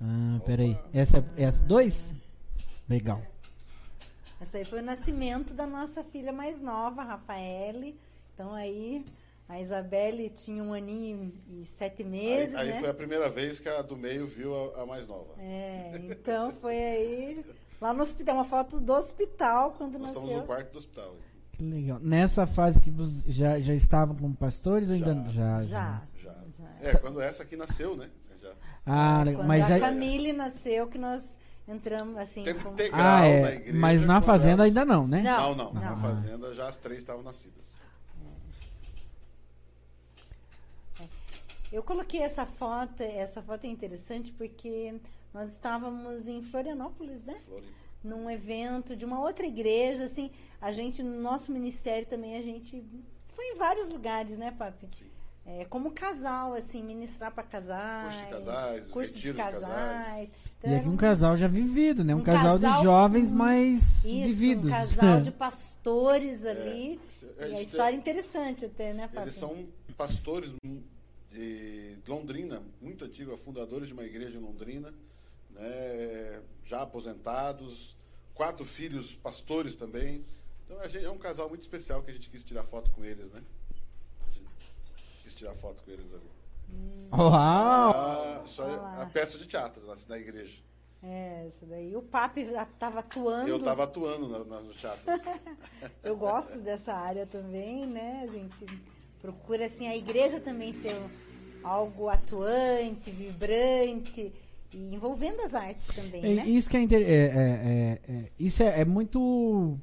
[0.00, 0.78] Ah, peraí.
[0.92, 2.14] Essa é essa dois?
[2.88, 3.22] Legal.
[4.40, 7.98] Essa aí foi o nascimento da nossa filha mais nova, Rafaele.
[8.34, 9.04] Então aí
[9.48, 12.80] a Isabelle tinha um aninho e sete meses, Aí, aí né?
[12.80, 15.34] foi a primeira vez que a do meio viu a, a mais nova.
[15.38, 17.44] É, então foi aí
[17.80, 20.40] lá no hospital, uma foto do hospital quando Nós estamos nasceu.
[20.42, 21.14] no quarto do hospital.
[21.52, 22.00] Que legal.
[22.00, 25.30] Nessa fase que vocês já, já estavam como pastores ou ainda Já.
[25.30, 25.62] já?
[25.62, 26.02] Já.
[26.16, 26.34] Já.
[26.58, 26.88] já.
[26.88, 28.08] É, quando essa aqui nasceu, né?
[28.42, 28.52] Já.
[28.84, 29.40] Ah, É, legal.
[29.42, 31.38] quando mas a aí, Camille nasceu que nós
[31.68, 32.42] entramos assim.
[32.42, 33.54] Tempo integral ah, na é.
[33.54, 33.78] igreja.
[33.78, 35.22] Mas na fazenda elas- ainda não, né?
[35.22, 35.54] Não.
[35.54, 35.74] Não, não.
[35.74, 35.96] Na não.
[35.98, 37.73] fazenda já as três estavam nascidas.
[41.74, 44.94] Eu coloquei essa foto, essa foto é interessante porque
[45.32, 47.36] nós estávamos em Florianópolis, né?
[47.44, 47.72] Floripa.
[48.04, 50.30] Num evento de uma outra igreja, assim,
[50.60, 52.84] a gente, no nosso ministério também, a gente
[53.28, 54.88] foi em vários lugares, né, Papi?
[54.92, 55.06] Sim.
[55.46, 58.14] É, como casal, assim, ministrar para casais.
[58.14, 59.60] Curso de casais, curso de casais.
[59.62, 60.30] casais.
[60.58, 62.14] Então, E aqui um um- casal já vivido, né?
[62.14, 64.66] Um, um casal, casal de jovens com- mais Isso, vividos.
[64.66, 67.00] um casal de pastores ali.
[67.08, 69.26] Isso- e a isso história é- interessante até, né, Papi?
[69.26, 69.66] Eles são
[69.98, 70.50] pastores
[71.38, 74.94] de Londrina, muito antigos, fundadores de uma igreja em Londrina,
[75.50, 77.96] né, já aposentados,
[78.34, 80.24] quatro filhos pastores também.
[80.64, 83.04] Então a gente- é um casal muito especial que a gente quis tirar foto com
[83.04, 83.42] eles, né?
[84.26, 84.46] A gente
[85.22, 86.30] quis tirar foto com eles ali.
[87.12, 87.30] Uau!
[87.32, 89.02] Ah, só Olha lá.
[89.02, 90.62] a peça de teatro na, na igreja.
[91.02, 91.94] É, isso daí.
[91.94, 93.46] O Papi estava atuando.
[93.48, 95.02] Eu estava atuando na- no teatro.
[96.02, 98.22] Eu gosto dessa área também, né?
[98.26, 98.64] A gente
[99.24, 100.94] procura assim a igreja também ser
[101.62, 104.30] algo atuante, vibrante
[104.70, 106.46] e envolvendo as artes também, É, né?
[106.46, 109.78] Isso que é, inter- é- é- é- é- isso é, é muito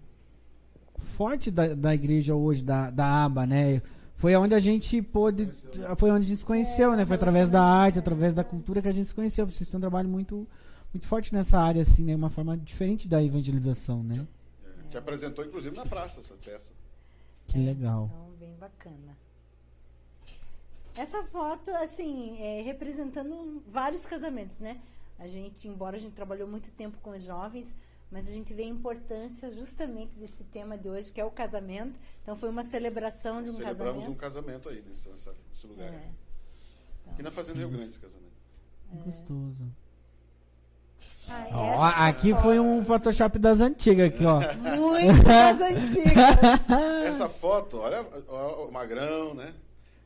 [1.17, 3.81] forte da, da igreja hoje, da, da aba, né?
[4.15, 5.49] Foi onde a gente pôde,
[5.97, 7.05] foi onde a gente se conheceu, É, né?
[7.07, 9.47] Foi através da arte, através da cultura que a gente se conheceu.
[9.47, 10.47] Vocês têm um trabalho muito,
[10.93, 12.15] muito forte nessa área, assim, né?
[12.15, 14.23] Uma forma diferente da evangelização, né?
[14.85, 16.71] É, Te apresentou, inclusive, na praça essa peça.
[17.47, 18.07] Que legal.
[18.13, 19.17] Então, bem bacana.
[20.95, 24.79] Essa foto, assim, é representando vários casamentos, né?
[25.17, 27.75] A gente, embora a gente trabalhou muito tempo com os jovens,
[28.11, 31.97] mas a gente vê a importância justamente desse tema de hoje, que é o casamento.
[32.21, 34.11] Então, foi uma celebração de um Celebramos casamento.
[34.11, 35.87] um casamento aí nesse, nesse lugar.
[35.93, 36.09] É.
[37.11, 38.31] Aqui na Fazenda Rio Grande esse casamento.
[39.05, 39.63] Gostoso.
[41.29, 44.39] Ah, Ó, aqui foto, foi um Photoshop das antigas aqui, ó.
[44.75, 46.69] Muito das antigas.
[47.05, 49.53] Essa foto, olha ó, o magrão, né?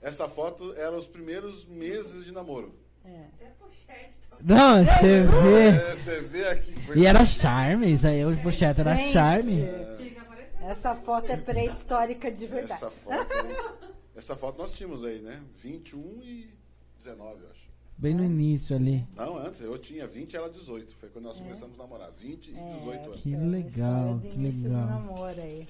[0.06, 2.76] Essa foto era os primeiros meses de namoro.
[3.04, 3.26] É.
[3.34, 4.20] Até pochete.
[4.42, 5.68] Não, você vê.
[5.70, 6.76] É, você vê aqui.
[6.96, 9.62] E era charme, isso aí, o pochete era Gente, charme.
[9.98, 10.62] Tinha que aparecer.
[10.64, 12.74] Essa foto é pré-histórica de verdade.
[12.74, 15.42] Essa foto, aí- essa foto nós tínhamos aí, né?
[15.64, 16.54] 21 e
[17.00, 17.66] 19, eu acho.
[17.98, 19.08] Bem no início ali.
[19.16, 20.94] Não, antes eu tinha 20 e ela 18.
[20.98, 22.12] Foi quando nós começamos a namorar.
[22.12, 23.22] 20 e 18 anos.
[23.22, 24.86] Que legal, que início do legal.
[24.88, 25.68] namoro aí.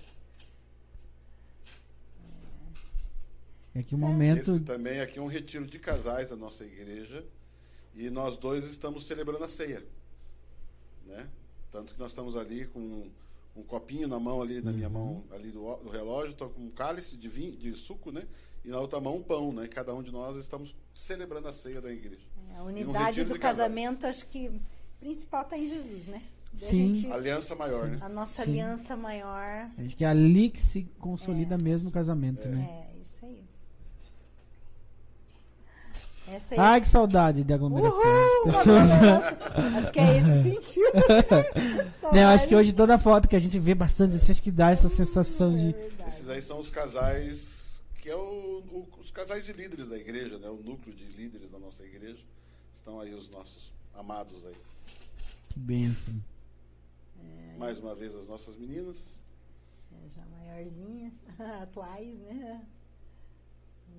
[3.76, 4.52] É que o momento.
[4.56, 7.23] Esse também aqui é um retiro de casais da nossa igreja.
[7.93, 9.85] E nós dois estamos celebrando a ceia.
[11.06, 11.27] Né?
[11.72, 13.11] Tanto que nós estamos ali com um,
[13.57, 16.69] um copinho na mão ali, na minha mão ali do, do relógio, estou com um
[16.72, 18.23] cálice de vinho, de suco, né?
[18.64, 19.68] E na outra mão um pão, né?
[19.68, 22.26] Cada um de nós estamos celebrando a ceia da igreja.
[22.57, 23.57] A um unidade do de casais.
[23.57, 24.49] casamento, acho que
[24.99, 26.22] principal está em Jesus, né?
[26.53, 26.95] A Sim.
[26.95, 27.97] gente- Aliança maior, né?
[28.02, 28.52] a nossa Sim.
[28.52, 29.69] aliança maior.
[29.77, 32.88] Acho que é ali que se consolida mesmo o casamento, né?
[32.95, 33.43] É, isso aí.
[36.27, 36.60] Essa aí.
[36.60, 37.97] Ai, que saudade de aglomeração.
[38.45, 39.77] Uhul!
[39.77, 40.85] Acho que é esse sentido.
[42.15, 44.72] Eu acho que hoje toda foto que a gente vê bastante assim, acho que dá
[44.72, 45.72] essa sensação É de.
[45.73, 46.10] verdade.
[46.10, 50.38] Esses aí são os casais que é o, o- os casais de líderes da igreja,
[50.38, 50.47] né?
[50.49, 52.19] O núcleo de líderes da nossa igreja.
[52.73, 54.56] Estão aí os nossos amados aí.
[55.49, 56.14] Que bênção.
[57.57, 59.18] Mais uma vez as nossas meninas.
[59.91, 61.14] É, já maiorzinhas,
[61.61, 62.61] atuais, né?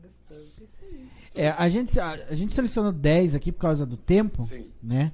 [0.03, 1.09] Gostoso, isso aí.
[1.35, 4.71] É, a, gente, a, a gente selecionou 10 aqui por causa do tempo, Sim.
[4.83, 5.13] né?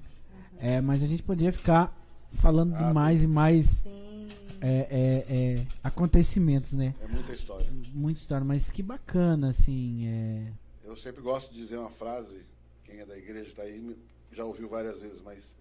[0.59, 1.97] É, mas a gente poderia ficar
[2.35, 4.29] falando de Ah, mais e mais Sim.
[4.61, 6.95] é, é, é, acontecimentos, né?
[7.01, 7.67] É muita história.
[7.93, 10.07] Muita história, mas que bacana, assim.
[10.07, 10.53] É...
[10.85, 12.43] Eu sempre gosto de dizer uma frase,
[12.85, 13.97] quem é da igreja está aí,
[14.31, 15.57] já ouviu várias vezes, mas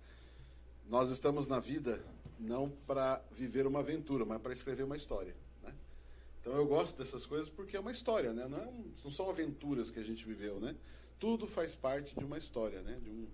[0.87, 1.99] nós estamos na vida
[2.39, 5.33] não para viver uma aventura, mas para escrever uma história.
[6.41, 8.47] Então eu gosto dessas coisas porque é uma história, né?
[8.47, 8.71] não, é
[9.03, 10.59] não são aventuras que a gente viveu.
[10.59, 10.75] Né?
[11.19, 12.97] Tudo faz parte de uma história, né?
[13.03, 13.27] de, um,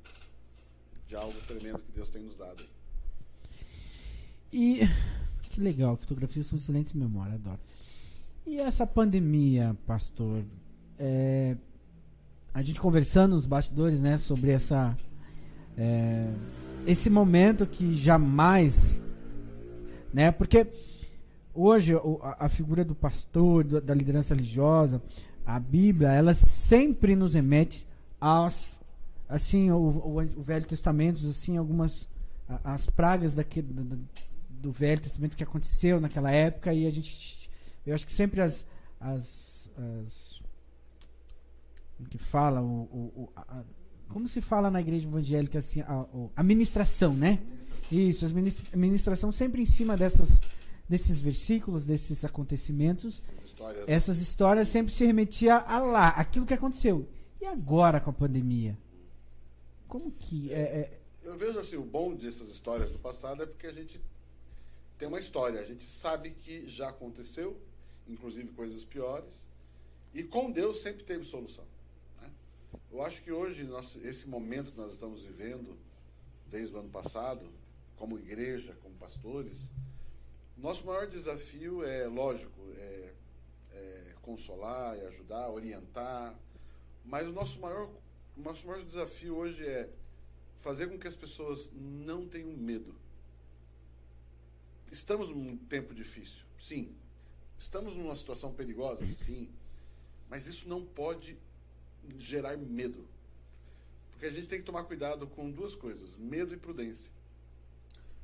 [1.07, 2.63] de algo tremendo que Deus tem nos dado.
[4.51, 4.81] E
[5.49, 7.59] que legal, fotografias são excelentes memória, adoro.
[8.45, 10.43] E essa pandemia, pastor?
[10.99, 11.55] É,
[12.53, 14.95] a gente conversando nos bastidores, né, sobre essa
[15.77, 16.34] é,
[16.85, 19.03] esse momento que jamais,
[20.13, 20.65] né, porque
[21.57, 25.01] hoje a, figura do pastor, da liderança religiosa,
[25.45, 27.88] a Bíblia, ela sempre nos remete
[28.19, 28.79] aos
[29.29, 32.07] assim o, o, o Velho Testamento, assim algumas
[32.63, 34.07] as pragas daquele, do, do-
[34.71, 37.49] Velho Testamento que aconteceu naquela época e a gente
[37.85, 38.65] eu acho que sempre as
[38.99, 39.69] as,
[40.05, 40.41] as
[42.09, 42.65] que fala o,
[43.15, 43.63] o- a-
[44.09, 46.05] como se fala na igreja evangélica assim a,
[46.35, 47.39] a ministração né?
[47.91, 48.25] Isso
[48.73, 50.39] a ministração sempre em cima dessas
[50.88, 56.53] desses versículos desses acontecimentos As histórias essas histórias sempre se remetia a lá aquilo que
[56.53, 57.07] aconteceu
[57.41, 58.77] e agora com a pandemia
[59.88, 63.68] como que é, é- Eu vejo assim, o bom dessas histórias do passado é porque
[63.68, 63.99] a gente
[64.97, 67.55] tem uma história, a gente sabe que já aconteceu,
[68.07, 69.47] inclusive coisas piores,
[70.14, 71.64] e com Deus sempre teve solução.
[72.22, 72.30] né?
[72.91, 75.77] Eu acho que hoje, nós, esse momento que nós estamos vivendo,
[76.49, 77.45] desde o ano passado,
[77.95, 79.69] como igreja, como pastores,
[80.57, 83.13] nosso maior desafio é, lógico, é,
[83.71, 86.38] é consolar, ajudar, orientar,
[87.05, 87.89] mas o nosso maior,
[88.35, 89.89] o nosso maior desafio hoje é
[90.57, 92.95] fazer com que as pessoas não tenham medo.
[94.91, 96.95] Estamos num tempo difícil, sim.
[97.59, 99.49] Estamos numa situação perigosa, sim.
[100.29, 101.38] Mas isso não pode
[102.17, 103.07] gerar medo.
[104.11, 107.11] Porque a gente tem que tomar cuidado com duas coisas: medo e prudência.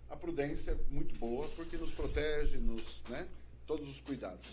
[0.09, 3.27] A prudência é muito boa porque nos protege, nos, né,
[3.65, 4.47] todos os cuidados.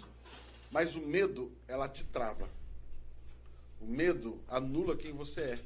[0.70, 2.48] Mas o medo, ela te trava.
[3.80, 5.60] O medo anula quem você é.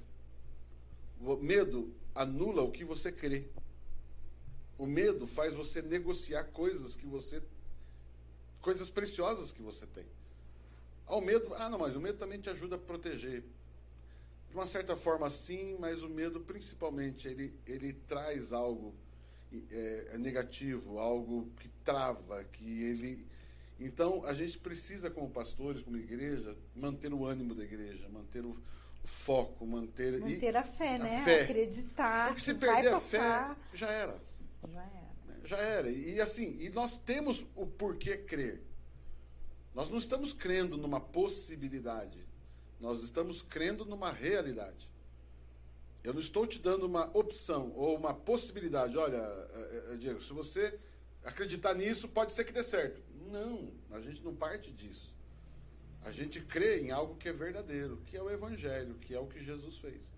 [1.20, 3.44] O medo anula o que você crê.
[4.78, 7.42] O medo faz você negociar coisas que você.
[8.60, 10.06] coisas preciosas que você tem.
[11.06, 11.52] Ao medo.
[11.54, 13.42] Ah, não, mas o medo também te ajuda a proteger.
[14.48, 18.94] De uma certa forma, sim, mas o medo, principalmente, ele, ele traz algo
[19.70, 23.26] é, negativo, algo que trava, que ele.
[23.78, 28.56] Então, a gente precisa, como pastores, como igreja, manter o ânimo da igreja, manter o,
[29.04, 30.14] foco, manter.
[30.14, 31.24] e- Manter a fé, a né?
[31.24, 31.42] fé.
[31.42, 32.28] Acreditar.
[32.28, 33.18] porque se perder a fé,
[33.74, 34.20] já era.
[34.72, 35.10] Já era.
[35.26, 35.40] né?
[35.44, 35.90] Já era.
[35.90, 38.62] E assim, e nós temos o porquê crer.
[39.74, 42.24] Nós não estamos crendo numa possibilidade.
[42.80, 44.88] Nós estamos crendo numa realidade.
[46.04, 48.96] Eu não estou te dando uma opção ou uma possibilidade.
[48.98, 50.78] Olha, eh, eh, Diego, se você
[51.24, 53.02] acreditar nisso, pode ser que dê certo.
[53.30, 55.14] Não, a gente não parte disso.
[56.02, 59.26] A gente crê em algo que é verdadeiro, que é o Evangelho, que é o
[59.26, 60.14] que Jesus fez.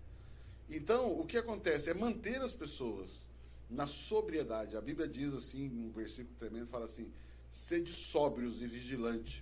[0.69, 3.25] Então, o que acontece é manter as pessoas
[3.69, 4.75] na sobriedade.
[4.75, 7.09] A Bíblia diz assim, um versículo tremendo, fala assim:
[7.49, 9.41] sede sóbrios e vigilante.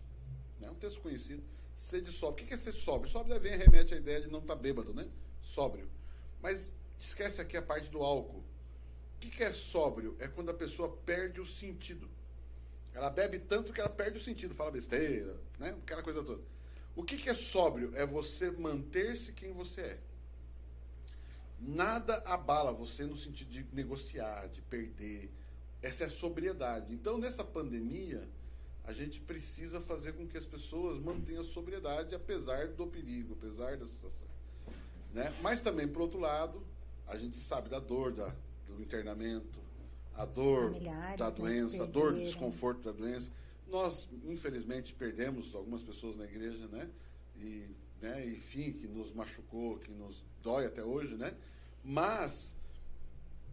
[0.62, 1.44] É um texto conhecido.
[1.76, 2.46] Sede sóbrio.
[2.46, 3.12] O que é ser sóbrio?
[3.12, 5.10] Sóbrio vem remete à ideia de não estar bêbado, né?
[5.42, 5.90] Sóbrio.
[6.46, 8.44] Mas esquece aqui a parte do álcool.
[9.16, 10.16] O que é sóbrio?
[10.20, 12.08] É quando a pessoa perde o sentido.
[12.94, 15.76] Ela bebe tanto que ela perde o sentido, fala besteira, né?
[15.82, 16.44] Aquela coisa toda.
[16.96, 17.96] O que é sóbrio?
[17.96, 20.00] É você manter-se quem você é.
[21.60, 25.32] nada abala você no sentido de negociar, de perder.
[25.82, 26.94] Essa é a sobriedade.
[26.94, 28.30] Então, nessa pandemia,
[28.84, 33.78] a gente precisa fazer com que as pessoas mantenham a sobriedade, apesar do perigo, apesar
[33.78, 34.25] da situação.
[35.16, 35.34] Né?
[35.42, 36.62] Mas também, por outro lado,
[37.08, 38.36] a gente sabe da dor da,
[38.68, 39.60] do internamento,
[40.14, 40.74] a dor
[41.18, 43.32] da né, doença, a dor do desconforto da doença.
[43.66, 46.90] Nós, infelizmente, perdemos algumas pessoas na igreja, né?
[47.38, 47.66] E,
[48.02, 48.26] né?
[48.28, 51.34] Enfim, que nos machucou, que nos dói até hoje, né?
[51.82, 52.54] Mas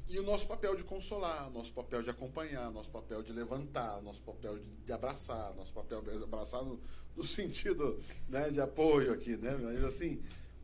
[0.09, 4.21] e o nosso papel de consolar, nosso papel de acompanhar, nosso papel de levantar, nosso
[4.21, 6.81] papel de, abraçar, nosso papel de abraçar no,
[7.17, 9.57] no sentido né, de apoio aqui, né?
[9.63, 10.21] Mas assim,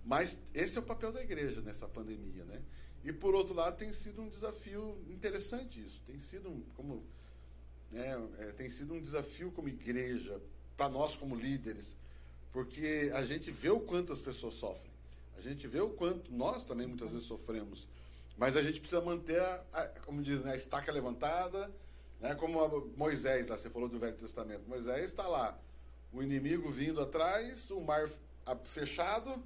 [0.09, 2.63] mas esse é o papel da igreja nessa pandemia, né?
[3.05, 7.05] E por outro lado tem sido um desafio interessante isso, tem sido um, como
[7.93, 10.41] né, é, tem sido um desafio como igreja
[10.79, 11.95] para nós como líderes,
[12.55, 14.91] porque a gente vê o quanto as pessoas sofrem,
[15.37, 17.87] a gente vê o quanto nós também muitas vezes sofremos,
[18.39, 21.71] mas a gente precisa manter, a, a, como diz, né, a estaca levantada,
[22.19, 24.67] né, como Moisés, lá você falou do Velho Testamento.
[24.67, 25.61] Moisés está lá,
[26.15, 28.09] o inimigo vindo atrás, o mar
[28.65, 29.45] fechado,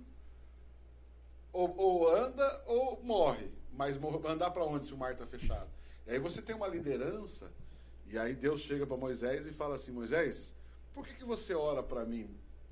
[1.52, 3.50] ou, ou anda ou morre.
[3.72, 3.96] Mas
[4.26, 5.68] andar para onde se o mar está fechado?
[6.06, 7.50] E aí você tem uma liderança,
[8.06, 10.54] e aí Deus chega para Moisés e fala assim: Moisés,
[10.92, 12.28] por que, que você ora para mim?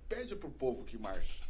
[0.09, 1.41] Pede para o povo que marche.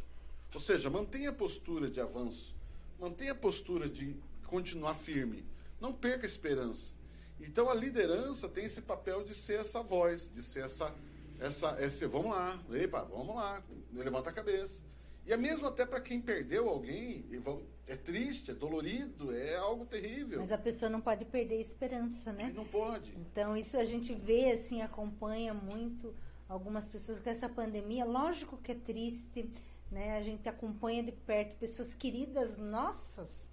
[0.53, 2.55] Ou seja, mantenha a postura de avanço,
[2.99, 4.15] mantenha a postura de
[4.47, 5.45] continuar firme,
[5.79, 6.91] não perca a esperança.
[7.39, 10.93] Então a liderança tem esse papel de ser essa voz, de ser essa,
[11.39, 14.83] essa, esse, vamos lá, epa, vamos lá, levanta a cabeça.
[15.25, 17.25] E é mesmo até para quem perdeu alguém,
[17.87, 20.39] é triste, é dolorido, é algo terrível.
[20.39, 22.45] Mas a pessoa não pode perder a esperança, né?
[22.45, 23.11] Mas não pode.
[23.17, 26.13] Então, isso a gente vê, assim, acompanha muito
[26.49, 28.03] algumas pessoas com essa pandemia.
[28.03, 29.49] Lógico que é triste,
[29.91, 30.17] né?
[30.17, 33.49] A gente acompanha de perto pessoas queridas nossas,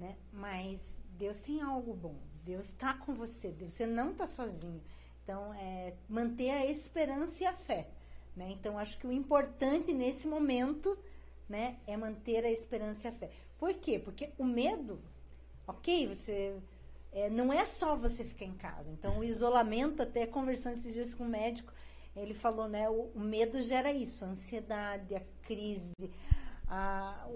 [0.00, 0.16] né?
[0.32, 2.16] Mas Deus tem algo bom.
[2.44, 3.52] Deus está com você.
[3.60, 4.82] Você não está sozinho.
[5.22, 7.88] Então, é manter a esperança e a fé,
[8.36, 8.50] né?
[8.50, 10.98] Então, acho que o importante nesse momento,
[11.48, 13.30] né, é manter a esperança e a fé.
[13.58, 13.98] Por quê?
[13.98, 15.00] Porque o medo,
[15.66, 16.56] ok, você
[17.12, 18.90] é, não é só você ficar em casa.
[18.90, 21.72] Então, o isolamento, até conversando esses dias com o médico,
[22.16, 25.94] ele falou, né, o, o medo gera isso, a ansiedade, a crise,
[26.66, 27.26] a,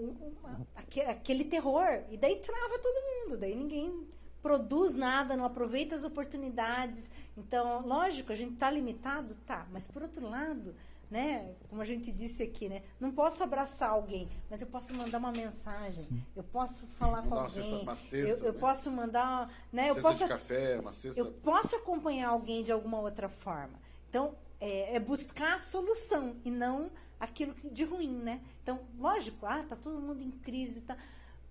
[1.07, 2.03] aquele terror.
[2.09, 4.07] E daí trava todo mundo, daí ninguém
[4.41, 7.09] produz nada, não aproveita as oportunidades.
[7.37, 10.75] Então, lógico, a gente está limitado, tá, mas por outro lado,
[11.09, 15.17] né, como a gente disse aqui, né, não posso abraçar alguém, mas eu posso mandar
[15.17, 18.59] uma mensagem, eu posso falar com Mandar uma cesta- alguém, uma cesta, eu, eu né?
[18.59, 21.19] posso mandar, né, eu posso de café, uma cesta.
[21.19, 23.79] eu posso acompanhar alguém de alguma outra forma.
[24.09, 28.41] Então, é, é buscar a solução e não aquilo que- de ruim, né?
[28.63, 30.95] Então, lógico, ah, tá todo mundo em crise, tá.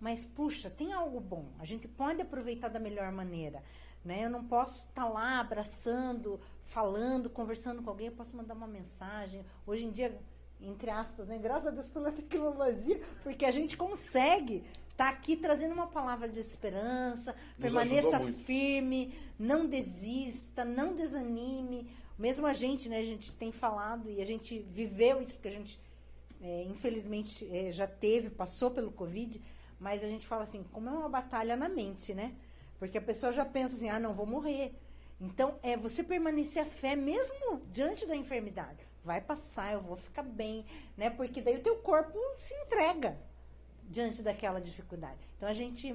[0.01, 1.47] Mas, puxa, tem algo bom.
[1.59, 3.63] A gente pode aproveitar da melhor maneira.
[4.05, 4.25] Né?
[4.25, 9.45] Eu não posso estar lá abraçando, falando, conversando com alguém, eu posso mandar uma mensagem.
[9.67, 10.17] Hoje em dia,
[10.61, 11.39] entre aspas, né?
[11.39, 16.39] Graças a Deus pela tecnologia, porque a gente consegue estar aqui trazendo uma palavra de
[16.39, 21.91] esperança, Nos permaneça firme, não desista, não desanime.
[22.19, 25.53] Mesmo a gente, né, a gente tem falado e a gente viveu isso, porque a
[25.53, 25.81] gente,
[26.43, 29.41] é, infelizmente, é, já teve, passou pelo Covid,
[29.79, 32.35] mas a gente fala assim, como é uma batalha na mente, né?
[32.79, 34.75] Porque a pessoa já pensa assim, ah, não, vou morrer.
[35.21, 38.79] Então, é você permanecer a fé mesmo diante da enfermidade.
[39.05, 40.65] Vai passar, eu vou ficar bem,
[40.97, 41.11] né?
[41.11, 43.19] Porque daí o teu corpo se entrega
[43.89, 45.19] diante daquela dificuldade.
[45.37, 45.93] Então, a gente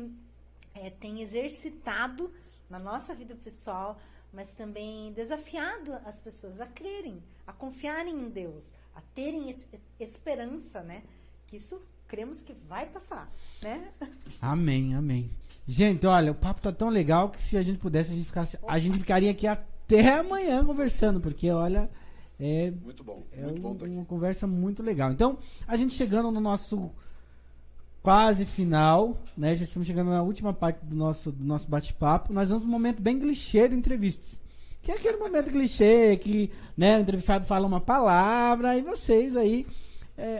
[0.74, 2.34] é, tem exercitado
[2.70, 3.98] na nossa vida pessoal,
[4.32, 9.70] mas também desafiado as pessoas a crerem, a confiarem em Deus, a terem es-
[10.00, 11.04] esperança, né?
[11.48, 13.32] Que isso cremos que vai passar,
[13.62, 13.94] né?
[14.42, 15.30] Amém, amém.
[15.66, 18.58] Gente, olha, o papo tá tão legal que se a gente pudesse, a gente, ficasse,
[18.68, 21.90] a gente ficaria aqui até amanhã conversando, porque olha,
[22.40, 25.12] é, Muito bom, é muito um- bom tá uma conversa muito legal.
[25.12, 26.92] Então, a gente chegando no nosso
[28.02, 29.56] quase final, né?
[29.56, 32.34] Já estamos chegando na última parte do nosso, do nosso bate-papo.
[32.34, 34.42] Nós vamos um momento bem clichê de entrevistas.
[34.82, 39.66] Que é aquele momento clichê que né, o entrevistado fala uma palavra e vocês aí
[40.18, 40.34] é, é,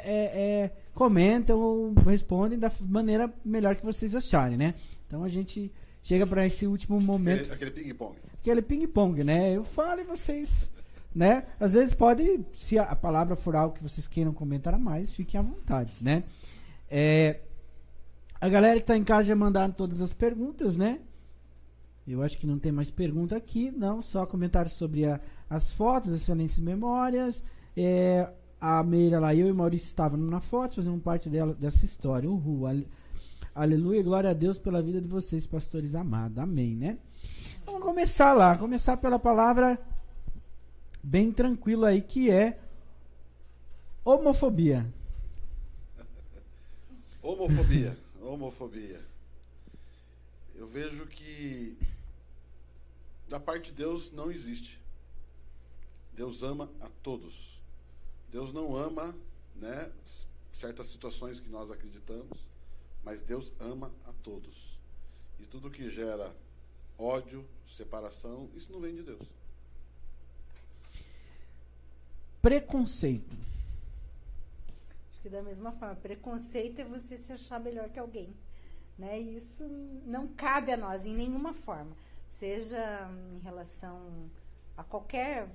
[0.66, 4.76] é, comentam ou respondem da maneira melhor que vocês acharem, né?
[5.08, 5.72] Então a gente
[6.04, 8.16] chega para esse último momento Aquele, ping-pong.
[8.42, 9.56] aquele ping-pong, né?
[9.56, 10.70] Eu falo e vocês,
[11.14, 11.46] né?
[11.60, 15.40] Às vezes pode, se a palavra for algo que vocês queiram comentar a mais, fiquem
[15.40, 16.24] à vontade, né?
[16.90, 17.40] É,
[18.40, 21.00] a galera que tá em casa já mandaram todas as perguntas, né?
[22.06, 24.02] Eu acho que não tem mais pergunta aqui, não.
[24.02, 27.42] Só comentários sobre a- as fotos, excelência e memórias.
[27.78, 28.30] É,
[28.66, 32.30] a Meira lá, eu e o Maurício estávamos na foto, fazendo parte dela, dessa história.
[32.30, 32.66] Uhul.
[32.66, 32.74] A,
[33.54, 36.38] Aleluia, glória a Deus pela vida de vocês, pastores amados.
[36.38, 36.98] Amém, né?
[37.66, 39.78] Vamos começar lá, começar pela palavra
[41.04, 42.58] bem tranquila aí, que é
[44.06, 44.90] homofobia.
[47.22, 47.98] Homofobia.
[48.24, 49.02] Homofobia.
[50.56, 51.78] Eu vejo que
[53.28, 54.80] da parte de Deus não existe.
[56.14, 57.53] Deus ama a todos.
[58.34, 59.16] Deus não ama,
[59.56, 59.92] né,
[60.52, 62.40] certas situações que nós acreditamos,
[63.04, 64.76] mas Deus ama a todos.
[65.40, 66.36] E tudo que gera
[66.98, 67.48] ódio,
[67.78, 69.22] separação, isso não vem de Deus.
[72.42, 73.38] Preconceito.
[75.12, 78.34] Acho que da mesma forma, preconceito é você se achar melhor que alguém.
[78.98, 79.22] Né?
[79.22, 79.64] E isso
[80.08, 81.96] não cabe a nós em nenhuma forma.
[82.28, 84.28] Seja em relação
[84.76, 85.48] a qualquer.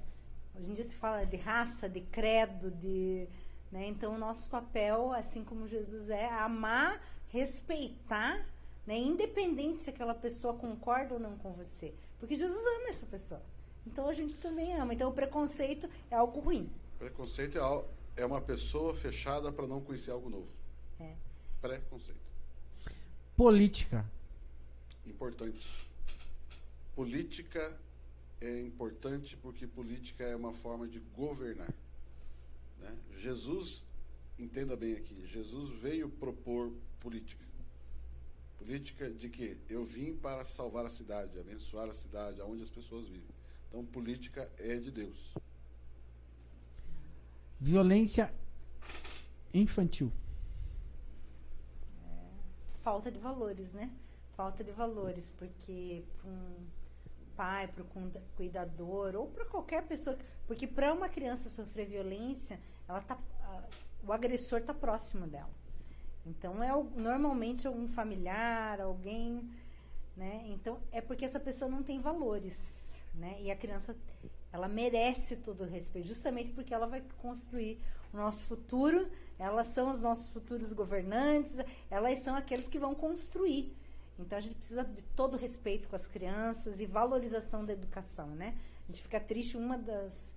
[0.58, 3.28] Hoje em dia se fala de raça, de credo, de.
[3.70, 3.86] Né?
[3.86, 8.44] Então, o nosso papel, assim como Jesus é, amar, respeitar,
[8.84, 8.98] né?
[8.98, 11.94] independente se aquela pessoa concorda ou não com você.
[12.18, 13.40] Porque Jesus ama essa pessoa.
[13.86, 14.92] Então, a gente também ama.
[14.92, 16.68] Então, o preconceito é algo ruim.
[16.98, 20.48] Preconceito é, é uma pessoa fechada para não conhecer algo novo.
[20.98, 21.14] É.
[21.60, 22.18] Preconceito.
[23.36, 24.04] Política.
[25.06, 25.88] Importante.
[26.96, 27.78] Política
[28.40, 31.72] é importante porque política é uma forma de governar.
[32.78, 32.96] né?
[33.16, 33.84] Jesus,
[34.38, 37.44] entenda bem aqui, Jesus veio propor política.
[38.58, 43.08] Política de que eu vim para salvar a cidade, abençoar a cidade, aonde as pessoas
[43.08, 43.28] vivem.
[43.68, 45.34] Então, política é de Deus.
[47.60, 48.32] Violência
[49.52, 50.12] infantil.
[52.88, 53.90] falta de valores, né?
[54.34, 56.66] Falta de valores, porque um
[57.38, 57.86] pai, para o
[58.36, 62.58] cuidador ou para qualquer pessoa, porque para uma criança sofrer violência,
[62.88, 63.16] ela tá,
[64.06, 65.50] o agressor está próximo dela.
[66.26, 69.48] Então é al- normalmente algum familiar, alguém,
[70.16, 70.34] né?
[70.54, 72.56] Então é porque essa pessoa não tem valores,
[73.14, 73.32] né?
[73.40, 73.94] E a criança
[74.52, 77.78] ela merece todo o respeito, justamente porque ela vai construir
[78.12, 79.08] o nosso futuro.
[79.38, 81.54] Elas são os nossos futuros governantes,
[81.88, 83.72] elas são aqueles que vão construir.
[84.18, 88.54] Então a gente precisa de todo respeito com as crianças e valorização da educação, né?
[88.88, 90.34] A gente fica triste, uma das.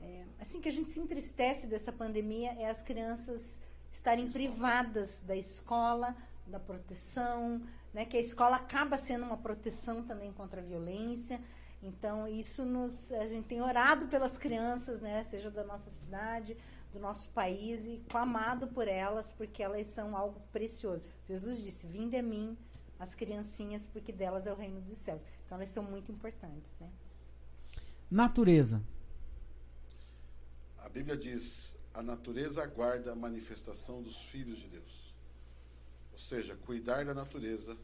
[0.00, 3.60] é, assim que a gente se entristece dessa pandemia é as crianças
[3.90, 6.14] estarem privadas da escola,
[6.46, 8.04] da proteção, né?
[8.04, 11.40] Que a escola acaba sendo uma proteção também contra a violência.
[11.82, 13.12] Então, isso nos.
[13.12, 15.24] A gente tem orado pelas crianças, né?
[15.24, 16.56] Seja da nossa cidade,
[16.92, 21.04] do nosso país, e clamado por elas, porque elas são algo precioso.
[21.28, 22.56] Jesus disse: Vinde a mim,
[23.04, 25.22] as criancinhas, porque delas é o reino dos céus.
[25.44, 26.90] Então, elas são muito importantes, né?
[28.10, 28.82] Natureza.
[30.78, 35.14] A Bíblia diz: a natureza aguarda a manifestação dos filhos de Deus.
[36.12, 37.76] Ou seja, cuidar da natureza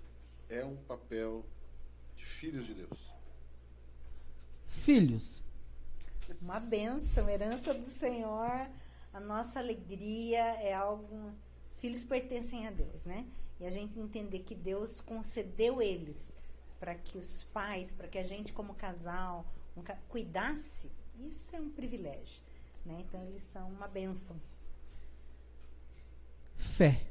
[0.49, 1.45] é um papel
[2.17, 3.15] de filhos de Deus.
[4.67, 5.43] Filhos.
[6.41, 8.71] Uma bênção, herança do Senhor,
[9.13, 11.33] a nossa alegria é algo.
[11.67, 13.27] Os filhos pertencem a Deus, né?
[13.61, 16.35] E a gente entender que Deus concedeu eles
[16.79, 19.45] para que os pais, para que a gente, como casal,
[19.77, 22.41] um ca- cuidasse, isso é um privilégio,
[22.87, 23.05] né?
[23.07, 24.41] Então, eles são uma bênção.
[26.57, 27.07] Fé.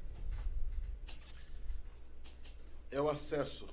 [2.91, 3.67] É o acesso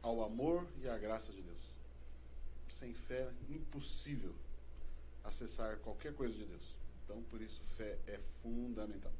[0.00, 1.58] ao amor e à graça de Deus.
[2.78, 4.32] Sem fé, impossível
[5.24, 6.76] acessar qualquer coisa de Deus.
[7.04, 9.10] Então, por isso, fé é fundamental.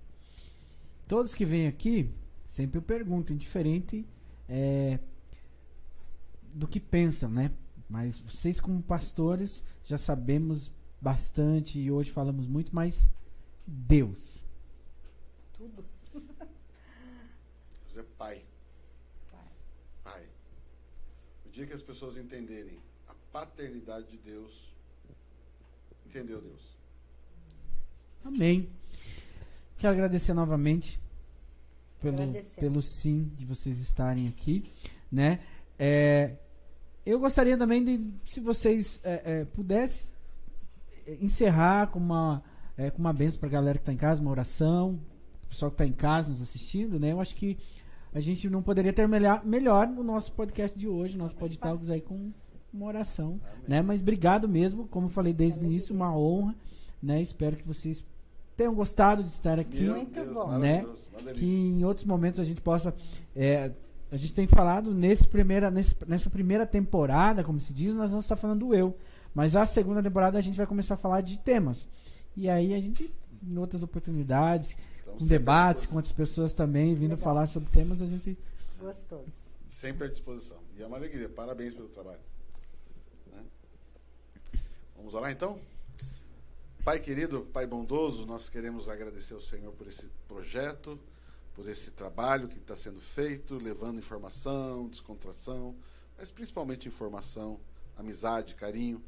[1.08, 2.14] Todos que vêm aqui,
[2.48, 4.04] sempre eu pergunto, indiferente
[4.48, 4.98] é,
[6.54, 7.52] do que pensam, né?
[7.88, 13.08] Mas vocês, como pastores, já sabemos bastante e hoje falamos muito, mas
[13.66, 14.44] Deus.
[15.56, 15.84] Tudo.
[16.12, 18.42] Deus é Pai.
[19.30, 19.52] Pai.
[20.02, 20.26] Pai.
[21.46, 24.74] O dia que as pessoas entenderem a paternidade de Deus,
[26.06, 26.76] entendeu Deus.
[28.24, 28.68] Amém.
[29.78, 31.00] Quero agradecer novamente
[32.00, 32.18] pelo,
[32.58, 34.64] pelo sim de vocês estarem aqui,
[35.10, 35.40] né?
[35.78, 36.36] É,
[37.04, 40.06] eu gostaria também de, se vocês é, é, pudessem
[41.06, 42.42] é, encerrar com uma
[42.76, 45.00] é, com uma benção para a galera que está em casa, uma oração,
[45.44, 47.12] o pessoal que está em casa nos assistindo, né?
[47.12, 47.58] Eu acho que
[48.14, 52.32] a gente não poderia terminar melhor no nosso podcast de hoje, nosso podcast aí com
[52.72, 53.64] uma oração, Amém.
[53.66, 53.82] né?
[53.82, 56.54] Mas obrigado mesmo, como eu falei desde o início, uma honra,
[57.02, 57.20] né?
[57.20, 58.04] Espero que vocês
[58.58, 60.58] tenham gostado de estar aqui Meu Muito Deus, bom.
[60.60, 61.34] delícia.
[61.34, 62.92] que em outros momentos a gente possa.
[63.34, 63.70] é,
[64.10, 68.24] a gente tem falado nesse primeira, nesse- nessa primeira temporada, como se diz, nós vamos
[68.24, 68.96] estar falando do eu.
[69.34, 71.88] Mas a segunda temporada a gente vai começar a falar de temas.
[72.36, 73.12] E aí a gente,
[73.42, 77.24] em outras oportunidades, Estamos com debates, com outras pessoas também, vindo Legal.
[77.24, 78.36] falar sobre temas, a gente.
[78.80, 79.24] Gostoso.
[79.68, 80.58] Sempre à disposição.
[80.76, 81.28] E é uma alegria.
[81.28, 82.18] Parabéns pelo trabalho.
[83.32, 83.42] Né?
[84.96, 85.58] Vamos orar então?
[86.84, 90.98] Pai querido, Pai bondoso, nós queremos agradecer ao Senhor por esse projeto,
[91.54, 95.76] por esse trabalho que está sendo feito, levando informação, descontração,
[96.16, 97.60] mas principalmente informação,
[97.96, 99.02] amizade, carinho.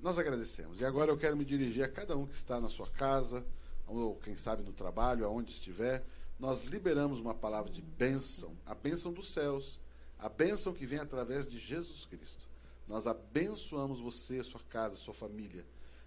[0.00, 0.80] Nós agradecemos.
[0.80, 3.46] E agora eu quero me dirigir a cada um que está na sua casa,
[3.86, 6.04] ou quem sabe no trabalho, aonde estiver.
[6.40, 9.80] Nós liberamos uma palavra de bênção, a bênção dos céus,
[10.18, 12.48] a bênção que vem através de Jesus Cristo.
[12.88, 15.64] Nós abençoamos você, sua casa, sua família.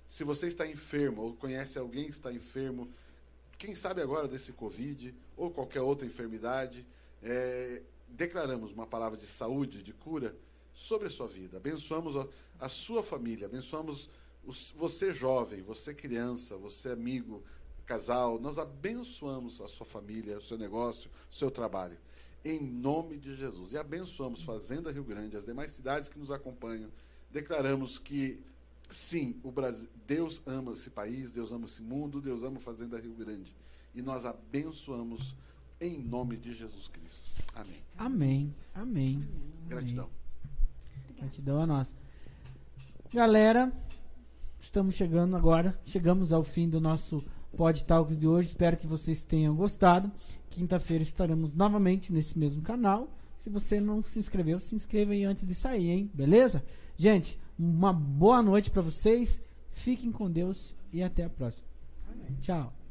[0.07, 2.89] Se você está enfermo ou conhece alguém que está enfermo,
[3.57, 6.85] quem sabe agora desse Covid ou qualquer outra enfermidade,
[7.23, 10.35] é, declaramos uma palavra de saúde, de cura
[10.73, 11.57] sobre a sua vida.
[11.57, 12.27] Abençoamos a,
[12.59, 14.09] a sua família, abençoamos
[14.45, 17.41] os- você jovem, você criança, você amigo,
[17.85, 18.39] casal.
[18.39, 21.97] Nós abençoamos a sua família, o seu negócio, o seu trabalho.
[22.43, 23.71] Em nome de Jesus.
[23.71, 26.91] E abençoamos Fazenda Rio Grande, as demais cidades que nos acompanham.
[27.31, 28.39] Declaramos que
[28.89, 32.99] Sim, o Brasil, Deus ama esse país, Deus ama esse mundo, Deus ama a Fazenda
[32.99, 33.55] Rio Grande.
[33.93, 35.35] E nós abençoamos
[35.79, 37.29] em nome de Jesus Cristo.
[37.53, 37.81] Amém.
[37.97, 38.55] Amém.
[38.73, 39.27] Amém.
[39.67, 40.09] Gratidão.
[41.17, 41.93] Gratidão a nós.
[43.13, 43.71] Galera,
[44.59, 45.79] estamos chegando agora.
[45.85, 47.23] Chegamos ao fim do nosso
[47.55, 48.49] Pod Talks de hoje.
[48.49, 50.11] Espero que vocês tenham gostado.
[50.49, 53.09] Quinta-feira estaremos novamente nesse mesmo canal.
[53.37, 56.11] Se você não se inscreveu, se inscreva aí antes de sair, hein?
[56.13, 56.63] Beleza?
[56.97, 59.41] Gente, uma boa noite para vocês.
[59.71, 61.67] Fiquem com Deus e até a próxima.
[62.41, 62.84] Tchau.